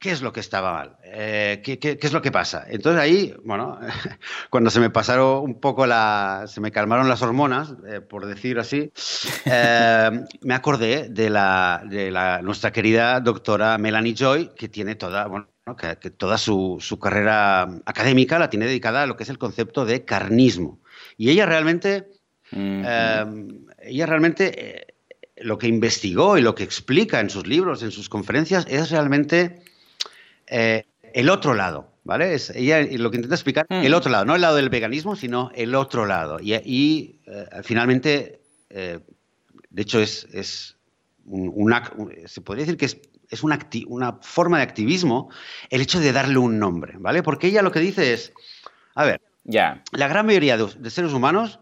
¿Qué 0.00 0.10
es 0.10 0.22
lo 0.22 0.32
que 0.32 0.40
estaba 0.40 0.72
mal? 0.72 0.96
Eh, 1.04 1.60
¿qué, 1.62 1.98
es 2.00 2.12
lo 2.14 2.22
que 2.22 2.32
pasa? 2.32 2.64
Entonces 2.66 3.02
ahí, 3.02 3.34
bueno, 3.44 3.78
cuando 4.48 4.70
se 4.70 4.80
me 4.80 4.88
pasaron 4.88 5.42
un 5.44 5.60
poco 5.60 5.86
la, 5.86 6.46
se 6.48 6.62
me 6.62 6.72
calmaron 6.72 7.06
las 7.06 7.20
hormonas, 7.20 7.74
eh, 7.86 8.00
por 8.00 8.24
decir 8.24 8.58
así, 8.58 8.90
eh, 9.44 10.10
me 10.40 10.54
acordé 10.54 11.10
de 11.10 11.28
la, 11.28 11.82
de 11.86 12.10
la, 12.10 12.40
nuestra 12.40 12.72
querida 12.72 13.20
doctora 13.20 13.76
Melanie 13.76 14.14
Joy, 14.14 14.52
que 14.56 14.70
tiene 14.70 14.94
toda, 14.94 15.26
bueno, 15.26 15.48
que, 15.76 16.08
toda 16.08 16.38
su, 16.38 16.78
su, 16.80 16.98
carrera 16.98 17.68
académica 17.84 18.38
la 18.38 18.48
tiene 18.48 18.64
dedicada 18.64 19.02
a 19.02 19.06
lo 19.06 19.18
que 19.18 19.24
es 19.24 19.28
el 19.28 19.36
concepto 19.36 19.84
de 19.84 20.06
carnismo. 20.06 20.80
Y 21.18 21.28
ella 21.28 21.44
realmente, 21.44 22.08
ella 22.52 24.06
realmente 24.06 24.86
lo 25.36 25.58
que 25.58 25.68
investigó 25.68 26.38
y 26.38 26.42
lo 26.42 26.54
que 26.54 26.64
explica 26.64 27.20
en 27.20 27.28
sus 27.28 27.46
libros, 27.46 27.82
en 27.82 27.90
sus 27.90 28.08
conferencias, 28.08 28.66
es 28.66 28.90
realmente 28.90 29.62
eh, 30.50 30.84
el 31.14 31.30
otro 31.30 31.54
lado, 31.54 31.92
¿vale? 32.04 32.34
Es, 32.34 32.50
ella 32.50 32.82
lo 32.82 33.10
que 33.10 33.16
intenta 33.16 33.36
explicar, 33.36 33.66
mm. 33.68 33.84
el 33.84 33.94
otro 33.94 34.10
lado, 34.10 34.24
no 34.24 34.34
el 34.34 34.40
lado 34.40 34.56
del 34.56 34.68
veganismo, 34.68 35.16
sino 35.16 35.50
el 35.54 35.74
otro 35.74 36.06
lado. 36.06 36.38
Y, 36.40 37.20
eh, 37.26 37.46
finalmente, 37.62 38.42
eh, 38.68 38.98
de 39.70 39.82
hecho, 39.82 40.00
es, 40.00 40.26
es 40.32 40.76
una, 41.24 41.90
se 42.26 42.40
podría 42.40 42.64
decir 42.64 42.76
que 42.76 42.86
es, 42.86 43.00
es 43.28 43.42
una, 43.44 43.58
una, 43.86 44.18
forma 44.22 44.56
de 44.58 44.64
activismo 44.64 45.30
el 45.70 45.80
hecho 45.80 46.00
de 46.00 46.12
darle 46.12 46.38
un 46.38 46.58
nombre, 46.58 46.94
¿vale? 46.98 47.22
Porque 47.22 47.46
ella 47.46 47.62
lo 47.62 47.70
que 47.70 47.78
dice 47.78 48.12
es, 48.12 48.32
a 48.96 49.04
ver, 49.04 49.20
la 49.44 50.08
gran 50.08 50.26
mayoría 50.26 50.56
de, 50.56 50.90
seres 50.90 51.12
humanos 51.12 51.60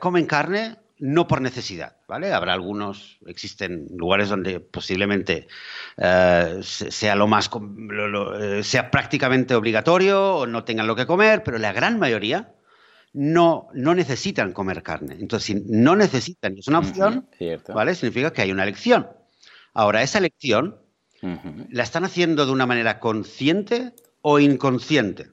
comen 0.00 0.26
carne 0.26 0.76
no 1.02 1.26
por 1.26 1.40
necesidad, 1.40 1.96
¿vale? 2.06 2.32
Habrá 2.32 2.52
algunos, 2.52 3.18
existen 3.26 3.88
lugares 3.90 4.28
donde 4.28 4.60
posiblemente 4.60 5.48
eh, 5.96 6.60
sea 6.62 7.16
lo 7.16 7.26
más, 7.26 7.50
eh, 8.40 8.62
sea 8.62 8.88
prácticamente 8.88 9.56
obligatorio 9.56 10.36
o 10.36 10.46
no 10.46 10.62
tengan 10.62 10.86
lo 10.86 10.94
que 10.94 11.04
comer, 11.04 11.42
pero 11.42 11.58
la 11.58 11.72
gran 11.72 11.98
mayoría 11.98 12.54
no, 13.12 13.66
no 13.74 13.96
necesitan 13.96 14.52
comer 14.52 14.84
carne. 14.84 15.16
Entonces, 15.18 15.46
si 15.46 15.64
no 15.66 15.96
necesitan 15.96 16.56
y 16.56 16.60
es 16.60 16.68
una 16.68 16.78
opción, 16.78 17.28
¿vale? 17.74 17.96
Significa 17.96 18.32
que 18.32 18.42
hay 18.42 18.52
una 18.52 18.62
elección. 18.62 19.08
Ahora, 19.74 20.02
esa 20.02 20.18
elección 20.18 20.78
la 21.20 21.82
están 21.82 22.04
haciendo 22.04 22.46
de 22.46 22.52
una 22.52 22.66
manera 22.66 23.00
consciente 23.00 23.92
o 24.20 24.38
inconsciente 24.38 25.30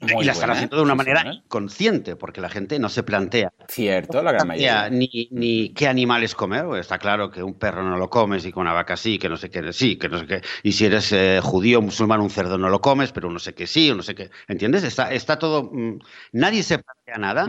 y 0.00 0.24
la 0.24 0.32
están 0.32 0.50
haciendo 0.50 0.76
de 0.76 0.82
una 0.82 0.94
manera 0.94 1.42
consciente, 1.48 2.16
porque 2.16 2.40
la 2.40 2.48
gente 2.48 2.78
no 2.78 2.88
se 2.88 3.02
plantea. 3.02 3.52
Cierto, 3.68 4.22
la 4.22 4.32
gran 4.32 4.48
mayoría. 4.48 4.88
Ni, 4.88 5.28
ni 5.30 5.74
qué 5.74 5.88
animales 5.88 6.34
comer, 6.34 6.64
está 6.78 6.98
claro 6.98 7.30
que 7.30 7.42
un 7.42 7.54
perro 7.54 7.82
no 7.82 7.96
lo 7.98 8.08
comes 8.08 8.46
y 8.46 8.52
con 8.52 8.62
una 8.62 8.72
vaca 8.72 8.96
sí, 8.96 9.18
que 9.18 9.28
no 9.28 9.36
sé 9.36 9.50
qué, 9.50 9.72
sí, 9.72 9.96
que 9.96 10.08
no 10.08 10.18
sé 10.18 10.26
qué. 10.26 10.42
Y 10.62 10.72
si 10.72 10.86
eres 10.86 11.12
eh, 11.12 11.40
judío, 11.42 11.82
musulmán, 11.82 12.20
un 12.20 12.30
cerdo 12.30 12.56
no 12.56 12.70
lo 12.70 12.80
comes, 12.80 13.12
pero 13.12 13.30
no 13.30 13.38
sé 13.38 13.54
qué 13.54 13.66
sí, 13.66 13.90
o 13.90 13.94
no 13.94 14.02
sé 14.02 14.14
qué. 14.14 14.30
¿Entiendes? 14.48 14.84
Está, 14.84 15.12
está 15.12 15.38
todo. 15.38 15.64
Mm, 15.64 15.98
nadie 16.32 16.62
se 16.62 16.78
plantea 16.78 17.18
nada 17.18 17.46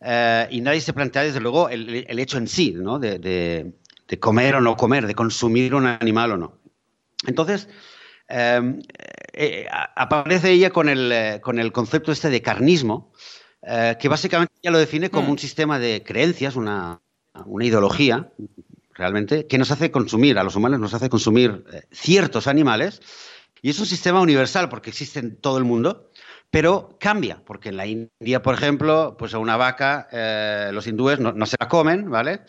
eh, 0.00 0.48
y 0.50 0.60
nadie 0.60 0.80
se 0.80 0.92
plantea, 0.92 1.22
desde 1.22 1.40
luego, 1.40 1.68
el, 1.68 2.06
el 2.08 2.18
hecho 2.18 2.38
en 2.38 2.46
sí, 2.46 2.74
¿no? 2.76 2.98
De, 3.00 3.18
de, 3.18 3.72
de 4.06 4.18
comer 4.20 4.54
o 4.54 4.60
no 4.60 4.76
comer, 4.76 5.06
de 5.06 5.14
consumir 5.14 5.74
un 5.74 5.86
animal 5.86 6.32
o 6.32 6.36
no. 6.36 6.58
Entonces. 7.26 7.68
Em, 8.28 8.80
eh, 9.38 9.66
aparece 9.70 10.50
ella 10.50 10.70
con 10.70 10.88
el, 10.88 11.12
eh, 11.12 11.40
con 11.42 11.58
el, 11.58 11.70
concepto 11.70 12.10
este 12.10 12.30
de 12.30 12.40
carnismo, 12.40 13.12
eh, 13.60 13.96
que 14.00 14.08
básicamente 14.08 14.54
ella 14.62 14.70
lo 14.70 14.78
define 14.78 15.10
como 15.10 15.28
mm. 15.28 15.30
un 15.32 15.38
sistema 15.38 15.78
de 15.78 16.02
creencias, 16.02 16.56
una, 16.56 17.02
una, 17.44 17.64
ideología, 17.66 18.32
realmente, 18.94 19.46
que 19.46 19.58
nos 19.58 19.70
hace 19.70 19.90
consumir, 19.90 20.38
a 20.38 20.42
los 20.42 20.56
humanos 20.56 20.80
nos 20.80 20.94
hace 20.94 21.10
consumir 21.10 21.66
ciertos 21.90 22.46
animales, 22.46 23.02
y 23.60 23.68
es 23.68 23.78
un 23.78 23.84
sistema 23.84 24.22
universal 24.22 24.70
porque 24.70 24.88
existe 24.88 25.18
en 25.18 25.36
todo 25.36 25.58
el 25.58 25.64
mundo, 25.64 26.10
pero 26.50 26.96
cambia, 26.98 27.42
porque 27.44 27.68
en 27.68 27.76
la 27.76 27.86
India, 27.86 28.40
por 28.40 28.54
ejemplo, 28.54 29.16
pues 29.18 29.34
a 29.34 29.38
una 29.38 29.58
vaca 29.58 30.08
los 30.72 30.86
hindúes 30.86 31.20
no, 31.20 31.32
no, 31.32 31.44
se 31.44 31.56
la 31.60 31.68
comen, 31.68 32.08
¿vale? 32.08 32.40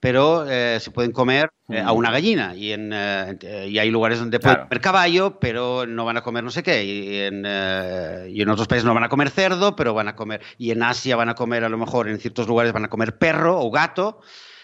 Pero 0.00 0.50
eh, 0.50 0.80
se 0.80 0.90
pueden 0.90 1.12
comer 1.12 1.52
eh, 1.68 1.78
a 1.78 1.92
una 1.92 2.10
gallina 2.10 2.54
y, 2.56 2.72
en, 2.72 2.90
eh, 2.92 3.66
y 3.68 3.78
hay 3.78 3.90
lugares 3.90 4.18
donde 4.18 4.40
pueden 4.40 4.62
comer 4.62 4.80
caballo, 4.80 5.38
pero 5.38 5.86
no 5.86 6.06
van 6.06 6.16
a 6.16 6.22
comer 6.22 6.42
no 6.42 6.50
sé 6.50 6.62
qué. 6.62 6.82
Y 6.84 7.18
en, 7.18 7.44
y 8.34 8.40
en, 8.40 8.48
otros 8.48 8.66
países 8.66 8.86
no 8.86 8.94
van 8.94 9.04
a 9.04 9.10
comer 9.10 9.28
cerdo, 9.28 9.76
pero 9.76 9.92
van 9.92 10.08
a 10.08 10.16
comer. 10.16 10.40
Y 10.56 10.70
en 10.70 10.82
Asia 10.82 11.16
van 11.16 11.28
a 11.28 11.34
comer, 11.34 11.64
a 11.64 11.68
lo 11.68 11.76
mejor 11.76 12.08
en 12.08 12.18
ciertos 12.18 12.48
lugares 12.48 12.72
van 12.72 12.86
a 12.86 12.90
comer 12.90 13.18
perro 13.18 13.60
o 13.60 13.70
gato. 13.70 14.22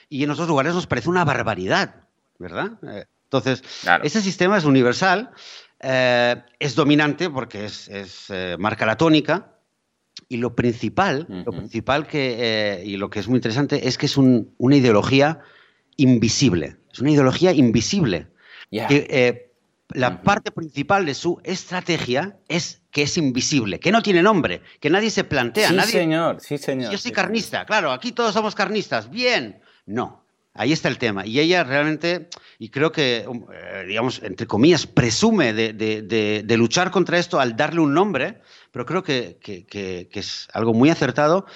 Y 0.08 0.24
en 0.24 0.30
otros 0.30 0.48
lugares 0.48 0.72
nos 0.72 0.86
parece 0.86 1.10
una 1.10 1.24
barbaridad, 1.24 1.96
¿verdad? 2.38 2.78
Entonces, 3.24 3.62
ese 4.02 4.22
sistema 4.22 4.56
es 4.56 4.64
universal, 4.64 5.32
es 5.80 6.74
dominante 6.74 7.28
porque 7.28 7.66
es, 7.66 7.88
es 7.88 8.32
marca 8.58 8.86
la 8.86 8.96
tónica 8.96 9.55
y 10.28 10.38
lo 10.38 10.54
principal, 10.56 11.26
lo 11.44 11.52
principal 11.52 12.06
que, 12.06 12.36
eh, 12.38 12.84
y 12.84 12.96
lo 12.96 13.10
que 13.10 13.20
es 13.20 13.28
muy 13.28 13.36
interesante 13.36 13.86
es 13.86 13.96
que 13.96 14.06
es 14.06 14.16
una 14.16 14.76
ideología 14.76 15.40
invisible. 15.96 16.76
Es 16.92 17.00
una 17.00 17.10
ideología 17.12 17.52
invisible. 17.52 18.26
Eh, 18.70 19.52
la 19.90 20.22
parte 20.22 20.50
principal 20.50 21.06
de 21.06 21.14
su 21.14 21.40
estrategia 21.44 22.38
es 22.48 22.82
que 22.90 23.02
es 23.02 23.16
invisible, 23.18 23.78
que 23.78 23.92
no 23.92 24.02
tiene 24.02 24.22
nombre, 24.22 24.62
que 24.80 24.90
nadie 24.90 25.10
se 25.10 25.22
plantea. 25.22 25.68
Sí, 25.68 25.76
nadie... 25.76 25.92
señor, 25.92 26.40
sí, 26.40 26.58
señor. 26.58 26.90
Yo 26.90 26.98
soy 26.98 27.12
carnista, 27.12 27.64
claro, 27.64 27.92
aquí 27.92 28.10
todos 28.10 28.34
somos 28.34 28.54
carnistas, 28.54 29.10
bien. 29.10 29.60
No, 29.86 30.25
ahí 30.56 30.72
está 30.72 30.88
el 30.88 30.98
tema. 30.98 31.26
Y 31.26 31.40
ella 31.40 31.64
realmente, 31.64 32.28
y 32.58 32.70
creo 32.70 32.92
que, 32.92 33.24
um, 33.26 33.46
eh, 33.52 33.84
digamos, 33.86 34.22
entre 34.22 34.46
comillas, 34.46 34.86
presume 34.86 35.52
de, 35.52 36.56
luchar 36.56 36.90
contra 36.90 37.18
esto 37.18 37.40
al 37.40 37.56
darle 37.56 37.80
un 37.80 37.94
nombre, 37.94 38.40
pero 38.72 38.86
creo 38.86 39.02
que, 39.02 39.38
es 40.12 40.48
algo 40.52 40.74
muy 40.74 40.90
acertado. 40.90 41.46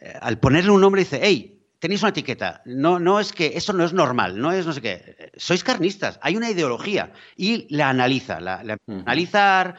Eh, 0.00 0.12
al 0.20 0.38
ponerle 0.38 0.70
un 0.70 0.80
nombre 0.80 1.02
dice, 1.02 1.20
hey, 1.22 1.62
tenéis 1.78 2.02
una 2.02 2.10
etiqueta. 2.10 2.62
No, 2.64 2.98
no 2.98 3.20
es 3.20 3.32
que 3.32 3.52
eso 3.54 3.72
no 3.72 3.84
es 3.84 3.92
normal, 3.92 4.38
no 4.40 4.52
es 4.52 4.66
no 4.66 4.72
sé 4.72 4.80
qué. 4.80 5.32
Sois 5.36 5.62
carnistas, 5.62 6.18
hay 6.22 6.36
una 6.36 6.50
ideología 6.50 7.12
y 7.36 7.66
la 7.74 7.90
analiza, 7.90 8.40
la, 8.40 8.78
analizar 8.86 9.76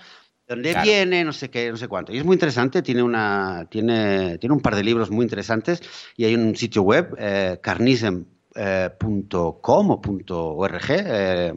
dónde 0.47 0.75
viene, 0.81 1.23
no 1.23 1.33
sé 1.33 1.49
qué, 1.49 1.69
no 1.69 1.77
sé 1.77 1.87
cuánto. 1.87 2.13
Y 2.13 2.17
es 2.17 2.23
muy 2.23 2.35
interesante, 2.35 2.81
tiene 2.81 3.03
una 3.03 3.67
tiene 3.69 4.37
tiene 4.37 4.55
un 4.55 4.61
par 4.61 4.75
de 4.75 4.83
libros 4.83 5.11
muy 5.11 5.23
interesantes 5.23 5.81
y 6.15 6.25
hay 6.25 6.35
un 6.35 6.55
sitio 6.55 6.83
web 6.83 7.15
eh, 7.19 7.59
carnism.com 7.61 8.36
eh, 8.57 8.89
o 9.33 9.59
.org. 10.57 10.85
Eh, 10.89 11.53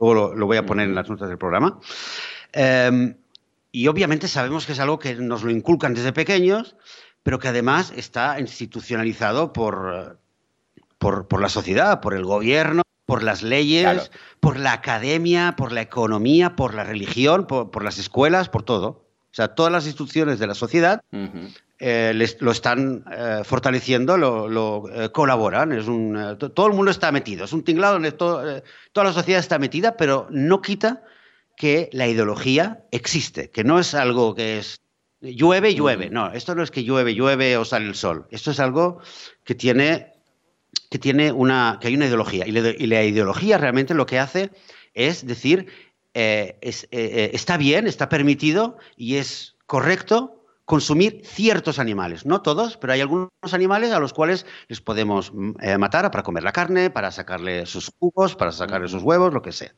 luego 0.00 0.34
lo, 0.34 0.46
voy 0.46 0.56
a 0.56 0.66
poner 0.66 0.88
en 0.88 0.94
las 0.94 1.08
notas 1.08 1.28
del 1.28 1.38
programa. 1.38 1.80
Em, 2.52 3.16
y 3.72 3.88
obviamente 3.88 4.28
sabemos 4.28 4.66
que 4.66 4.72
es 4.72 4.80
algo 4.80 4.98
que 4.98 5.14
nos 5.16 5.42
lo 5.42 5.50
inculcan 5.50 5.94
desde 5.94 6.12
pequeños 6.12 6.76
pero 7.24 7.38
que 7.40 7.48
además 7.48 7.92
está 7.96 8.38
institucionalizado 8.38 9.52
por, 9.52 10.20
por, 10.98 11.40
la 11.40 11.48
sociedad, 11.48 12.00
por 12.00 12.14
el 12.14 12.24
gobierno, 12.24 12.82
por 13.06 13.22
las 13.22 13.42
leyes, 13.42 14.10
por 14.40 14.58
la 14.58 14.74
academia, 14.74 15.54
por 15.56 15.72
la 15.72 15.80
economía, 15.80 16.54
por 16.54 16.74
la 16.74 16.84
religión, 16.84 17.46
por, 17.46 17.82
las 17.82 17.98
escuelas, 17.98 18.50
por 18.50 18.62
todo. 18.62 18.88
O 18.88 19.34
sea, 19.34 19.54
todas 19.54 19.72
las 19.72 19.86
instituciones 19.86 20.38
de 20.38 20.46
la 20.46 20.54
sociedad 20.54 21.02
eh, 21.80 22.14
lo 22.38 22.52
están 22.52 23.04
eh, 23.10 23.40
fortaleciendo, 23.44 24.16
lo, 24.16 24.88
eh, 24.90 25.10
colaboran. 25.10 25.72
Es 25.72 25.88
un, 25.88 26.36
todo 26.38 26.68
el 26.68 26.72
mundo 26.72 26.90
está 26.90 27.10
metido. 27.10 27.44
Es 27.44 27.52
un 27.52 27.64
tinglado 27.64 27.94
donde 27.94 28.12
toda 28.12 28.62
la 28.94 29.12
sociedad 29.12 29.40
está 29.40 29.58
metida, 29.58 29.96
pero 29.96 30.28
no 30.30 30.62
quita 30.62 31.02
que 31.56 31.90
la 31.92 32.06
ideología 32.06 32.84
existe, 32.90 33.50
que 33.50 33.64
no 33.64 33.78
es 33.78 33.94
algo 33.94 34.34
que 34.34 34.58
es 34.58 34.82
llueve, 35.20 35.74
llueve. 35.74 36.10
No, 36.10 36.32
esto 36.32 36.54
no 36.54 36.62
es 36.62 36.70
que 36.70 36.84
llueve, 36.84 37.14
llueve 37.14 37.56
o 37.56 37.64
sale 37.64 37.86
el 37.86 37.96
sol. 37.96 38.26
Esto 38.30 38.52
es 38.52 38.60
algo 38.60 39.00
que 39.42 39.54
tiene, 39.54 40.12
que 40.90 40.98
tiene 40.98 41.32
una, 41.32 41.78
que 41.80 41.88
hay 41.88 41.96
una 41.96 42.06
ideología. 42.06 42.46
Y, 42.46 42.52
la 42.52 43.04
ideología 43.04 43.58
realmente 43.58 43.94
lo 43.94 44.06
que 44.06 44.20
hace 44.20 44.50
es 44.94 45.26
decir, 45.26 45.66
está 46.12 47.56
bien, 47.56 47.88
está 47.88 48.08
permitido 48.08 48.76
y 48.96 49.16
es 49.16 49.56
correcto 49.66 50.43
consumir 50.64 51.20
ciertos 51.24 51.78
animales, 51.78 52.24
no 52.24 52.40
todos, 52.40 52.76
pero 52.78 52.94
hay 52.94 53.00
algunos 53.00 53.30
animales 53.52 53.92
a 53.92 54.00
los 54.00 54.12
cuales 54.12 54.46
les 54.68 54.80
podemos 54.80 55.32
mm, 55.32 55.52
eh, 55.60 55.78
matar 55.78 56.10
para 56.10 56.22
comer 56.22 56.42
la 56.42 56.52
carne, 56.52 56.90
para 56.90 57.10
sacarle 57.10 57.66
sus 57.66 57.90
jugos, 57.98 58.34
para 58.34 58.50
sacarle 58.52 58.88
sus 58.88 59.02
huevos, 59.02 59.34
lo 59.34 59.42
que 59.42 59.52
sea. 59.52 59.74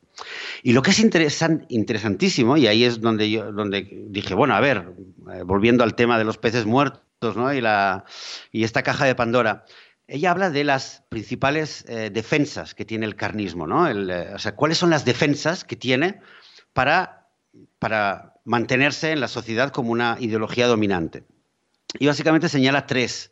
Y 0.63 0.71
lo 0.71 0.81
que 0.81 0.91
es 0.91 0.99
interesantísimo, 0.99 2.57
y 2.57 2.67
ahí 2.67 2.85
es 2.85 3.01
donde 3.01 3.29
yo 3.29 3.51
donde 3.51 4.05
dije, 4.09 4.33
bueno, 4.33 4.55
a 4.55 4.61
ver, 4.61 4.93
eh, 5.33 5.43
volviendo 5.43 5.83
al 5.83 5.95
tema 5.95 6.17
de 6.17 6.23
los 6.23 6.37
peces 6.37 6.65
muertos 6.65 7.35
¿no? 7.35 7.53
y, 7.53 7.59
la, 7.59 8.05
y 8.51 8.63
esta 8.63 8.83
caja 8.83 9.05
de 9.05 9.15
Pandora, 9.15 9.65
ella 10.07 10.31
habla 10.31 10.49
de 10.49 10.63
las 10.63 11.03
principales 11.09 11.83
eh, 11.89 12.09
defensas 12.13 12.73
que 12.73 12.85
tiene 12.85 13.05
el 13.05 13.17
carnismo, 13.17 13.67
¿no? 13.67 13.89
o 14.33 14.39
sea, 14.39 14.55
cuáles 14.55 14.77
son 14.77 14.89
las 14.89 15.03
defensas 15.03 15.65
que 15.65 15.75
tiene 15.75 16.21
para, 16.71 17.27
para 17.77 18.36
mantenerse 18.47 19.11
en 19.11 19.19
la 19.19 19.27
sociedad 19.27 19.71
como 19.71 19.91
una 19.91 20.15
ideología 20.19 20.67
dominante. 20.67 21.25
Y 21.99 22.07
básicamente 22.07 22.47
señala 22.47 22.85
tres, 22.87 23.31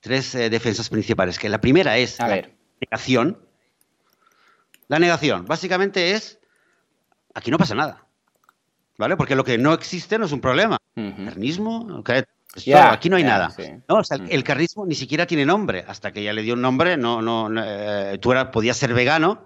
tres 0.00 0.34
eh, 0.34 0.48
defensas 0.48 0.88
principales, 0.88 1.38
que 1.38 1.50
la 1.50 1.60
primera 1.60 1.98
es 1.98 2.18
la 2.18 2.48
negación. 2.80 3.38
La 4.88 4.98
negación, 4.98 5.44
básicamente 5.44 6.12
es, 6.12 6.40
aquí 7.34 7.50
no 7.50 7.58
pasa 7.58 7.74
nada, 7.74 8.06
¿vale? 8.96 9.16
Porque 9.16 9.36
lo 9.36 9.44
que 9.44 9.58
no 9.58 9.74
existe 9.74 10.18
no 10.18 10.24
es 10.24 10.32
un 10.32 10.40
problema. 10.40 10.78
Carnismo, 10.94 12.02
aquí 12.92 13.10
no 13.10 13.16
hay 13.16 13.24
nada. 13.24 13.54
el 14.28 14.42
carnismo 14.42 14.86
ni 14.86 14.94
siquiera 14.94 15.26
tiene 15.26 15.44
nombre. 15.44 15.84
Hasta 15.86 16.12
que 16.12 16.20
ella 16.20 16.32
le 16.32 16.42
dio 16.42 16.54
un 16.54 16.62
nombre, 16.62 16.96
no, 16.96 17.20
no, 17.20 17.50
eh, 17.62 18.18
tú 18.18 18.32
era, 18.32 18.50
podías 18.50 18.78
ser 18.78 18.94
vegano, 18.94 19.44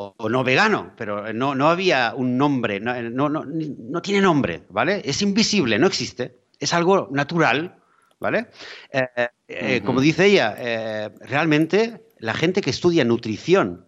o, 0.00 0.28
no 0.28 0.44
vegano, 0.44 0.92
pero 0.96 1.32
no, 1.32 1.56
no 1.56 1.68
había 1.68 2.14
un 2.14 2.38
nombre, 2.38 2.78
no, 2.78 2.94
no, 3.28 3.28
no, 3.28 4.02
tiene 4.02 4.20
nombre, 4.20 4.62
¿vale? 4.70 5.02
Es 5.04 5.22
invisible, 5.22 5.76
no 5.76 5.88
existe, 5.88 6.38
es 6.60 6.72
algo 6.72 7.08
natural, 7.10 7.80
¿vale? 8.20 8.46
Eh, 8.92 9.28
eh, 9.48 9.82
como 9.84 10.00
dice 10.00 10.26
ella, 10.26 10.54
eh, 10.56 11.10
realmente 11.22 12.06
la 12.18 12.32
gente 12.34 12.60
que 12.60 12.70
estudia 12.70 13.04
nutrición 13.04 13.86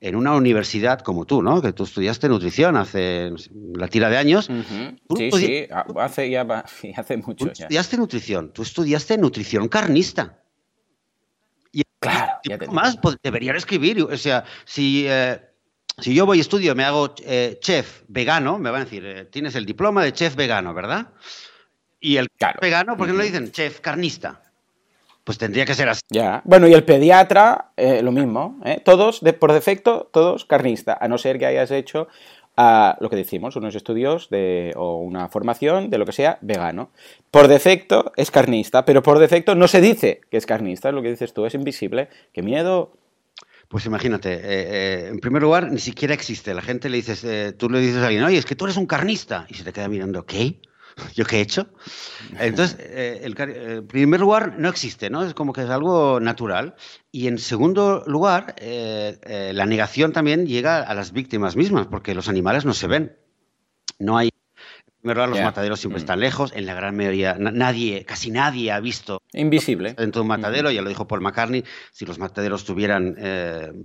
en 0.00 0.14
una 0.14 0.36
universidad 0.36 1.00
como 1.00 1.26
tú, 1.26 1.42
¿no? 1.42 1.60
Que 1.60 1.72
tú 1.72 1.82
estudiaste 1.82 2.28
nutrición 2.28 2.76
hace 2.76 3.32
la 3.74 3.88
tira 3.88 4.08
de 4.08 4.18
años. 4.18 4.48
Sí, 5.16 5.30
sí, 5.32 5.66
hace, 5.96 6.30
ya, 6.30 6.42
hace 6.96 7.16
mucho. 7.16 7.46
Tú 7.46 7.50
estudiaste 7.50 7.96
nutrición, 7.96 8.52
tú 8.52 8.62
estudiaste 8.62 9.18
nutrición 9.18 9.66
carnista. 9.66 10.39
Y 12.42 12.48
claro, 12.48 12.72
más 12.72 12.96
pues, 12.96 13.16
deberían 13.22 13.56
escribir. 13.56 14.02
O 14.02 14.16
sea, 14.16 14.44
si, 14.64 15.04
eh, 15.06 15.40
si 15.98 16.14
yo 16.14 16.24
voy 16.26 16.38
a 16.38 16.40
estudio, 16.40 16.74
me 16.74 16.84
hago 16.84 17.14
eh, 17.24 17.58
chef 17.60 18.02
vegano, 18.08 18.58
me 18.58 18.70
van 18.70 18.82
a 18.82 18.84
decir, 18.84 19.04
eh, 19.04 19.24
tienes 19.26 19.54
el 19.54 19.66
diploma 19.66 20.02
de 20.02 20.12
chef 20.12 20.34
vegano, 20.34 20.72
¿verdad? 20.72 21.08
Y 22.00 22.16
el 22.16 22.28
vegano, 22.60 22.96
¿por 22.96 23.06
qué 23.06 23.12
no 23.12 23.18
le 23.18 23.26
dicen 23.26 23.52
chef 23.52 23.80
carnista? 23.80 24.40
Pues 25.24 25.36
tendría 25.36 25.66
que 25.66 25.74
ser 25.74 25.90
así. 25.90 26.00
Ya. 26.08 26.40
Bueno, 26.44 26.66
y 26.66 26.72
el 26.72 26.82
pediatra, 26.82 27.72
lo 27.76 28.10
mismo. 28.10 28.58
Todos, 28.86 29.20
de, 29.20 29.34
por 29.34 29.52
defecto, 29.52 30.08
todos 30.10 30.46
carnista, 30.46 30.96
a 30.98 31.08
no 31.08 31.18
ser 31.18 31.38
que 31.38 31.44
hayas 31.44 31.70
hecho 31.70 32.08
a 32.62 32.98
lo 33.00 33.08
que 33.08 33.16
decimos, 33.16 33.56
unos 33.56 33.74
estudios 33.74 34.28
de, 34.28 34.74
o 34.76 34.98
una 34.98 35.30
formación 35.30 35.88
de 35.88 35.96
lo 35.96 36.04
que 36.04 36.12
sea 36.12 36.38
vegano. 36.42 36.90
Por 37.30 37.48
defecto 37.48 38.12
es 38.16 38.30
carnista, 38.30 38.84
pero 38.84 39.02
por 39.02 39.18
defecto 39.18 39.54
no 39.54 39.66
se 39.66 39.80
dice 39.80 40.20
que 40.30 40.36
es 40.36 40.44
carnista, 40.44 40.90
es 40.90 40.94
lo 40.94 41.00
que 41.00 41.08
dices 41.08 41.32
tú, 41.32 41.46
es 41.46 41.54
invisible. 41.54 42.10
¡Qué 42.34 42.42
miedo! 42.42 42.92
Pues 43.68 43.86
imagínate, 43.86 44.34
eh, 44.34 44.40
eh, 44.42 45.08
en 45.08 45.20
primer 45.20 45.40
lugar, 45.40 45.72
ni 45.72 45.78
siquiera 45.78 46.12
existe. 46.12 46.52
La 46.52 46.60
gente 46.60 46.90
le 46.90 46.98
dices, 46.98 47.24
eh, 47.24 47.54
tú 47.56 47.70
le 47.70 47.80
dices 47.80 48.02
a 48.02 48.06
alguien, 48.08 48.24
oye, 48.24 48.36
es 48.36 48.44
que 48.44 48.56
tú 48.56 48.66
eres 48.66 48.76
un 48.76 48.86
carnista. 48.86 49.46
Y 49.48 49.54
se 49.54 49.64
te 49.64 49.72
queda 49.72 49.88
mirando, 49.88 50.26
¿qué? 50.26 50.56
¿Yo 51.14 51.24
qué 51.24 51.38
he 51.38 51.40
hecho? 51.40 51.68
Entonces, 52.38 52.76
eh, 52.80 53.20
el, 53.24 53.34
en 53.38 53.86
primer 53.86 54.20
lugar, 54.20 54.58
no 54.58 54.68
existe, 54.68 55.10
¿no? 55.10 55.24
Es 55.24 55.34
como 55.34 55.52
que 55.52 55.62
es 55.62 55.70
algo 55.70 56.20
natural. 56.20 56.74
Y 57.12 57.28
en 57.28 57.38
segundo 57.38 58.04
lugar, 58.06 58.54
eh, 58.58 59.18
eh, 59.22 59.52
la 59.54 59.66
negación 59.66 60.12
también 60.12 60.46
llega 60.46 60.82
a 60.82 60.94
las 60.94 61.12
víctimas 61.12 61.56
mismas, 61.56 61.86
porque 61.86 62.14
los 62.14 62.28
animales 62.28 62.64
no 62.64 62.74
se 62.74 62.86
ven. 62.86 63.16
No 63.98 64.16
hay. 64.16 64.28
En 64.28 65.02
primer 65.02 65.16
lugar, 65.16 65.28
los 65.30 65.40
mataderos 65.40 65.80
siempre 65.80 65.98
mm. 65.98 66.04
están 66.04 66.20
lejos. 66.20 66.52
En 66.54 66.66
la 66.66 66.74
gran 66.74 66.94
mayoría, 66.94 67.36
nadie, 67.38 68.04
casi 68.04 68.30
nadie 68.30 68.70
ha 68.70 68.80
visto. 68.80 69.22
Invisible. 69.32 69.94
Dentro 69.94 70.20
de 70.20 70.22
un 70.22 70.28
matadero, 70.28 70.70
ya 70.70 70.82
lo 70.82 70.90
dijo 70.90 71.08
Paul 71.08 71.22
McCartney. 71.22 71.64
Si 71.90 72.04
los 72.04 72.18
mataderos 72.18 72.64
tuvieran 72.64 73.16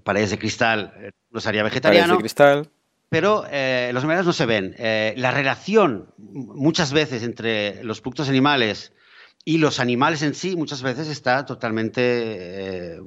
paredes 0.03 0.31
de 0.31 0.37
cristal, 0.37 1.13
los 1.31 1.47
haría 1.47 1.63
vegetariano. 1.63 2.15
Paredes 2.15 2.17
de 2.17 2.21
cristal 2.21 2.71
pero 3.09 3.45
eh, 3.49 3.91
los 3.93 4.03
animales 4.03 4.25
no 4.25 4.33
se 4.33 4.45
ven. 4.45 4.75
Eh, 4.77 5.13
la 5.17 5.31
relación 5.31 6.13
muchas 6.17 6.91
veces 6.91 7.23
entre 7.23 7.83
los 7.83 8.01
productos 8.01 8.29
animales 8.29 8.93
y 9.47 9.59
los 9.59 9.79
animales 9.79 10.23
en 10.23 10.33
sí 10.33 10.55
muchas 10.55 10.81
veces 10.81 11.07
está 11.07 11.45
totalmente, 11.45 12.01
eh, 12.01 12.99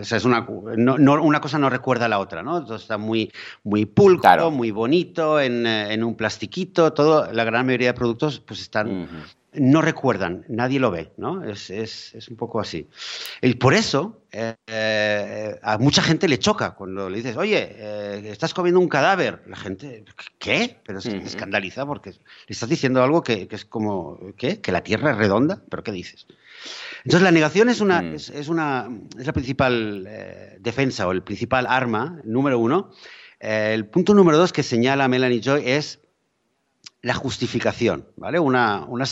es 0.00 0.24
una, 0.24 0.44
una 0.48 1.40
cosa 1.40 1.58
no 1.58 1.70
recuerda 1.70 2.06
a 2.06 2.08
la 2.08 2.18
otra, 2.18 2.42
¿no? 2.42 2.64
Todo 2.64 2.74
está 2.74 2.98
muy, 2.98 3.30
muy 3.62 3.86
pulcro, 3.86 4.50
muy 4.50 4.72
bonito, 4.72 5.40
en, 5.40 6.02
un 6.02 6.16
plastiquito, 6.16 6.92
todo, 6.92 7.32
la 7.32 7.44
gran 7.44 7.64
mayoría 7.64 7.88
de 7.88 7.94
productos 7.94 8.40
pues 8.40 8.60
están 8.60 9.08
no 9.56 9.82
recuerdan, 9.82 10.44
nadie 10.48 10.80
lo 10.80 10.90
ve, 10.90 11.12
¿no? 11.16 11.44
Es, 11.44 11.70
un 12.28 12.36
poco 12.36 12.60
así. 12.60 12.88
Y 13.40 13.54
por 13.54 13.74
eso 13.74 14.22
eh, 14.32 14.54
eh, 14.66 15.58
a 15.62 15.78
mucha 15.78 16.02
gente 16.02 16.28
le 16.28 16.38
choca 16.38 16.74
cuando 16.74 17.08
le 17.08 17.18
dices, 17.18 17.36
oye, 17.36 17.70
eh, 17.76 18.22
estás 18.30 18.54
comiendo 18.54 18.80
un 18.80 18.88
cadáver. 18.88 19.42
La 19.46 19.56
gente, 19.56 20.04
¿qué? 20.38 20.80
Pero 20.84 21.00
se 21.00 21.16
escandaliza 21.18 21.86
porque 21.86 22.10
le 22.10 22.18
estás 22.48 22.68
diciendo 22.68 23.02
algo 23.02 23.22
que, 23.22 23.48
es 23.50 23.64
como, 23.64 24.18
¿qué? 24.36 24.60
¿Que 24.60 24.72
la 24.72 24.82
Tierra 24.82 25.12
es 25.12 25.18
redonda? 25.18 25.62
¿Pero 25.70 25.82
qué 25.82 25.92
dices? 25.92 26.26
Entonces 27.04 27.22
la 27.22 27.32
negación 27.32 27.68
es 27.68 27.80
una, 27.80 28.02
mm. 28.02 28.14
es, 28.14 28.48
una, 28.48 28.88
es 29.18 29.26
la 29.26 29.32
principal 29.32 30.08
defensa 30.60 31.06
o 31.06 31.12
el 31.12 31.22
principal 31.22 31.66
arma, 31.68 32.20
número 32.24 32.58
uno. 32.58 32.90
el 33.38 33.86
punto 33.86 34.14
número 34.14 34.38
dos 34.38 34.52
que 34.52 34.62
señala 34.62 35.06
Melanie 35.08 35.42
Joy 35.42 35.62
es 35.66 36.00
la 37.04 37.14
justificación, 37.14 38.08
¿vale? 38.16 38.38
Una, 38.38 38.86
una, 38.88 39.04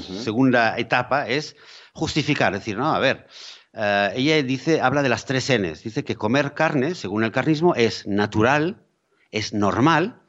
segunda 0.00 0.76
etapa 0.78 1.26
es 1.28 1.56
justificar, 1.92 2.52
decir, 2.52 2.76
no, 2.76 2.94
a 2.94 2.98
ver, 2.98 3.26
eh, 3.72 4.12
ella 4.16 4.42
dice, 4.42 4.80
habla 4.80 5.02
de 5.02 5.08
las 5.08 5.24
tres 5.26 5.50
Ns, 5.50 5.82
dice 5.82 6.04
que 6.04 6.16
comer 6.16 6.54
carne, 6.54 6.94
según 6.94 7.24
el 7.24 7.32
carnismo, 7.32 7.74
es 7.74 8.06
natural, 8.06 8.82
es 9.30 9.52
normal 9.52 10.20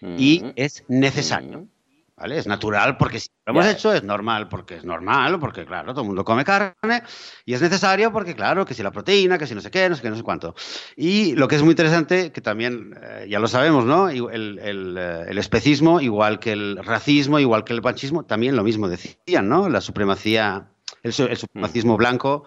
y 0.00 0.52
es 0.56 0.84
necesario. 0.88 1.68
¿Vale? 2.16 2.38
Es 2.38 2.46
natural 2.46 2.96
porque 2.96 3.18
si 3.18 3.28
lo 3.44 3.52
hemos 3.52 3.66
hecho, 3.66 3.92
es 3.92 4.04
normal 4.04 4.48
porque 4.48 4.76
es 4.76 4.84
normal, 4.84 5.40
porque 5.40 5.66
claro, 5.66 5.92
todo 5.92 6.02
el 6.02 6.06
mundo 6.06 6.24
come 6.24 6.44
carne 6.44 7.02
y 7.44 7.54
es 7.54 7.60
necesario 7.60 8.12
porque 8.12 8.36
claro, 8.36 8.64
que 8.64 8.72
si 8.72 8.84
la 8.84 8.92
proteína, 8.92 9.36
que 9.36 9.48
si 9.48 9.54
no 9.54 9.60
sé 9.60 9.70
qué, 9.70 9.88
no 9.88 9.96
sé 9.96 10.02
qué, 10.02 10.10
no 10.10 10.16
sé 10.16 10.22
cuánto. 10.22 10.54
Y 10.96 11.34
lo 11.34 11.48
que 11.48 11.56
es 11.56 11.62
muy 11.62 11.72
interesante, 11.72 12.30
que 12.30 12.40
también 12.40 12.96
eh, 13.02 13.26
ya 13.28 13.40
lo 13.40 13.48
sabemos, 13.48 13.84
¿no? 13.84 14.08
El, 14.08 14.60
eh, 14.60 15.24
el, 15.28 15.38
especismo, 15.38 16.00
igual 16.00 16.38
que 16.38 16.52
el 16.52 16.78
racismo, 16.84 17.40
igual 17.40 17.64
que 17.64 17.72
el 17.72 17.82
panchismo, 17.82 18.24
también 18.24 18.54
lo 18.54 18.62
mismo 18.62 18.88
decían, 18.88 19.48
¿no? 19.48 19.68
La 19.68 19.80
supremacía, 19.80 20.68
el, 21.02 21.12
supremacismo 21.12 21.96
blanco 21.96 22.46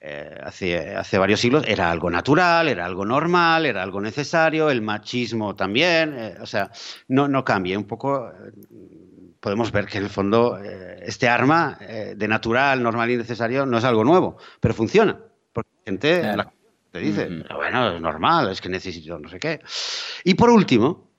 eh, 0.00 0.40
hace, 0.42 0.96
hace, 0.96 1.16
varios 1.16 1.38
siglos 1.38 1.64
era 1.66 1.92
algo 1.92 2.10
natural, 2.10 2.68
era 2.68 2.84
algo 2.84 3.04
normal, 3.04 3.66
era 3.66 3.84
algo 3.84 4.00
necesario, 4.00 4.68
el 4.68 4.82
machismo 4.82 5.54
también, 5.54 6.12
eh, 6.18 6.34
o 6.40 6.46
sea, 6.46 6.72
no, 7.06 7.28
no 7.28 7.44
cambia. 7.44 7.78
Un 7.78 7.86
poco 7.86 8.28
eh, 8.28 8.50
podemos 9.38 9.70
ver 9.70 9.86
que 9.86 9.98
en 9.98 10.04
el 10.04 10.10
fondo 10.10 10.58
este 10.58 11.28
arma 11.28 11.78
de 11.78 12.28
natural, 12.28 12.82
normal 12.82 13.10
y 13.10 13.16
necesario 13.16 13.64
no 13.64 13.78
es 13.78 13.84
algo 13.84 14.02
nuevo, 14.02 14.38
pero 14.58 14.74
funciona. 14.74 15.20
Porque 15.52 15.70
la 15.70 15.84
gente 15.84 16.36
te 16.90 16.98
dice, 16.98 17.28
bueno, 17.54 17.94
es 17.94 18.00
normal, 18.00 18.50
es 18.50 18.60
que 18.60 18.68
necesito 18.68 19.20
no 19.20 19.28
sé 19.28 19.38
qué. 19.38 19.60
Y 20.24 20.34
por 20.34 20.50
último, 20.50 21.12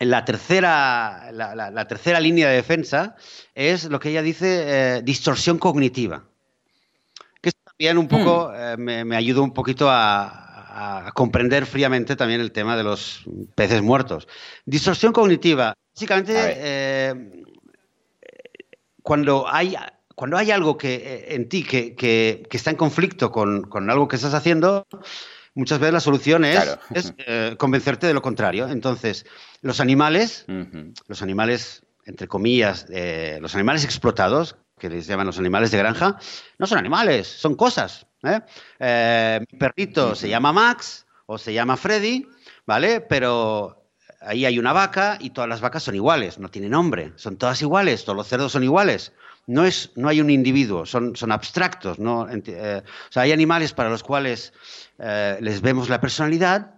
la 0.00 0.24
tercera, 0.24 1.30
la, 1.30 1.88
tercera 1.88 2.20
línea 2.20 2.48
de 2.48 2.56
defensa 2.56 3.16
es 3.54 3.84
lo 3.84 4.00
que 4.00 4.10
ella 4.10 4.22
dice 4.22 5.02
distorsión 5.02 5.58
cognitiva 5.58 6.24
también 7.78 7.96
un 7.98 8.08
poco 8.08 8.50
mm. 8.50 8.88
eh, 8.88 9.04
me, 9.04 9.16
ayudó 9.16 9.42
un 9.42 9.52
poquito 9.52 9.88
a, 9.90 10.44
comprender 11.14 11.66
fríamente 11.66 12.14
también 12.14 12.40
el 12.40 12.52
tema 12.52 12.76
de 12.76 12.84
los 12.84 13.24
peces 13.56 13.82
muertos. 13.82 14.28
Distorsión 14.64 15.12
cognitiva. 15.12 15.74
Básicamente, 15.92 16.34
eh, 16.36 17.44
cuando, 19.02 19.48
hay, 19.48 19.74
cuando 20.14 20.36
hay 20.36 20.52
algo 20.52 20.78
que, 20.78 20.94
eh, 20.94 21.34
en 21.34 21.48
ti 21.48 21.64
que, 21.64 22.46
está 22.52 22.70
en 22.70 22.76
conflicto 22.76 23.32
con, 23.32 23.90
algo 23.90 24.06
que 24.06 24.14
estás 24.14 24.34
haciendo, 24.34 24.86
muchas 25.54 25.80
veces 25.80 25.94
la 25.94 26.00
solución 26.00 26.44
es, 26.44 26.78
convencerte 27.56 28.06
de 28.06 28.14
lo 28.14 28.22
contrario. 28.22 28.68
Entonces, 28.68 29.26
los 29.62 29.80
animales, 29.80 30.46
los 31.08 31.22
animales, 31.22 31.82
entre 32.04 32.28
comillas, 32.28 32.86
los 33.40 33.56
animales 33.56 33.84
explotados, 33.84 34.56
que 34.78 34.88
les 34.88 35.06
llaman 35.06 35.26
los 35.26 35.38
animales 35.38 35.70
de 35.70 35.78
granja, 35.78 36.18
no 36.58 36.66
son 36.66 36.78
animales, 36.78 37.26
son 37.26 37.54
cosas. 37.54 38.06
¿eh? 38.22 38.40
Eh, 38.78 39.40
mi 39.50 39.58
perrito 39.58 40.14
se 40.14 40.28
llama 40.28 40.52
Max 40.52 41.06
o 41.26 41.38
se 41.38 41.52
llama 41.52 41.76
Freddy, 41.76 42.26
¿vale? 42.66 43.00
Pero 43.00 43.84
ahí 44.20 44.46
hay 44.46 44.58
una 44.58 44.72
vaca 44.72 45.18
y 45.20 45.30
todas 45.30 45.48
las 45.48 45.60
vacas 45.60 45.82
son 45.82 45.94
iguales, 45.94 46.38
no 46.38 46.48
tienen 46.50 46.70
nombre, 46.70 47.12
son 47.16 47.36
todas 47.36 47.60
iguales, 47.62 48.04
todos 48.04 48.16
los 48.16 48.28
cerdos 48.28 48.52
son 48.52 48.64
iguales. 48.64 49.12
No, 49.46 49.64
es, 49.64 49.92
no 49.96 50.08
hay 50.08 50.20
un 50.20 50.28
individuo, 50.28 50.84
son, 50.84 51.16
son 51.16 51.32
abstractos. 51.32 51.98
¿no? 51.98 52.28
Eh, 52.30 52.82
o 52.82 53.12
sea, 53.12 53.22
hay 53.22 53.32
animales 53.32 53.72
para 53.72 53.88
los 53.88 54.02
cuales 54.02 54.52
les 54.98 55.60
vemos 55.62 55.88
la 55.88 56.00
personalidad, 56.00 56.74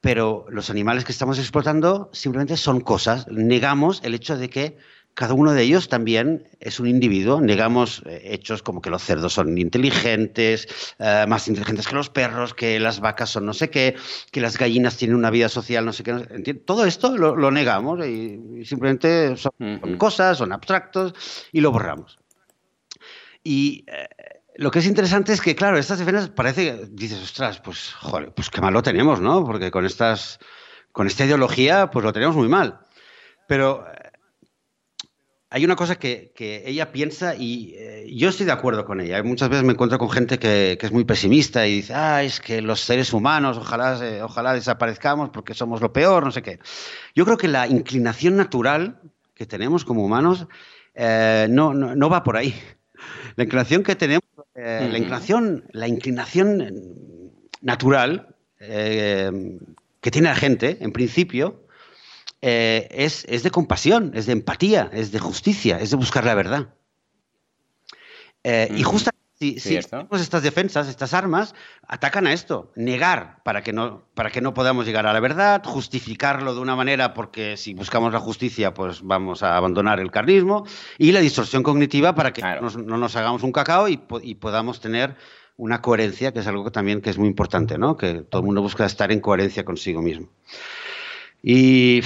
pero 0.00 0.46
los 0.48 0.70
animales 0.70 1.04
que 1.04 1.12
estamos 1.12 1.38
explotando 1.38 2.10
simplemente 2.12 2.56
son 2.56 2.80
cosas. 2.80 3.26
Negamos 3.28 4.00
el 4.04 4.14
hecho 4.14 4.36
de 4.36 4.50
que 4.50 4.78
cada 5.14 5.34
uno 5.34 5.52
de 5.52 5.62
ellos 5.62 5.88
también 5.88 6.48
es 6.60 6.80
un 6.80 6.86
individuo. 6.86 7.40
Negamos 7.40 8.02
eh, 8.06 8.22
hechos 8.24 8.62
como 8.62 8.80
que 8.80 8.88
los 8.88 9.02
cerdos 9.02 9.34
son 9.34 9.58
inteligentes, 9.58 10.68
eh, 10.98 11.26
más 11.28 11.48
inteligentes 11.48 11.86
que 11.86 11.94
los 11.94 12.08
perros, 12.08 12.54
que 12.54 12.80
las 12.80 13.00
vacas 13.00 13.30
son 13.30 13.44
no 13.44 13.52
sé 13.52 13.68
qué, 13.68 13.94
que 14.30 14.40
las 14.40 14.56
gallinas 14.56 14.96
tienen 14.96 15.16
una 15.16 15.30
vida 15.30 15.48
social, 15.48 15.84
no 15.84 15.92
sé 15.92 16.02
qué. 16.02 16.54
Todo 16.54 16.86
esto 16.86 17.16
lo, 17.16 17.50
negamos 17.50 18.06
y, 18.06 18.64
simplemente 18.64 19.36
son, 19.36 19.52
cosas, 19.98 20.38
son 20.38 20.52
abstractos 20.52 21.14
y 21.52 21.60
lo 21.60 21.72
borramos. 21.72 22.18
Y 23.44 23.84
eh, 23.88 24.08
lo 24.56 24.70
que 24.70 24.78
es 24.78 24.86
interesante 24.86 25.34
es 25.34 25.42
que, 25.42 25.54
claro, 25.54 25.76
estas 25.76 25.98
defensas 25.98 26.30
parece 26.30 26.64
que 26.64 26.86
dices, 26.90 27.22
ostras, 27.22 27.60
pues, 27.60 27.92
joder, 27.92 28.32
pues 28.32 28.48
qué 28.48 28.62
mal 28.62 28.72
lo 28.72 28.82
tenemos, 28.82 29.20
¿no? 29.20 29.44
Porque 29.44 29.70
con, 29.70 29.84
estas, 29.84 30.38
con 30.92 31.06
esta 31.06 31.26
ideología, 31.26 31.90
pues 31.90 32.02
lo 32.02 32.14
tenemos 32.14 32.34
muy 32.34 32.48
mal. 32.48 32.80
Pero 33.46 33.84
hay 35.54 35.66
una 35.66 35.76
cosa 35.76 35.96
que, 35.96 36.32
ella 36.64 36.92
piensa 36.92 37.34
y 37.36 37.74
eh, 37.76 38.06
yo 38.10 38.30
estoy 38.30 38.46
de 38.46 38.52
acuerdo 38.52 38.86
con 38.86 39.02
ella. 39.02 39.22
Muchas 39.22 39.50
veces 39.50 39.64
me 39.64 39.74
encuentro 39.74 39.98
con 39.98 40.08
gente 40.08 40.38
que, 40.38 40.78
es 40.80 40.92
muy 40.92 41.04
pesimista 41.04 41.66
y 41.66 41.76
dice, 41.76 41.92
ah, 41.94 42.22
es 42.22 42.40
que 42.40 42.62
los 42.62 42.80
seres 42.80 43.12
humanos 43.12 43.58
ojalá, 43.58 44.00
ojalá 44.24 44.54
desaparezcamos 44.54 45.28
porque 45.28 45.52
somos 45.52 45.82
lo 45.82 45.92
peor, 45.92 46.24
no 46.24 46.32
sé 46.32 46.40
qué. 46.40 46.58
Yo 47.14 47.26
creo 47.26 47.36
que 47.36 47.48
la 47.48 47.66
inclinación 47.66 48.36
natural 48.36 48.98
que 49.34 49.44
tenemos 49.44 49.84
como 49.84 50.02
humanos 50.02 50.46
eh, 50.94 51.46
no, 51.50 51.74
no, 51.74 52.08
va 52.08 52.24
por 52.24 52.38
ahí. 52.38 52.54
La 53.36 53.44
inclinación 53.44 53.82
que 53.82 53.94
tenemos, 53.94 54.24
eh, 54.54 54.88
la, 54.90 54.96
inclinación, 54.96 55.64
la 55.72 55.86
inclinación 55.86 57.12
natural 57.60 58.34
que 58.58 60.10
tiene 60.10 60.28
la 60.28 60.36
gente, 60.36 60.78
en 60.80 60.92
principio, 60.92 61.61
eh, 62.42 62.88
es, 62.90 63.42
de 63.42 63.50
compasión, 63.50 64.12
es 64.14 64.26
de 64.26 64.32
empatía, 64.32 64.90
es 64.92 65.12
de 65.12 65.20
justicia, 65.20 65.78
es 65.78 65.90
de 65.90 65.96
buscar 65.96 66.24
la 66.24 66.34
verdad. 66.34 66.74
Eh, 68.42 68.68
y 68.76 68.82
justamente 68.82 69.22
si, 69.38 69.76
estas 69.76 70.42
defensas, 70.42 70.88
estas 70.88 71.14
armas, 71.14 71.54
atacan 71.86 72.26
a 72.26 72.32
esto, 72.32 72.72
negar 72.76 73.42
para 73.44 73.62
que, 73.62 73.72
no, 73.72 74.04
para 74.14 74.30
que 74.30 74.40
no 74.40 74.54
podamos 74.54 74.86
llegar 74.86 75.06
a 75.06 75.12
la 75.12 75.20
verdad, 75.20 75.62
justificarlo 75.64 76.54
de 76.54 76.60
una 76.60 76.76
manera 76.76 77.14
porque 77.14 77.56
si 77.56 77.74
buscamos 77.74 78.12
la 78.12 78.20
justicia 78.20 78.74
pues 78.74 79.02
vamos 79.02 79.42
a 79.42 79.56
abandonar 79.56 80.00
el 80.00 80.10
carnismo 80.10 80.66
y 80.98 81.12
la 81.12 81.20
distorsión 81.20 81.62
cognitiva 81.62 82.14
para 82.14 82.32
que 82.32 82.42
no 82.42 82.98
nos 82.98 83.16
hagamos 83.16 83.42
un 83.42 83.52
cacao 83.52 83.88
y, 83.88 84.00
y 84.22 84.34
podamos 84.36 84.80
tener 84.80 85.16
una 85.56 85.82
coherencia, 85.82 86.32
que 86.32 86.40
es 86.40 86.46
algo 86.46 86.64
que 86.64 86.70
también 86.70 87.00
que 87.00 87.10
es 87.10 87.18
muy 87.18 87.28
importante, 87.28 87.78
¿no? 87.78 87.96
que 87.96 88.22
todo 88.22 88.40
el 88.40 88.46
mundo 88.46 88.62
busca 88.62 88.86
estar 88.86 89.12
en 89.12 89.20
coherencia 89.20 89.64
consigo 89.64 90.02
mismo. 90.02 90.28
Y 91.42 92.02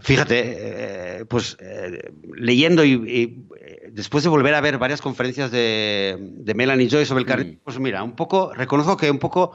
fíjate, 0.00 1.18
eh, 1.18 1.24
pues 1.24 1.56
eh, 1.60 2.12
leyendo 2.36 2.84
y, 2.84 3.46
después 3.90 4.22
de 4.22 4.30
volver 4.30 4.54
a 4.54 4.60
ver 4.60 4.78
varias 4.78 5.02
conferencias 5.02 5.50
de, 5.50 6.16
de 6.20 6.54
Melanie 6.54 6.88
Joy 6.88 7.04
sobre 7.04 7.22
el 7.22 7.26
carril, 7.26 7.54
mm. 7.54 7.64
pues 7.64 7.78
mira, 7.80 8.02
un 8.02 8.14
poco, 8.14 8.54
reconozco 8.54 8.96
que 8.96 9.10
un 9.10 9.18
poco 9.18 9.52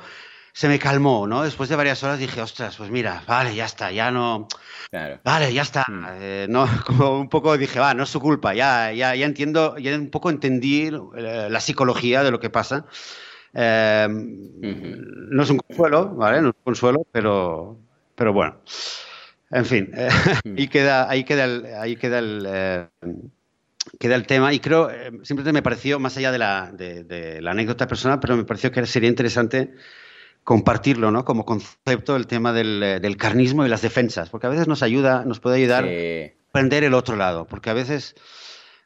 se 0.52 0.68
me 0.68 0.80
calmó, 0.80 1.28
¿no? 1.28 1.44
Después 1.44 1.70
de 1.70 1.78
varias 1.78 2.04
horas 2.04 2.20
dije, 2.20 2.42
ostras, 2.42 2.76
pues 2.76 2.90
mira, 2.90 3.24
vale, 3.26 3.56
ya 3.56 3.66
está, 3.66 3.92
ya 3.92 4.12
no. 4.12 4.48
Vale, 5.24 5.54
ya 5.54 5.62
está. 5.62 5.86
Mm. 5.88 6.06
Eh, 6.20 6.48
no, 6.50 6.68
como 6.86 7.20
un 7.20 7.30
poco 7.30 7.58
dije, 7.58 7.80
va, 7.80 7.94
no 7.94 8.04
es 8.04 8.10
su 8.10 8.20
culpa, 8.20 8.54
ya, 8.54 8.92
ya, 8.92 9.16
ya 9.16 9.26
entiendo, 9.26 9.78
ya 9.78 9.96
un 9.96 10.10
poco 10.10 10.30
entendí 10.30 10.92
la 10.92 11.60
psicología 11.62 12.24
de 12.24 12.32
lo 12.32 12.40
que 12.42 12.50
pasa. 12.50 12.86
No 13.54 13.62
es 15.44 15.50
un 15.50 15.58
consuelo, 15.58 16.10
¿vale? 16.16 16.42
No 16.42 16.50
es 16.50 16.56
un 16.56 16.64
consuelo, 16.64 17.08
pero, 17.12 17.80
pero 18.20 18.34
bueno, 18.34 18.58
en 19.50 19.66
fin, 19.66 19.92
eh, 19.96 20.10
mm. 20.44 20.58
ahí 20.58 20.68
queda, 20.68 21.10
ahí 21.10 21.24
queda 21.24 21.46
el, 21.46 21.66
ahí 21.78 21.96
queda 21.96 22.20
el, 22.20 22.46
eh, 22.46 22.88
queda 23.98 24.16
el 24.16 24.28
tema 24.28 24.52
y 24.54 24.60
creo, 24.60 24.90
eh, 24.90 25.10
simplemente 25.24 25.54
me 25.54 25.62
pareció, 25.62 26.00
más 26.00 26.18
allá 26.18 26.34
de 26.34 26.38
la, 26.38 26.70
de, 26.74 27.40
la, 27.42 27.52
anécdota 27.52 27.88
personal, 27.88 28.20
pero 28.20 28.36
me 28.36 28.44
pareció 28.44 28.74
que 28.74 28.86
sería 28.86 29.08
interesante 29.08 29.74
compartirlo, 30.44 31.12
¿no? 31.12 31.24
Como 31.24 31.46
concepto 31.46 32.18
el 32.18 32.28
tema 32.28 32.52
del, 32.52 33.00
del, 33.02 33.16
carnismo 33.16 33.66
y 33.66 33.70
las 33.70 33.84
defensas, 33.84 34.30
porque 34.30 34.48
a 34.48 34.50
veces 34.50 34.68
nos 34.68 34.84
ayuda, 34.84 35.24
nos 35.24 35.40
puede 35.40 35.56
ayudar 35.56 35.86
a 35.86 36.50
aprender 36.50 36.84
el 36.84 36.94
otro 36.94 37.16
lado, 37.16 37.48
porque 37.48 37.70
a 37.70 37.74
veces 37.74 38.16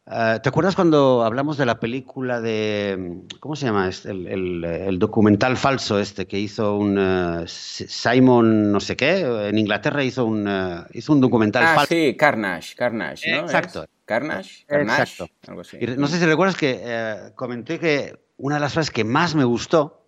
Ah, 0.06 0.40
¿Te 0.44 0.50
acuerdas 0.50 0.76
cuando 0.76 1.24
hablamos 1.24 1.58
de 1.58 1.66
la 1.66 1.80
película 1.80 2.42
de. 2.42 3.22
¿Cómo 3.40 3.56
se 3.56 3.68
llama? 3.68 3.88
Este? 3.88 4.12
El, 4.12 5.00
documental 5.00 5.56
falso 5.56 5.98
este 5.98 6.28
que 6.28 6.38
hizo 6.38 6.76
un. 6.76 6.98
Eh, 7.00 7.46
Simon, 7.48 8.72
no 8.72 8.82
sé 8.82 8.98
qué, 8.98 9.22
en 9.22 9.58
Inglaterra 9.58 10.04
hizo 10.04 10.26
un, 10.26 10.46
eh, 10.46 10.84
hizo 10.94 11.14
un 11.14 11.22
documental 11.22 11.64
ah, 11.64 11.76
falso. 11.76 11.94
Sí, 11.94 12.18
Carnage, 12.18 12.76
Carnage, 12.76 13.32
¿no? 13.32 13.38
Exacto. 13.44 13.86
Carnage, 14.04 14.66
Carnage. 14.66 15.02
Exacto. 15.02 15.34
Algo 15.48 15.62
así. 15.62 15.78
no 15.98 16.08
sé 16.08 16.20
si 16.20 16.26
recuerdas 16.26 16.58
que 16.58 16.82
eh, 16.84 17.32
comenté 17.36 17.80
que 17.80 18.14
una 18.36 18.56
de 18.56 18.62
las 18.62 18.74
frases 18.74 18.92
que 18.92 19.06
más 19.06 19.36
me 19.36 19.46
gustó 19.46 20.06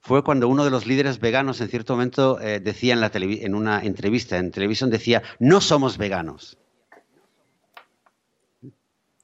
fue 0.00 0.22
cuando 0.22 0.48
uno 0.48 0.64
de 0.64 0.70
los 0.70 0.86
líderes 0.86 1.20
veganos 1.20 1.62
en 1.62 1.68
cierto 1.68 1.94
momento 1.94 2.36
decía 2.36 2.92
en, 2.92 3.00
la 3.00 3.10
en 3.14 3.54
una 3.54 3.80
entrevista 3.80 4.36
en 4.36 4.50
televisión, 4.50 4.90
decía, 4.90 5.22
no 5.38 5.60
somos 5.60 5.96
veganos. 5.96 6.58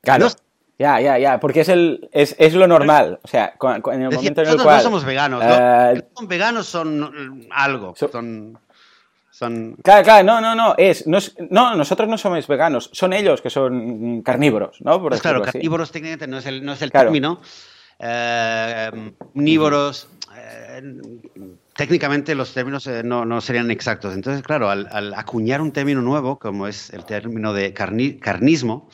Claro. 0.05 0.29
Ya, 0.77 1.01
ya, 1.01 1.19
ya, 1.19 1.39
porque 1.39 1.61
es, 1.61 1.69
el, 1.69 2.09
es, 2.13 2.35
es 2.39 2.53
lo 2.55 2.67
normal. 2.67 3.21
O 3.23 3.29
sea, 3.29 3.55
en 3.93 4.03
el 4.03 4.11
momento 4.11 4.43
en 4.43 4.49
el 4.49 4.61
cual. 4.61 4.79
no 4.79 4.83
somos 4.83 5.05
veganos. 5.05 5.43
Uh, 5.45 6.03
son 6.17 6.29
veganos, 6.29 6.67
son 6.67 7.47
algo. 7.51 7.95
son, 7.97 8.59
Son... 9.31 9.77
Claro, 9.83 10.03
claro, 10.03 10.25
no, 10.25 10.41
no, 10.41 10.55
no, 10.55 10.75
es, 10.77 11.07
no, 11.07 11.19
no, 11.51 11.77
nosotros 11.77 12.09
no 12.09 12.19
somos 12.19 12.47
veganos, 12.47 12.91
son 12.93 13.13
ellos 13.13 13.41
que 13.41 13.51
son 13.51 14.23
carnívoros, 14.23 14.81
¿no? 14.81 15.01
Por 15.01 15.11
pues 15.11 15.23
claro, 15.23 15.43
carnívoros 15.43 15.91
técnicamente 15.91 16.27
no 16.27 16.39
es 16.39 16.47
el, 16.47 16.65
no 16.65 16.73
es 16.73 16.83
el 16.83 16.91
término. 16.93 17.41
Eh, 17.99 19.13
omnívoros, 19.35 20.09
eh, 20.37 20.83
técnicamente 21.75 22.35
los 22.35 22.53
términos 22.53 22.87
eh, 22.87 23.03
no, 23.05 23.25
no, 23.25 23.41
serían 23.41 23.71
exactos. 23.71 24.15
Entonces, 24.15 24.43
claro, 24.43 24.69
al, 24.71 25.15
acuñar 25.15 25.61
un 25.61 25.73
término 25.73 26.03
nuevo, 26.03 26.39
como 26.39 26.67
es 26.67 26.91
el 26.91 27.05
término 27.05 27.53
de 27.53 27.73
carnismo, 27.73 28.89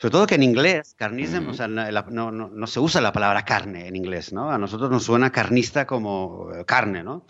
sobre 0.00 0.12
todo 0.12 0.26
que 0.26 0.36
en 0.36 0.42
inglés, 0.42 0.94
carnismo, 0.96 1.50
o 1.50 1.54
sea, 1.54 1.68
no, 1.68 2.30
no, 2.30 2.66
se 2.66 2.80
usa 2.80 3.02
la 3.02 3.12
palabra 3.12 3.44
carne 3.44 3.86
en 3.86 3.96
inglés, 3.96 4.32
¿no? 4.32 4.50
A 4.50 4.56
nosotros 4.56 4.90
nos 4.90 5.04
suena 5.04 5.30
carnista 5.30 5.86
como 5.86 6.48
carne, 6.66 7.02
¿no? 7.02 7.26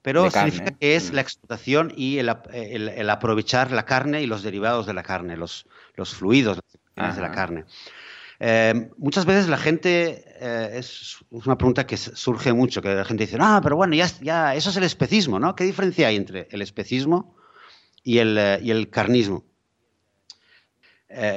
Pero 0.00 0.30
significa 0.30 0.70
que 0.70 0.94
es 0.94 1.12
la 1.12 1.22
explotación 1.22 1.92
y 1.96 2.18
el, 2.18 2.32
el, 2.52 3.10
aprovechar 3.10 3.72
la 3.72 3.84
carne 3.84 4.22
y 4.22 4.26
los 4.26 4.44
derivados 4.44 4.86
de 4.86 4.94
la 4.94 5.02
carne, 5.02 5.36
los, 5.36 5.66
los 5.96 6.14
fluidos 6.14 6.60
de 6.94 7.20
la 7.20 7.32
carne. 7.32 7.64
Eh, 8.38 8.90
muchas 8.96 9.24
veces 9.24 9.48
la 9.48 9.58
gente, 9.58 10.24
eh, 10.40 10.78
es 10.78 11.16
una 11.30 11.56
pregunta 11.56 11.86
que 11.86 11.96
surge 11.96 12.52
mucho, 12.52 12.82
que 12.82 12.94
la 12.94 13.04
gente 13.04 13.24
dice, 13.24 13.38
ah, 13.40 13.60
pero 13.62 13.74
bueno, 13.74 13.94
ya, 13.96 14.06
ya 14.20 14.54
eso 14.54 14.70
es 14.70 14.76
el 14.76 14.84
especismo, 14.84 15.40
¿no? 15.40 15.56
¿Qué 15.56 15.64
diferencia 15.64 16.08
hay 16.08 16.16
entre 16.16 16.46
el 16.50 16.62
especismo 16.62 17.34
y 18.04 18.18
el, 18.18 18.36
eh, 18.38 18.60
y 18.62 18.70
el 18.70 18.90
carnismo? 18.90 19.44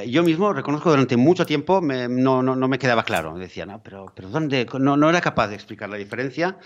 Yo 0.08 0.24
mismo 0.24 0.54
reconozco 0.54 0.90
durante 0.90 1.18
mucho 1.18 1.46
tiempo 1.46 1.82
no, 1.82 2.42
no, 2.42 2.56
no, 2.56 2.68
me 2.68 2.80
quedaba 2.80 3.04
claro. 3.04 3.38
Decía, 3.38 3.66
no, 3.66 3.82
pero, 3.84 4.12
pero 4.16 4.30
¿dónde? 4.30 4.66
No, 4.80 4.98
no 4.98 5.10
era 5.10 5.22
capaz 5.22 5.48
de 5.48 5.56
explicar 5.56 5.90
la 5.90 5.98
diferencia. 5.98 6.58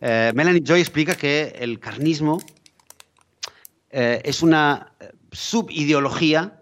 Melanie 0.00 0.62
Joy 0.64 0.80
explica 0.80 1.14
que 1.14 1.54
el 1.58 1.78
carnismo 1.80 2.40
es 3.90 4.42
una 4.42 4.92
subideología 5.32 6.60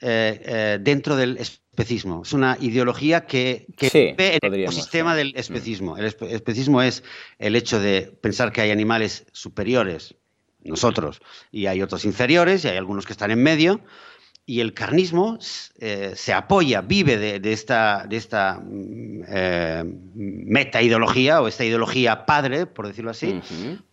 dentro 0.00 1.16
del 1.16 1.38
especismo. 1.38 2.22
Es 2.22 2.32
una 2.32 2.56
ideología 2.60 3.26
que, 3.26 3.66
que 3.76 4.14
ve 4.16 4.38
el 4.40 4.54
ecosistema 4.54 5.16
del 5.16 5.32
especismo. 5.36 5.96
El 5.96 6.04
especismo 6.04 6.82
es 6.82 7.02
el 7.38 7.56
hecho 7.56 7.80
de 7.80 8.02
pensar 8.20 8.52
que 8.52 8.60
hay 8.60 8.70
animales 8.70 9.26
superiores, 9.32 10.14
nosotros, 10.62 11.20
y 11.50 11.66
hay 11.66 11.82
otros 11.82 12.04
inferiores, 12.04 12.64
y 12.64 12.68
hay 12.68 12.76
algunos 12.76 13.06
que 13.06 13.12
están 13.12 13.30
en 13.30 13.42
medio. 13.42 13.80
Y 14.46 14.60
el 14.60 14.74
carnismo 14.74 15.38
eh, 15.78 16.12
se 16.16 16.34
apoya, 16.34 16.82
vive 16.82 17.16
de, 17.40 17.52
esta, 17.52 18.04
de 18.06 18.16
esta 18.16 18.60
mm, 18.62 19.22
eh, 19.26 19.84
meta 20.14 20.82
ideología 20.82 21.40
o 21.40 21.48
esta 21.48 21.64
ideología 21.64 22.26
padre, 22.26 22.66
por 22.66 22.86
decirlo 22.86 23.10
así, 23.10 23.40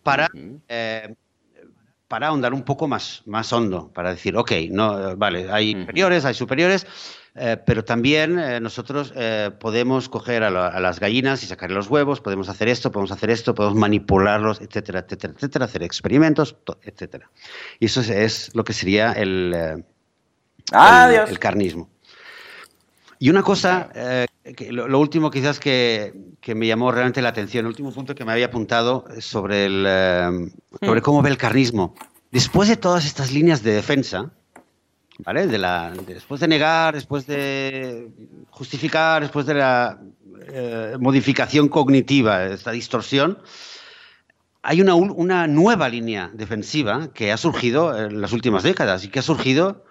para 0.02 0.28
eh, 0.68 1.14
para 2.06 2.26
ahondar 2.26 2.52
un 2.52 2.62
poco 2.62 2.86
más, 2.86 3.22
más 3.24 3.50
hondo, 3.54 3.90
para 3.94 4.10
decir, 4.10 4.36
ok, 4.36 4.52
no, 4.70 5.16
vale, 5.16 5.50
hay 5.50 5.70
inferiores, 5.70 6.26
hay 6.26 6.34
superiores, 6.34 6.86
pero 7.64 7.86
también 7.86 8.62
nosotros 8.62 9.14
podemos 9.58 10.10
coger 10.10 10.42
a, 10.42 10.50
las 10.50 11.00
gallinas 11.00 11.42
y 11.42 11.46
sacarle 11.46 11.74
los 11.74 11.88
huevos, 11.88 12.20
podemos 12.20 12.50
hacer 12.50 12.68
esto, 12.68 12.92
podemos 12.92 13.12
hacer 13.12 13.30
esto, 13.30 13.54
podemos 13.54 13.78
manipularlos, 13.78 14.60
etcétera, 14.60 14.98
etcétera, 14.98 15.32
etcétera, 15.34 15.64
hacer 15.64 15.82
experimentos, 15.84 16.54
etcétera. 16.82 17.30
Y 17.80 17.86
eso 17.86 18.02
es, 18.02 18.54
lo 18.54 18.64
que 18.64 18.74
sería 18.74 19.12
el, 19.12 19.82
el, 20.70 21.38
carnismo. 21.38 21.88
Y 23.18 23.30
una 23.30 23.42
cosa, 23.42 23.90
lo, 24.70 24.98
último 24.98 25.30
quizás 25.30 25.60
que, 25.60 26.12
que, 26.40 26.54
me 26.54 26.66
llamó 26.66 26.90
realmente 26.90 27.22
la 27.22 27.28
atención, 27.28 27.64
el 27.64 27.68
último 27.68 27.92
punto 27.92 28.14
que 28.14 28.24
me 28.24 28.32
había 28.32 28.46
apuntado 28.46 29.04
sobre, 29.20 29.66
el, 29.66 30.52
sobre 30.80 31.00
hmm. 31.00 31.02
cómo 31.02 31.22
ve 31.22 31.30
el 31.30 31.36
carnismo. 31.36 31.94
Después 32.32 32.68
de 32.68 32.76
todas 32.76 33.04
estas 33.04 33.30
líneas 33.30 33.62
de 33.62 33.74
defensa, 33.74 34.32
¿vale? 35.18 35.46
De 35.46 35.58
la, 35.58 35.92
después 36.06 36.40
de 36.40 36.48
negar, 36.48 36.94
después 36.94 37.26
de 37.26 38.08
justificar, 38.50 39.22
después 39.22 39.46
de 39.46 39.54
la 39.54 39.98
eh, 40.48 40.96
modificación 40.98 41.68
cognitiva, 41.68 42.44
esta 42.46 42.72
distorsión, 42.72 43.38
hay 44.62 44.80
una, 44.80 44.94
una, 44.94 45.46
nueva 45.46 45.88
línea 45.88 46.30
defensiva 46.32 47.12
que 47.12 47.32
ha 47.32 47.36
surgido 47.36 47.98
en 47.98 48.20
las 48.20 48.32
últimas 48.32 48.62
décadas 48.62 49.04
y 49.04 49.08
que 49.08 49.18
ha 49.18 49.22
surgido 49.22 49.84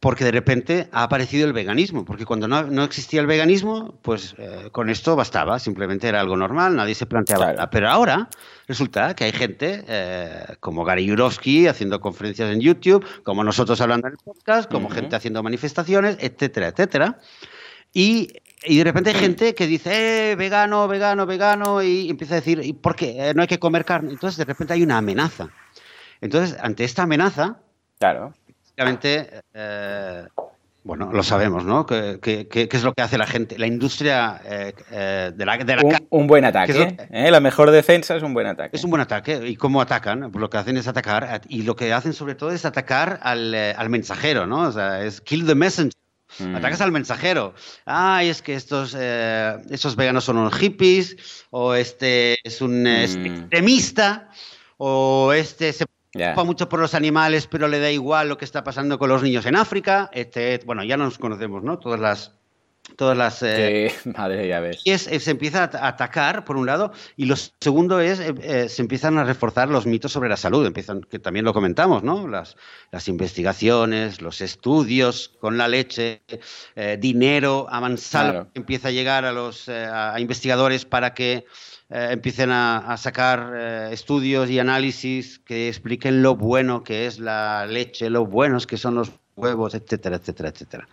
porque 0.00 0.24
de 0.24 0.30
repente 0.30 0.88
ha 0.92 1.04
aparecido 1.04 1.46
el 1.46 1.52
veganismo, 1.52 2.04
porque 2.04 2.26
cuando 2.26 2.46
no, 2.46 2.84
existía 2.84 3.20
el 3.20 3.26
veganismo, 3.26 3.94
pues 4.02 4.34
eh, 4.38 4.68
con 4.70 4.90
esto 4.90 5.16
bastaba, 5.16 5.58
simplemente 5.58 6.06
era 6.06 6.20
algo 6.20 6.36
normal, 6.36 6.76
nadie 6.76 6.94
se 6.94 7.06
planteaba 7.06 7.52
nada. 7.52 7.70
Pero 7.70 7.88
ahora 7.88 8.28
resulta 8.68 9.16
que 9.16 9.24
hay 9.24 9.32
gente 9.32 9.84
eh, 9.88 10.56
como 10.60 10.84
Gary 10.84 11.06
Yurovsky 11.06 11.66
haciendo 11.66 12.00
conferencias 12.00 12.52
en 12.52 12.60
YouTube, 12.60 13.04
como 13.22 13.42
nosotros 13.42 13.80
hablando 13.80 14.08
en 14.08 14.14
el 14.14 14.18
podcast, 14.18 14.70
como 14.70 14.90
gente 14.90 15.16
haciendo 15.16 15.42
manifestaciones, 15.42 16.18
etcétera, 16.20 16.68
etcétera. 16.68 17.18
Y, 17.92 18.28
de 18.68 18.84
repente 18.84 19.10
hay 19.10 19.16
gente 19.16 19.54
que 19.54 19.66
dice, 19.66 20.32
eh, 20.32 20.36
vegano, 20.36 20.88
vegano, 20.88 21.24
vegano, 21.24 21.82
y 21.82 22.10
empieza 22.10 22.34
a 22.34 22.36
decir, 22.36 22.60
¿y 22.62 22.74
por 22.74 22.96
qué? 22.96 23.32
no 23.34 23.42
hay 23.42 23.48
que 23.48 23.58
comer 23.58 23.84
carne. 23.86 24.10
Entonces 24.12 24.36
de 24.36 24.44
repente 24.44 24.74
hay 24.74 24.82
una 24.82 24.98
amenaza. 24.98 25.48
Entonces, 26.20 26.56
ante 26.60 26.84
esta 26.84 27.04
amenaza, 27.04 27.60
claro 27.98 28.34
eh, 28.78 30.26
bueno, 30.84 31.10
lo 31.12 31.22
sabemos, 31.22 31.64
¿no? 31.64 31.84
¿Qué, 31.86 32.20
es 32.52 32.84
lo 32.84 32.92
que 32.92 33.02
hace 33.02 33.18
la 33.18 33.26
gente, 33.26 33.58
la 33.58 33.66
industria 33.66 34.40
eh, 34.44 34.72
eh, 34.90 35.32
de 35.34 35.44
la, 35.44 35.56
de 35.56 35.76
un, 35.82 35.96
un, 36.10 36.26
buen 36.26 36.44
ataque. 36.44 36.96
La 37.10 37.40
mejor 37.40 37.70
defensa 37.70 38.14
es 38.14 38.22
un 38.22 38.34
buen 38.34 38.46
ataque. 38.46 38.76
Es 38.76 38.84
un 38.84 38.90
buen 38.90 39.02
ataque. 39.02 39.48
¿Y 39.48 39.56
cómo 39.56 39.80
atacan? 39.80 40.30
Pues 40.30 40.40
lo 40.40 40.48
que 40.48 40.58
hacen 40.58 40.76
es 40.76 40.86
atacar. 40.86 41.40
Y 41.48 41.62
lo 41.62 41.74
que 41.74 41.92
hacen 41.92 42.12
sobre 42.12 42.34
todo 42.34 42.52
es 42.52 42.64
atacar 42.64 43.18
al, 43.22 43.54
al 43.54 43.90
mensajero, 43.90 44.46
¿no? 44.46 44.62
O 44.62 44.72
sea, 44.72 45.02
es 45.02 45.20
kill 45.20 45.46
the 45.46 45.54
messenger. 45.54 45.98
Mm. 46.38 46.56
Atacas 46.56 46.80
al 46.80 46.92
mensajero. 46.92 47.54
Ay, 47.84 48.28
es 48.28 48.42
que 48.42 48.54
estos, 48.54 48.94
estos 48.94 49.96
veganos 49.96 50.24
son 50.24 50.36
unos 50.36 50.54
hippies, 50.54 51.16
o 51.50 51.74
este 51.74 52.36
es 52.44 52.60
un 52.60 52.82
mm. 52.82 52.86
extremista, 52.86 54.28
o 54.76 55.32
este 55.32 55.72
se 55.72 55.86
mucho 56.44 56.68
por 56.68 56.80
los 56.80 56.94
animales, 56.94 57.46
pero 57.46 57.68
le 57.68 57.80
da 57.80 57.90
igual 57.90 58.28
lo 58.28 58.38
que 58.38 58.44
está 58.44 58.64
pasando 58.64 58.98
con 58.98 59.08
los 59.08 59.22
niños 59.22 59.46
en 59.46 59.56
África. 59.56 60.10
Este, 60.12 60.60
bueno, 60.64 60.84
ya 60.84 60.96
nos 60.96 61.18
conocemos, 61.18 61.62
¿no? 61.62 61.78
Todas 61.78 62.00
las 62.00 62.32
todas 62.94 63.16
las 63.16 63.42
eh, 63.42 63.92
madre 64.16 64.46
ya 64.46 64.60
ves. 64.60 64.80
y 64.84 64.92
es, 64.92 65.02
se 65.02 65.30
empieza 65.30 65.64
a 65.64 65.88
atacar 65.88 66.44
por 66.44 66.56
un 66.56 66.66
lado 66.66 66.92
y 67.16 67.24
lo 67.24 67.34
segundo 67.36 68.00
es 68.00 68.20
eh, 68.20 68.34
eh, 68.40 68.68
se 68.68 68.82
empiezan 68.82 69.18
a 69.18 69.24
reforzar 69.24 69.68
los 69.68 69.86
mitos 69.86 70.12
sobre 70.12 70.28
la 70.28 70.36
salud. 70.36 70.64
Empiezan 70.64 71.02
que 71.02 71.18
también 71.18 71.44
lo 71.44 71.52
comentamos 71.52 72.02
no 72.02 72.28
las, 72.28 72.56
las 72.92 73.08
investigaciones 73.08 74.20
los 74.20 74.40
estudios 74.40 75.32
con 75.40 75.58
la 75.58 75.68
leche 75.68 76.22
dinero 76.98 77.66
avanzado 77.70 78.48
empieza 78.54 78.88
a 78.88 78.90
llegar 78.90 79.24
a 79.24 79.32
los 79.32 79.68
a 79.68 80.18
investigadores 80.20 80.84
para 80.84 81.14
que 81.14 81.44
eh, 81.88 82.08
empiecen 82.10 82.50
a, 82.50 82.96
sacar 82.96 83.52
eh, 83.54 83.88
estudios 83.92 84.50
y 84.50 84.58
análisis 84.58 85.38
que 85.38 85.68
expliquen 85.68 86.22
lo 86.22 86.34
bueno 86.34 86.82
que 86.82 87.06
es 87.06 87.20
la 87.20 87.64
leche, 87.66 88.10
lo 88.10 88.26
buenos 88.26 88.66
que 88.66 88.76
son 88.76 88.96
los 88.96 89.12
huevos, 89.36 89.74
etcétera, 89.74 90.16
etcétera, 90.16 90.48
etcétera. 90.48 90.88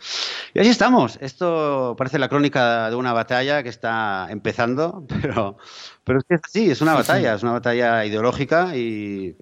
Y 0.54 0.60
así 0.60 0.70
estamos. 0.70 1.18
Esto 1.22 1.96
parece 1.98 2.20
la 2.20 2.30
crónica 2.30 2.90
de 2.90 2.96
una 2.96 3.14
batalla 3.14 3.64
que 3.64 3.70
está 3.70 4.28
empezando, 4.30 5.06
pero, 5.22 5.58
pero 6.04 6.20
es 6.20 6.26
que 6.26 6.36
es 6.36 6.42
así, 6.44 6.70
es 6.70 6.82
una 6.82 6.94
batalla, 6.94 7.34
es 7.34 7.44
una 7.44 7.54
batalla 7.54 8.06
ideológica 8.06 8.76
y, 8.76 9.36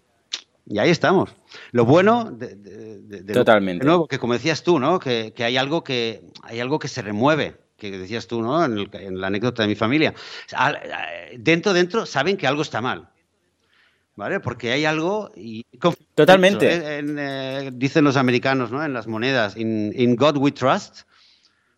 y 0.65 0.79
ahí 0.79 0.89
estamos. 0.89 1.35
Lo 1.71 1.83
bueno 1.83 2.31
de, 2.31 3.23
Totalmente. 3.33 3.85
nuevo, 3.85 4.07
que 4.07 4.19
como 4.19 4.33
decías 4.33 4.63
tú, 4.63 4.79
¿no? 4.79 4.99
Que, 4.99 5.33
que, 5.33 5.43
hay 5.43 5.57
algo 5.57 5.83
que 5.83 6.21
hay 6.43 6.61
algo 6.61 6.79
que 6.79 6.87
se 6.87 7.01
remueve 7.01 7.57
que 7.89 7.97
decías 7.97 8.27
tú, 8.27 8.43
¿no? 8.43 8.63
En, 8.63 9.19
la 9.19 9.27
anécdota 9.27 9.63
de 9.63 9.69
mi 9.69 9.75
familia. 9.75 10.13
Dentro, 11.35 11.73
dentro, 11.73 12.05
saben 12.05 12.37
que 12.37 12.45
algo 12.45 12.61
está 12.61 12.79
mal. 12.79 13.09
¿Vale? 14.15 14.39
Porque 14.39 14.71
hay 14.71 14.85
algo. 14.85 15.31
Y, 15.35 15.65
Totalmente. 16.13 16.71
¿eh? 16.71 17.03
Eh, 17.03 17.71
dicen 17.73 18.03
los 18.03 18.17
americanos, 18.17 18.71
¿no? 18.71 18.85
En 18.85 18.93
las 18.93 19.07
monedas, 19.07 19.57
in, 19.57 20.15
God 20.15 20.37
we 20.37 20.51
trust, 20.51 21.07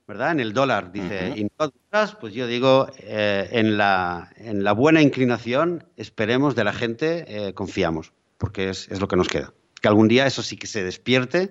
¿verdad? 0.05 0.31
En 0.31 0.41
el 0.41 0.51
dólar, 0.51 0.91
dice, 0.91 1.33
in 1.37 1.49
God 1.57 1.69
we 1.73 1.81
trust, 1.89 2.15
pues 2.19 2.33
yo 2.33 2.47
digo, 2.47 2.91
eh, 2.97 3.47
en, 3.51 3.77
la, 3.77 4.33
en 4.35 4.65
la 4.65 4.73
buena 4.73 5.01
inclinación, 5.01 5.85
esperemos 5.95 6.53
de 6.55 6.63
la 6.65 6.73
gente, 6.73 7.53
confiamos, 7.55 8.11
porque 8.37 8.69
es, 8.69 8.89
es, 8.89 8.99
lo 8.99 9.07
que 9.07 9.15
nos 9.15 9.29
queda. 9.29 9.53
Que 9.81 9.87
algún 9.87 10.09
día 10.09 10.27
eso 10.27 10.43
sí 10.43 10.57
que 10.57 10.67
se 10.67 10.83
despierte 10.83 11.49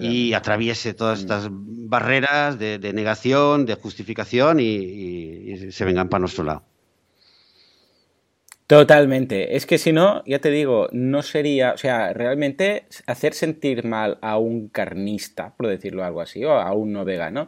y 0.00 0.32
atraviese 0.32 0.94
todas 0.94 1.20
mm. 1.20 1.22
estas 1.22 1.48
barreras 1.50 2.58
de, 2.58 2.92
negación, 2.92 3.66
de 3.66 3.74
justificación 3.74 4.58
y, 4.60 5.70
se 5.70 5.84
vengan 5.84 6.08
para 6.08 6.20
nuestro 6.20 6.44
lado. 6.44 6.62
Totalmente. 8.66 9.56
Es 9.56 9.64
que 9.64 9.78
si 9.78 9.92
no, 9.92 10.24
ya 10.26 10.40
te 10.40 10.50
digo, 10.50 10.88
no 10.90 11.22
sería, 11.22 11.72
o 11.72 11.78
sea, 11.78 12.12
realmente 12.12 12.86
hacer 13.06 13.32
sentir 13.32 13.84
mal 13.84 14.18
a 14.22 14.38
un 14.38 14.68
carnista, 14.68 15.54
por 15.56 15.68
decirlo 15.68 16.04
algo 16.04 16.20
así, 16.20 16.44
o 16.44 16.52
a 16.52 16.72
un 16.72 16.92
no 16.92 17.04
vegano, 17.04 17.46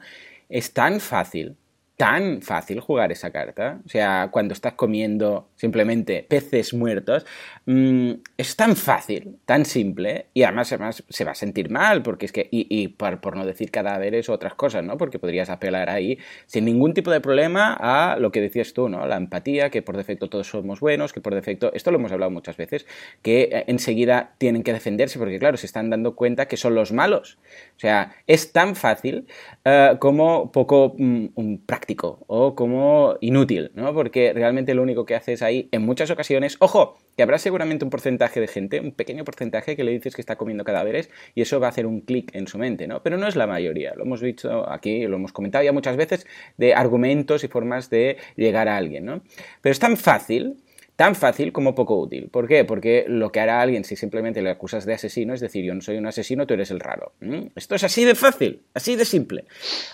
es 0.49 0.72
tan 0.72 1.01
fácil, 1.01 1.57
tan 1.99 2.42
fácil 2.42 2.78
jugar 2.78 3.11
esa 3.11 3.32
carta. 3.32 3.80
O 3.84 3.88
sea, 3.88 4.28
cuando 4.30 4.55
estás 4.55 4.74
comiendo 4.74 5.49
simplemente 5.57 6.24
peces 6.28 6.72
muertos, 6.72 7.26
mm, 7.66 8.12
es 8.36 8.55
tan 8.55 8.76
fácil, 8.76 9.38
tan 9.44 9.64
simple, 9.64 10.26
y 10.32 10.44
además, 10.44 10.68
se 11.09 11.24
va 11.24 11.32
a 11.32 11.34
sentir 11.34 11.70
mal, 11.70 12.05
porque 12.05 12.26
es 12.26 12.32
que, 12.32 12.46
y, 12.53 12.86
por, 12.86 13.36
no 13.36 13.44
decir 13.44 13.72
cadáveres 13.72 14.28
o 14.28 14.32
otras 14.32 14.55
cosas, 14.55 14.84
¿no? 14.84 14.96
Porque 14.96 15.18
podrías 15.18 15.51
apelar 15.51 15.90
ahí 15.90 16.18
sin 16.46 16.66
ningún 16.66 16.94
tipo 16.94 17.11
de 17.11 17.20
problema 17.20 17.76
a 17.80 18.16
lo 18.16 18.30
que 18.30 18.40
decías 18.40 18.72
tú, 18.74 18.88
¿no? 18.88 19.05
La 19.09 19.16
empatía, 19.16 19.68
que 19.70 19.82
por 19.82 19.96
defecto 19.96 20.28
todos 20.28 20.46
somos 20.46 20.78
buenos, 20.78 21.12
que 21.12 21.20
por 21.20 21.34
defecto, 21.34 21.72
esto 21.74 21.90
lo 21.90 21.99
hemos 21.99 22.12
hablado 22.12 22.30
muchas 22.30 22.57
veces, 22.57 22.86
que 23.22 23.49
eh, 23.51 23.64
enseguida 23.66 24.34
tienen 24.38 24.62
que 24.62 24.72
defenderse, 24.72 25.18
porque 25.18 25.40
claro, 25.40 25.57
se 25.57 25.66
están 25.66 25.90
dando 25.90 26.14
cuenta 26.14 26.46
que 26.46 26.57
son 26.57 26.76
los 26.76 26.92
malos. 26.92 27.38
O 27.76 27.80
sea, 27.80 28.14
es 28.28 28.53
tan 28.53 28.76
fácil 28.76 29.26
eh, 29.64 29.96
como 29.99 30.53
poco 30.53 30.94
mm, 30.96 31.26
un 31.34 31.59
práctico 31.66 31.88
o 31.97 32.55
como 32.55 33.16
inútil, 33.20 33.70
¿no? 33.74 33.95
Porque 33.95 34.32
realmente 34.34 34.74
lo 34.74 34.82
único 34.82 35.07
que 35.07 35.14
haces 35.14 35.43
ahí 35.43 35.68
en 35.72 35.82
muchas 35.82 36.11
ocasiones, 36.11 36.57
ojo, 36.61 36.99
que 37.16 37.22
habrá 37.22 37.39
seguramente 37.39 37.84
un 37.84 37.91
porcentaje 37.91 38.41
de 38.41 38.47
gente, 38.47 38.80
un 38.80 38.93
pequeño 38.93 39.24
porcentaje 39.24 39.74
que 39.76 39.84
le 39.84 39.93
dices 39.93 40.14
que 40.14 40.20
está 40.20 40.36
comiendo 40.36 40.64
cadáveres 40.64 41.11
y 41.34 41.43
eso 41.43 41.61
va 41.61 41.68
a 41.68 41.70
hacer 41.70 41.86
un 41.86 42.01
clic 42.01 42.34
en 42.34 42.47
su 42.47 42.59
mente, 42.59 42.86
¿no? 42.86 43.03
Pero 43.03 43.16
no 43.16 43.26
es 43.26 43.36
la 43.36 43.47
mayoría, 43.47 43.95
lo 43.95 44.05
hemos 44.05 44.20
visto 44.20 44.70
aquí, 44.70 45.07
lo 45.07 45.16
hemos 45.16 45.32
comentado 45.32 45.64
ya 45.64 45.72
muchas 45.72 45.97
veces 45.97 46.26
de 46.57 46.74
argumentos 46.74 47.43
y 47.45 47.49
formas 47.49 47.89
de 47.91 48.18
llegar 48.36 48.68
a 48.68 48.76
alguien, 48.76 49.07
¿no? 49.07 49.22
Pero 49.62 49.72
es 49.72 49.78
tan 49.78 49.97
fácil 49.97 50.57
tan 50.99 51.14
fácil 51.14 51.53
como 51.53 51.76
poco 51.76 51.96
útil. 51.96 52.28
¿Por 52.28 52.49
qué? 52.49 52.64
Porque 52.64 53.05
lo 53.07 53.30
que 53.30 53.38
hará 53.38 53.62
alguien 53.62 53.84
si 53.84 53.94
simplemente 53.94 54.42
le 54.42 54.51
acusas 54.51 54.84
de 54.84 54.94
asesino 54.94 55.32
es 55.32 55.38
decir, 55.38 55.64
yo 55.64 55.72
no 55.72 55.80
soy 55.80 55.96
un 55.96 56.07
asesino, 56.07 56.44
tú 56.44 56.55
eres 56.55 56.72
el 56.72 56.80
raro. 56.80 57.12
Esto 57.55 57.76
es 57.76 57.84
así 57.84 58.05
de 58.05 58.16
fácil, 58.16 58.62
así 58.74 58.96
de 58.96 59.05
simple. 59.05 59.44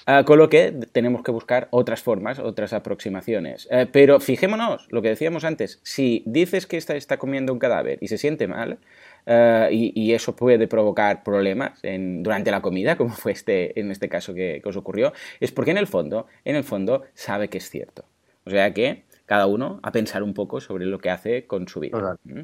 Ah, 0.06 0.24
con 0.24 0.38
lo 0.38 0.48
que 0.48 0.72
tenemos 0.92 1.22
que 1.22 1.30
buscar 1.30 1.68
otras 1.72 2.00
formas, 2.00 2.38
otras 2.38 2.72
aproximaciones. 2.72 3.68
Eh, 3.70 3.86
pero 3.92 4.18
fijémonos, 4.18 4.86
lo 4.90 5.02
que 5.02 5.10
decíamos 5.10 5.44
antes, 5.44 5.78
si 5.82 6.22
dices 6.24 6.66
que 6.66 6.78
está, 6.78 6.96
está 6.96 7.18
comiendo 7.18 7.52
un 7.52 7.58
cadáver 7.58 7.98
y 8.00 8.08
se 8.08 8.16
siente 8.16 8.48
mal, 8.48 8.78
eh, 9.26 9.68
y, 9.72 10.12
eso 10.14 10.34
puede 10.34 10.66
provocar 10.68 11.22
problemas 11.22 11.82
durante 11.82 12.50
la 12.50 12.62
comida, 12.62 12.96
como 12.96 13.10
fue 13.10 13.32
este, 13.32 13.78
en 13.78 13.90
este 13.90 14.08
caso 14.08 14.32
que, 14.32 14.60
que 14.62 14.68
os 14.70 14.76
ocurrió, 14.76 15.12
es 15.38 15.52
porque 15.52 15.72
en 15.72 15.78
el 15.78 15.86
fondo, 15.86 16.28
en 16.46 16.56
el 16.56 16.64
fondo 16.64 17.02
sabe 17.12 17.48
que 17.48 17.58
es 17.58 17.68
cierto. 17.68 18.06
O 18.46 18.50
sea 18.50 18.72
que 18.72 19.04
cada 19.26 19.46
uno 19.46 19.80
a 19.82 19.90
pensar 19.90 20.22
un 20.22 20.34
poco 20.34 20.60
sobre 20.60 20.86
lo 20.86 20.98
que 20.98 21.10
hace 21.10 21.46
con 21.46 21.66
su 21.66 21.80
vida. 21.80 22.16
¿Mm? 22.24 22.40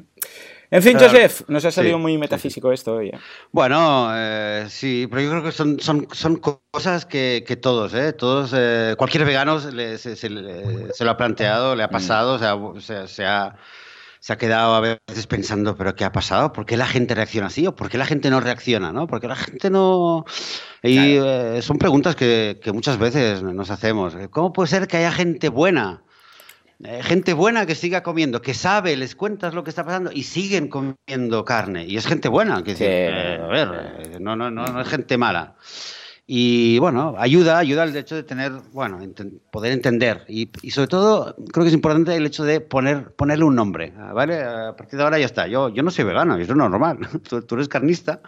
En 0.73 0.81
fin, 0.81 0.97
Joseph, 0.97 1.41
nos 1.49 1.65
ha 1.65 1.71
salido 1.71 1.99
muy 1.99 2.17
metafísico 2.17 2.71
esto 2.71 2.95
hoy. 2.95 3.09
¿eh? 3.09 3.19
Bueno, 3.51 4.09
eh, 4.15 4.65
sí, 4.69 5.05
pero 5.09 5.21
yo 5.21 5.29
creo 5.29 5.43
que 5.43 5.51
son, 5.51 5.79
son, 5.81 6.07
son 6.13 6.37
cosas 6.37 7.05
que, 7.05 7.43
que 7.45 7.57
todos, 7.57 7.93
¿eh? 7.93 8.13
todos 8.13 8.53
eh, 8.55 8.95
cualquier 8.97 9.25
vegano 9.25 9.59
se, 9.59 10.29
lo 10.29 11.11
ha 11.11 11.17
planteado, 11.17 11.75
le 11.75 11.83
ha 11.83 11.87
mm. 11.87 11.91
pasado, 11.91 12.35
o 12.35 12.79
sea, 12.79 13.05
se, 13.07 13.25
ha, 13.25 13.57
se 14.21 14.31
ha 14.31 14.37
quedado 14.37 14.73
a 14.73 14.79
veces 14.79 15.27
pensando, 15.27 15.75
pero 15.75 15.93
¿qué 15.93 16.05
ha 16.05 16.13
pasado? 16.13 16.53
¿Por 16.53 16.65
qué 16.65 16.77
la 16.77 16.87
gente 16.87 17.15
reacciona 17.15 17.47
así? 17.47 17.67
¿O 17.67 17.75
por 17.75 17.89
qué 17.89 17.97
la 17.97 18.05
gente 18.05 18.29
no 18.29 18.39
reacciona? 18.39 18.93
¿no? 18.93 19.07
¿Por 19.07 19.19
qué 19.19 19.27
la 19.27 19.35
gente 19.35 19.69
no...? 19.69 20.23
Y 20.83 21.19
son 21.61 21.77
preguntas 21.77 22.15
que, 22.15 22.59
que 22.63 22.71
muchas 22.71 22.97
veces 22.97 23.43
nos 23.43 23.69
hacemos. 23.69 24.15
¿Cómo 24.29 24.53
puede 24.53 24.69
ser 24.69 24.87
que 24.87 24.97
haya 24.97 25.11
gente 25.11 25.49
buena? 25.49 26.01
Eh, 26.83 27.03
gente 27.03 27.33
buena 27.33 27.65
que 27.65 27.75
siga 27.75 28.01
comiendo, 28.01 28.41
que 28.41 28.53
sabe, 28.53 28.95
les 28.97 29.15
cuentas 29.15 29.53
lo 29.53 29.63
que 29.63 29.69
está 29.69 29.85
pasando 29.85 30.11
y 30.11 30.23
siguen 30.23 30.67
comiendo 30.67 31.45
carne. 31.45 31.85
Y 31.85 31.97
es 31.97 32.07
gente 32.07 32.27
buena, 32.27 32.63
que 32.63 32.75
eh, 32.79 33.39
a 33.41 33.47
ver, 33.47 33.69
eh, 33.99 34.17
no, 34.19 34.35
no, 34.35 34.49
no, 34.49 34.65
no 34.65 34.81
es 34.81 34.87
gente 34.87 35.17
mala. 35.17 35.55
Y 36.25 36.79
bueno, 36.79 37.15
ayuda, 37.17 37.57
ayuda 37.57 37.83
el 37.83 37.95
hecho 37.95 38.15
de 38.15 38.23
tener, 38.23 38.53
bueno, 38.71 38.99
poder 39.51 39.73
entender. 39.73 40.23
Y, 40.29 40.49
y, 40.61 40.71
sobre 40.71 40.87
todo, 40.87 41.35
creo 41.51 41.65
que 41.65 41.69
es 41.69 41.73
importante 41.73 42.15
el 42.15 42.25
hecho 42.25 42.45
de 42.45 42.61
poner, 42.61 43.13
ponerle 43.15 43.43
un 43.43 43.55
nombre. 43.55 43.91
¿Vale? 44.13 44.41
A 44.41 44.75
partir 44.75 44.97
de 44.97 45.03
ahora 45.03 45.19
ya 45.19 45.25
está. 45.25 45.47
Yo, 45.47 45.69
yo 45.69 45.83
no 45.83 45.91
soy 45.91 46.05
vegano, 46.05 46.37
eso 46.37 46.53
es 46.53 46.57
normal. 46.57 46.99
tú, 47.29 47.41
tú 47.41 47.55
eres 47.55 47.67
carnista. 47.67 48.21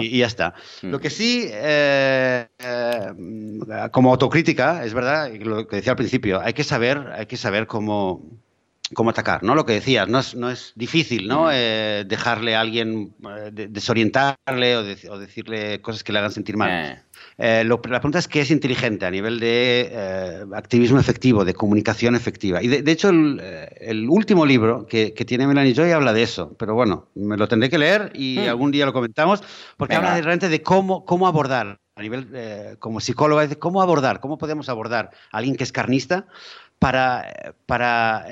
Y, 0.00 0.18
ya 0.18 0.26
está. 0.26 0.54
Mm. 0.82 0.90
Lo 0.90 1.00
que 1.00 1.10
sí, 1.10 1.48
eh, 1.50 2.46
eh, 2.58 3.12
como 3.92 4.10
autocrítica, 4.10 4.84
es 4.84 4.94
verdad, 4.94 5.32
lo 5.34 5.66
que 5.66 5.76
decía 5.76 5.92
al 5.92 5.96
principio, 5.96 6.40
hay 6.40 6.52
que 6.52 6.64
saber, 6.64 6.98
hay 7.14 7.26
que 7.26 7.36
saber 7.36 7.66
cómo, 7.66 8.22
cómo 8.94 9.10
atacar, 9.10 9.42
¿no? 9.42 9.54
Lo 9.54 9.66
que 9.66 9.74
decías, 9.74 10.08
no 10.08 10.18
es, 10.18 10.34
no 10.34 10.50
es 10.50 10.72
difícil, 10.74 11.28
¿no? 11.28 11.46
Mm. 11.46 11.50
Eh, 11.52 12.04
dejarle 12.06 12.56
a 12.56 12.60
alguien, 12.60 13.14
desorientarle 13.52 14.76
o, 14.76 15.18
decirle 15.18 15.80
cosas 15.80 16.02
que 16.02 16.12
le 16.12 16.18
hagan 16.18 16.32
sentir 16.32 16.56
mal. 16.56 17.04
Eh, 17.40 17.62
la 17.64 17.80
pregunta 17.80 18.18
es 18.18 18.26
qué 18.26 18.40
es 18.40 18.50
inteligente 18.50 19.06
a 19.06 19.10
nivel 19.12 19.38
de 19.38 19.88
eh, 19.92 20.44
activismo 20.54 20.98
efectivo, 20.98 21.44
de 21.44 21.54
comunicación 21.54 22.16
efectiva. 22.16 22.60
Y 22.60 22.66
de, 22.66 22.90
hecho, 22.90 23.10
eh, 23.12 23.68
el, 23.80 24.08
último 24.08 24.44
libro 24.44 24.86
que, 24.86 25.12
tiene 25.12 25.46
Melanie 25.46 25.72
Joy 25.72 25.92
habla 25.92 26.12
de 26.12 26.24
eso. 26.24 26.56
Pero 26.58 26.74
bueno, 26.74 27.06
me 27.14 27.36
lo 27.36 27.46
tendré 27.46 27.70
que 27.70 27.78
leer 27.78 28.10
y 28.12 28.40
hmm. 28.40 28.48
algún 28.48 28.72
día 28.72 28.86
lo 28.86 28.92
comentamos, 28.92 29.44
porque 29.76 29.94
habla 29.94 30.16
de, 30.16 30.22
realmente 30.22 30.48
de 30.48 30.62
cómo, 30.62 31.04
cómo 31.04 31.28
abordar, 31.28 31.78
a 31.94 32.02
nivel 32.02 32.76
como 32.80 32.98
psicóloga, 32.98 33.46
de 33.46 33.56
cómo 33.56 33.82
abordar, 33.82 34.18
cómo 34.18 34.36
podemos 34.36 34.68
abordar 34.68 35.10
a 35.30 35.38
alguien 35.38 35.54
que 35.54 35.62
es 35.64 35.70
carnista 35.70 36.26
para, 36.80 37.54
para, 37.66 38.26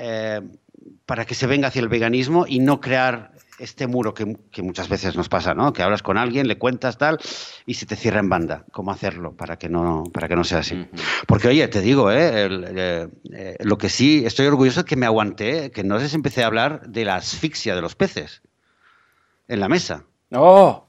para 1.05 1.25
que 1.25 1.35
se 1.35 1.47
venga 1.47 1.69
hacia 1.69 1.81
el 1.81 1.89
veganismo 1.89 2.45
y 2.47 2.59
no 2.59 2.81
crear 2.81 3.31
este 3.59 3.87
muro 3.87 4.13
que, 4.13 4.25
muchas 4.61 4.89
veces 4.89 5.15
nos 5.15 5.29
pasa, 5.29 5.53
¿no? 5.53 5.73
Que 5.73 5.83
hablas 5.83 6.03
con 6.03 6.17
alguien, 6.17 6.47
le 6.47 6.57
cuentas 6.57 6.97
tal 6.97 7.19
y 7.65 7.75
se 7.75 7.85
te 7.85 7.95
cierra 7.95 8.19
en 8.19 8.29
banda. 8.29 8.65
¿Cómo 8.71 8.91
hacerlo 8.91 9.35
para 9.35 9.57
que 9.57 9.69
no, 9.69 10.03
para 10.13 10.27
que 10.27 10.35
no 10.35 10.43
sea 10.43 10.59
así? 10.59 10.87
Porque, 11.27 11.47
oye, 11.47 11.67
te 11.67 11.81
digo, 11.81 12.11
¿eh? 12.11 12.47
Eh, 12.49 13.07
¿eh? 13.33 13.57
lo 13.59 13.77
que 13.77 13.89
sí 13.89 14.23
estoy 14.25 14.47
orgulloso 14.47 14.81
es 14.81 14.85
que 14.85 14.95
me 14.95 15.05
aguanté, 15.05 15.71
que 15.71 15.83
no 15.83 15.99
sé 15.99 16.09
si 16.09 16.15
empecé 16.15 16.43
a 16.43 16.47
hablar 16.47 16.87
de 16.87 17.05
la 17.05 17.15
asfixia 17.15 17.75
de 17.75 17.81
los 17.81 17.95
peces 17.95 18.41
en 19.47 19.59
la 19.59 19.69
mesa. 19.69 20.05
¡Oh! 20.31 20.83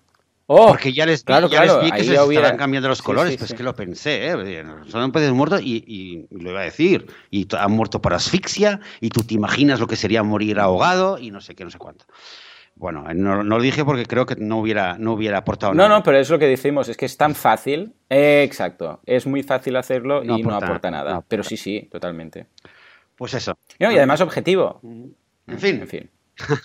Oh, 0.51 0.69
Porque 0.69 0.95
ya 0.95 1.05
les, 1.05 1.25
claro, 1.25 1.47
ya 1.51 1.63
les 1.63 1.79
vi 1.83 1.91
que 1.91 2.05
se 2.05 2.15
estaban 2.15 2.57
cambiando 2.57 2.89
los 2.89 3.03
colores, 3.03 3.37
pues 3.37 3.53
que 3.53 3.63
lo 3.63 3.77
pensé, 3.77 4.31
¿eh? 4.31 4.65
son 4.87 5.13
peces 5.13 5.31
muertos 5.33 5.61
y, 5.63 5.85
y, 5.87 6.27
lo 6.31 6.53
iba 6.53 6.61
a 6.61 6.65
decir, 6.65 7.07
y 7.31 7.47
han 7.55 7.73
muerto 7.73 8.01
por 8.01 8.15
asfixia, 8.15 8.81
y 9.03 9.11
tú 9.11 9.25
te 9.25 9.35
imaginas 9.35 9.79
lo 9.79 9.87
que 9.87 9.97
sería 9.97 10.23
morir 10.23 10.59
ahogado, 10.59 11.19
y 11.19 11.31
no 11.31 11.43
sé 11.43 11.55
qué, 11.55 11.65
no 11.65 11.71
sé 11.71 11.77
cuánto. 11.77 12.07
Bueno, 12.79 13.05
no, 13.13 13.43
lo 13.43 13.61
dije 13.61 13.85
porque 13.85 14.07
creo 14.07 14.25
que 14.25 14.37
no 14.37 14.59
hubiera, 14.59 14.97
no 14.99 15.13
hubiera 15.13 15.39
aportado 15.39 15.75
nada. 15.75 15.89
No, 15.89 15.97
no, 15.97 16.03
pero 16.03 16.19
es 16.19 16.31
lo 16.31 16.39
que 16.39 16.47
decimos, 16.47 16.89
es 16.89 16.97
que 16.97 17.07
es 17.07 17.17
tan 17.17 17.35
fácil. 17.35 17.95
exacto, 18.09 19.01
es 19.05 19.27
muy 19.27 19.43
fácil 19.43 19.77
hacerlo 19.77 20.23
y 20.23 20.43
no 20.43 20.55
aporta 20.55 20.91
nada. 20.91 21.23
pero 21.27 21.43
sí, 21.43 21.57
sí, 21.57 21.89
totalmente. 21.91 22.47
Pues 23.17 23.35
eso. 23.35 23.59
y 23.79 23.85
además 23.85 24.21
objetivo. 24.21 24.81
En 24.83 25.59
fin. 25.59 25.81
En 25.81 25.89
fin. 25.89 26.11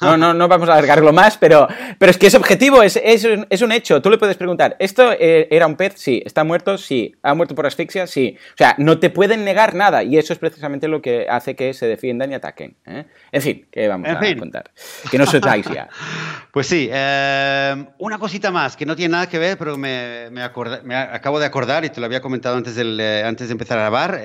No, 0.02 0.18
no, 0.18 0.34
no 0.34 0.48
vamos 0.48 0.70
a 0.70 0.74
alargarlo 0.74 1.12
más, 1.12 1.38
pero, 1.38 1.68
pero 1.98 2.12
es 2.12 2.18
que 2.18 2.28
es 2.28 2.36
objetivo, 2.36 2.84
es, 2.84 3.00
es, 3.02 3.62
un 3.62 3.72
hecho. 3.72 4.02
Tú 4.02 4.10
le 4.10 4.18
puedes 4.18 4.38
preguntar, 4.38 4.76
¿esto 4.80 5.12
eh, 5.14 5.48
era 5.50 5.66
un 5.68 5.76
pez? 5.76 5.94
Sí. 5.96 6.22
¿Está 6.26 6.44
muerto? 6.44 6.78
Sí. 6.78 7.16
¿Ha 7.24 7.34
muerto 7.34 7.56
por 7.56 7.66
asfixia? 7.66 8.06
Sí. 8.08 8.38
O 8.54 8.58
sea, 8.58 8.76
no 8.78 9.00
te 9.00 9.10
pueden 9.10 9.44
negar 9.44 9.74
nada 9.74 10.04
y 10.04 10.18
eso 10.18 10.34
es 10.34 10.40
precisamente 10.40 10.88
lo 10.88 11.02
que 11.02 11.28
hace 11.30 11.56
que 11.56 11.74
se 11.74 11.88
defiendan 11.88 12.32
y 12.32 12.36
ataquen. 12.36 12.76
¿eh? 12.86 13.06
En 13.32 13.42
fin, 13.42 13.68
¿qué 13.72 13.88
vamos 13.88 14.10
a 14.10 14.20
contar? 14.38 14.72
Que 15.10 15.18
no 15.18 15.26
se 15.26 15.40
ya. 15.40 15.90
Pues 16.52 16.68
sí, 16.68 16.88
eh, 16.92 17.86
una 17.98 18.20
cosita 18.20 18.52
más 18.52 18.78
que 18.78 18.86
no 18.86 18.96
tiene 18.96 19.14
nada 19.14 19.28
que 19.28 19.40
ver, 19.40 19.58
pero 19.58 19.76
me, 19.76 20.30
me, 20.30 20.48
me, 20.84 20.96
acabo 20.96 21.40
de 21.40 21.46
acordar 21.48 21.84
y 21.84 21.90
te 21.90 22.00
lo 22.00 22.06
había 22.06 22.22
comentado 22.22 22.56
antes, 22.58 22.76
del, 22.76 23.00
antes 23.26 23.48
de 23.48 23.52
empezar 23.54 23.80
a 23.80 23.82
grabar. 23.82 24.22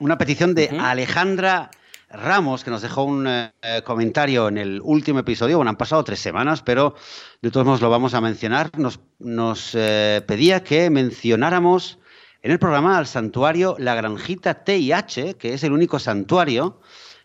una 0.00 0.16
petición 0.16 0.54
de 0.54 0.70
Alejandra. 0.80 1.70
Ramos, 2.12 2.62
que 2.62 2.70
nos 2.70 2.82
dejó 2.82 3.04
un 3.04 3.26
eh, 3.26 3.50
comentario 3.84 4.48
en 4.48 4.58
el 4.58 4.80
último 4.82 5.20
episodio. 5.20 5.56
Bueno, 5.56 5.70
han 5.70 5.76
pasado 5.76 6.04
tres 6.04 6.20
semanas, 6.20 6.62
pero 6.62 6.94
de 7.40 7.50
todos 7.50 7.64
modos 7.64 7.80
lo 7.80 7.90
vamos 7.90 8.14
a 8.14 8.20
mencionar. 8.20 8.70
Nos, 8.76 9.74
eh, 9.74 10.22
pedía 10.26 10.62
que 10.62 10.90
mencionáramos 10.90 11.98
en 12.42 12.50
el 12.50 12.58
programa 12.58 12.98
al 12.98 13.06
santuario 13.06 13.76
La 13.78 13.94
Granjita 13.94 14.62
TIH, 14.62 15.34
que 15.34 15.54
es 15.54 15.64
el 15.64 15.72
único 15.72 15.98
santuario 15.98 16.80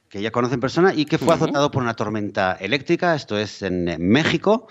que 0.09 0.19
ella 0.19 0.31
conoce 0.31 0.53
en 0.53 0.61
persona 0.61 0.93
y 0.95 1.03
que 1.03 1.17
fue 1.17 1.33
azotado 1.33 1.69
por 1.69 1.83
una 1.83 1.93
tormenta 1.93 2.53
eléctrica, 2.61 3.13
esto 3.13 3.37
es 3.37 3.61
en 3.61 3.97
México, 3.99 4.67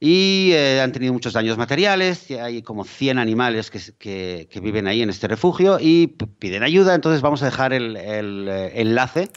y 0.00 0.50
eh, 0.52 0.80
han 0.80 0.90
tenido 0.90 1.12
muchos 1.12 1.32
daños 1.32 1.56
materiales, 1.56 2.28
hay 2.32 2.62
como 2.62 2.82
100 2.82 3.20
animales 3.20 3.70
que, 3.70 4.48
viven 4.60 4.88
ahí 4.88 5.02
en 5.02 5.10
este 5.10 5.28
refugio 5.28 5.78
y 5.80 6.08
piden 6.08 6.64
ayuda, 6.64 6.96
entonces 6.96 7.20
vamos 7.20 7.40
a 7.42 7.44
dejar 7.44 7.72
el 7.72 7.96
enlace 7.96 9.30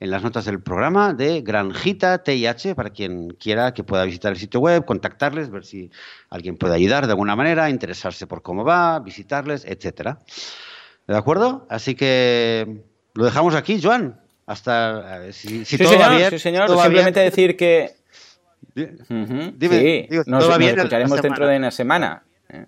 en 0.00 0.10
las 0.10 0.22
notas 0.22 0.44
del 0.44 0.60
programa 0.62 1.12
de 1.12 1.42
Granjita 1.42 2.22
TIH 2.22 2.74
para 2.74 2.90
quien 2.90 3.30
quiera 3.30 3.74
que 3.74 3.82
pueda 3.82 4.04
visitar 4.04 4.32
el 4.32 4.38
sitio 4.38 4.60
web, 4.60 4.84
contactarles, 4.84 5.50
ver 5.50 5.64
si 5.64 5.90
alguien 6.30 6.56
puede 6.56 6.74
ayudar 6.74 7.06
de 7.06 7.12
alguna 7.12 7.34
manera, 7.34 7.68
interesarse 7.68 8.26
por 8.26 8.42
cómo 8.42 8.64
va, 8.64 9.00
visitarles, 9.00 9.64
etcétera. 9.64 10.20
¿De 11.06 11.16
acuerdo? 11.16 11.66
Así 11.68 11.94
que 11.94 12.84
lo 13.14 13.24
dejamos 13.24 13.54
aquí, 13.54 13.80
Joan. 13.82 14.20
Hasta 14.46 15.32
si, 15.32 15.64
sí, 15.64 15.76
todo 15.76 15.88
señor, 15.90 16.10
va 16.10 16.16
bien. 16.16 16.30
Sí, 16.30 16.38
señor. 16.38 16.70
Simplemente 16.70 17.20
decir 17.20 17.56
que. 17.56 17.96
Dime, 18.74 20.08
sí, 20.08 20.16
nos, 20.26 20.48
escucharemos 20.48 21.20
dentro 21.20 21.46
de 21.48 21.56
una 21.56 21.70
semana. 21.70 22.22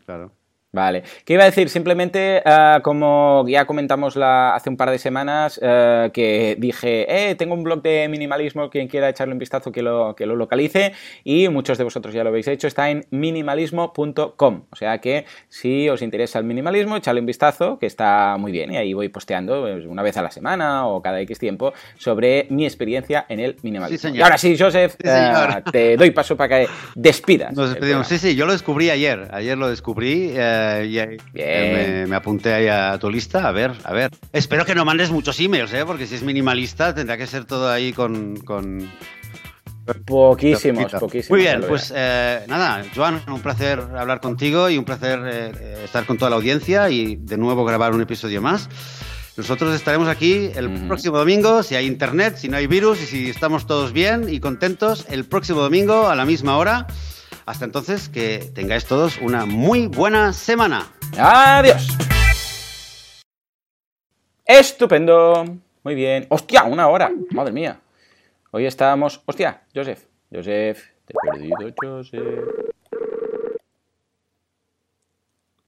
Claro. 0.04 0.32
Vale. 0.72 1.02
¿Qué 1.24 1.32
iba 1.32 1.42
a 1.42 1.46
decir? 1.46 1.68
Simplemente, 1.68 2.42
eh, 2.44 2.78
como 2.82 3.44
ya 3.48 3.64
comentamos 3.64 4.14
la, 4.14 4.54
hace 4.54 4.70
un 4.70 4.76
par 4.76 4.90
de 4.90 4.98
semanas, 4.98 5.58
eh, 5.60 6.10
que 6.14 6.56
dije, 6.60 7.30
eh, 7.30 7.34
tengo 7.34 7.54
un 7.54 7.64
blog 7.64 7.82
de 7.82 8.06
minimalismo, 8.08 8.70
quien 8.70 8.86
quiera 8.86 9.08
echarle 9.08 9.32
un 9.32 9.40
vistazo 9.40 9.72
que 9.72 9.82
lo, 9.82 10.14
que 10.14 10.26
lo 10.26 10.36
localice, 10.36 10.92
y 11.24 11.48
muchos 11.48 11.76
de 11.76 11.82
vosotros 11.82 12.14
ya 12.14 12.22
lo 12.22 12.28
habéis 12.28 12.46
hecho, 12.46 12.68
está 12.68 12.88
en 12.88 13.04
minimalismo.com. 13.10 14.62
O 14.70 14.76
sea 14.76 14.98
que 14.98 15.24
si 15.48 15.88
os 15.88 16.02
interesa 16.02 16.38
el 16.38 16.44
minimalismo, 16.44 16.96
echarle 16.96 17.20
un 17.20 17.26
vistazo, 17.26 17.76
que 17.80 17.86
está 17.86 18.36
muy 18.38 18.52
bien, 18.52 18.72
y 18.72 18.76
ahí 18.76 18.92
voy 18.92 19.08
posteando 19.08 19.62
pues, 19.62 19.86
una 19.86 20.04
vez 20.04 20.16
a 20.18 20.22
la 20.22 20.30
semana 20.30 20.86
o 20.86 21.02
cada 21.02 21.20
X 21.22 21.40
tiempo 21.40 21.72
sobre 21.98 22.46
mi 22.50 22.64
experiencia 22.64 23.26
en 23.28 23.40
el 23.40 23.56
minimalismo. 23.62 24.14
y 24.14 24.20
ahora 24.20 24.38
sí, 24.38 24.56
Joseph, 24.56 24.94
eh, 25.02 25.62
te 25.72 25.96
doy 25.96 26.12
paso 26.12 26.36
para 26.36 26.60
que 26.60 26.68
despidas. 26.94 27.56
Nos 27.56 27.70
despedimos. 27.70 28.06
Sí, 28.06 28.18
sí, 28.18 28.36
yo 28.36 28.46
lo 28.46 28.52
descubrí 28.52 28.90
ayer. 28.90 29.26
Ayer 29.32 29.58
lo 29.58 29.68
descubrí. 29.68 30.30
Eh, 30.32 30.59
y 30.84 32.08
me, 32.08 32.14
apunté 32.14 32.52
ahí 32.52 32.68
a 32.68 32.98
tu 32.98 33.10
lista. 33.10 33.48
A 33.48 33.52
ver, 33.52 33.72
a 33.84 33.92
ver. 33.92 34.10
Espero 34.32 34.64
que 34.64 34.74
no 34.74 34.84
mandes 34.84 35.10
muchos 35.10 35.38
emails, 35.40 35.72
¿eh? 35.72 35.84
porque 35.86 36.06
si 36.06 36.14
es 36.14 36.22
minimalista 36.22 36.94
tendrá 36.94 37.16
que 37.16 37.26
ser 37.26 37.44
todo 37.44 37.70
ahí 37.70 37.92
con... 37.92 38.36
con... 38.36 38.90
Poquísimos, 40.06 40.92
poquísimos. 40.92 41.30
Muy 41.30 41.40
bien, 41.40 41.64
pues 41.66 41.92
eh, 41.94 42.44
nada, 42.46 42.84
Joan, 42.94 43.22
un 43.26 43.40
placer 43.40 43.80
hablar 43.80 44.20
contigo 44.20 44.70
y 44.70 44.78
un 44.78 44.84
placer 44.84 45.18
eh, 45.24 45.82
estar 45.84 46.06
con 46.06 46.16
toda 46.16 46.30
la 46.30 46.36
audiencia 46.36 46.88
y 46.90 47.16
de 47.16 47.36
nuevo 47.36 47.64
grabar 47.64 47.92
un 47.92 48.00
episodio 48.00 48.40
más. 48.40 48.68
Nosotros 49.36 49.74
estaremos 49.74 50.06
aquí 50.08 50.50
el 50.54 50.86
próximo 50.86 51.16
domingo, 51.16 51.62
si 51.62 51.74
hay 51.74 51.86
internet, 51.86 52.36
si 52.36 52.48
no 52.48 52.56
hay 52.56 52.66
virus 52.66 53.02
y 53.02 53.06
si 53.06 53.30
estamos 53.30 53.66
todos 53.66 53.92
bien 53.92 54.26
y 54.28 54.38
contentos, 54.38 55.06
el 55.08 55.24
próximo 55.24 55.60
domingo 55.60 56.08
a 56.08 56.14
la 56.14 56.24
misma 56.24 56.56
hora. 56.56 56.86
Hasta 57.46 57.64
entonces, 57.64 58.08
que 58.08 58.50
tengáis 58.54 58.84
todos 58.84 59.18
una 59.18 59.46
muy 59.46 59.86
buena 59.86 60.32
semana. 60.32 60.92
Adiós. 61.18 61.88
Estupendo. 64.44 65.44
Muy 65.82 65.94
bien. 65.94 66.26
¡Hostia! 66.28 66.64
Una 66.64 66.88
hora. 66.88 67.10
Madre 67.30 67.52
mía. 67.52 67.80
Hoy 68.50 68.66
estábamos... 68.66 69.22
¡Hostia! 69.26 69.62
Joseph. 69.74 70.06
Joseph. 70.32 70.82
Te 71.06 71.14
he 71.14 71.30
perdido, 71.30 71.74
Joseph. 71.80 72.70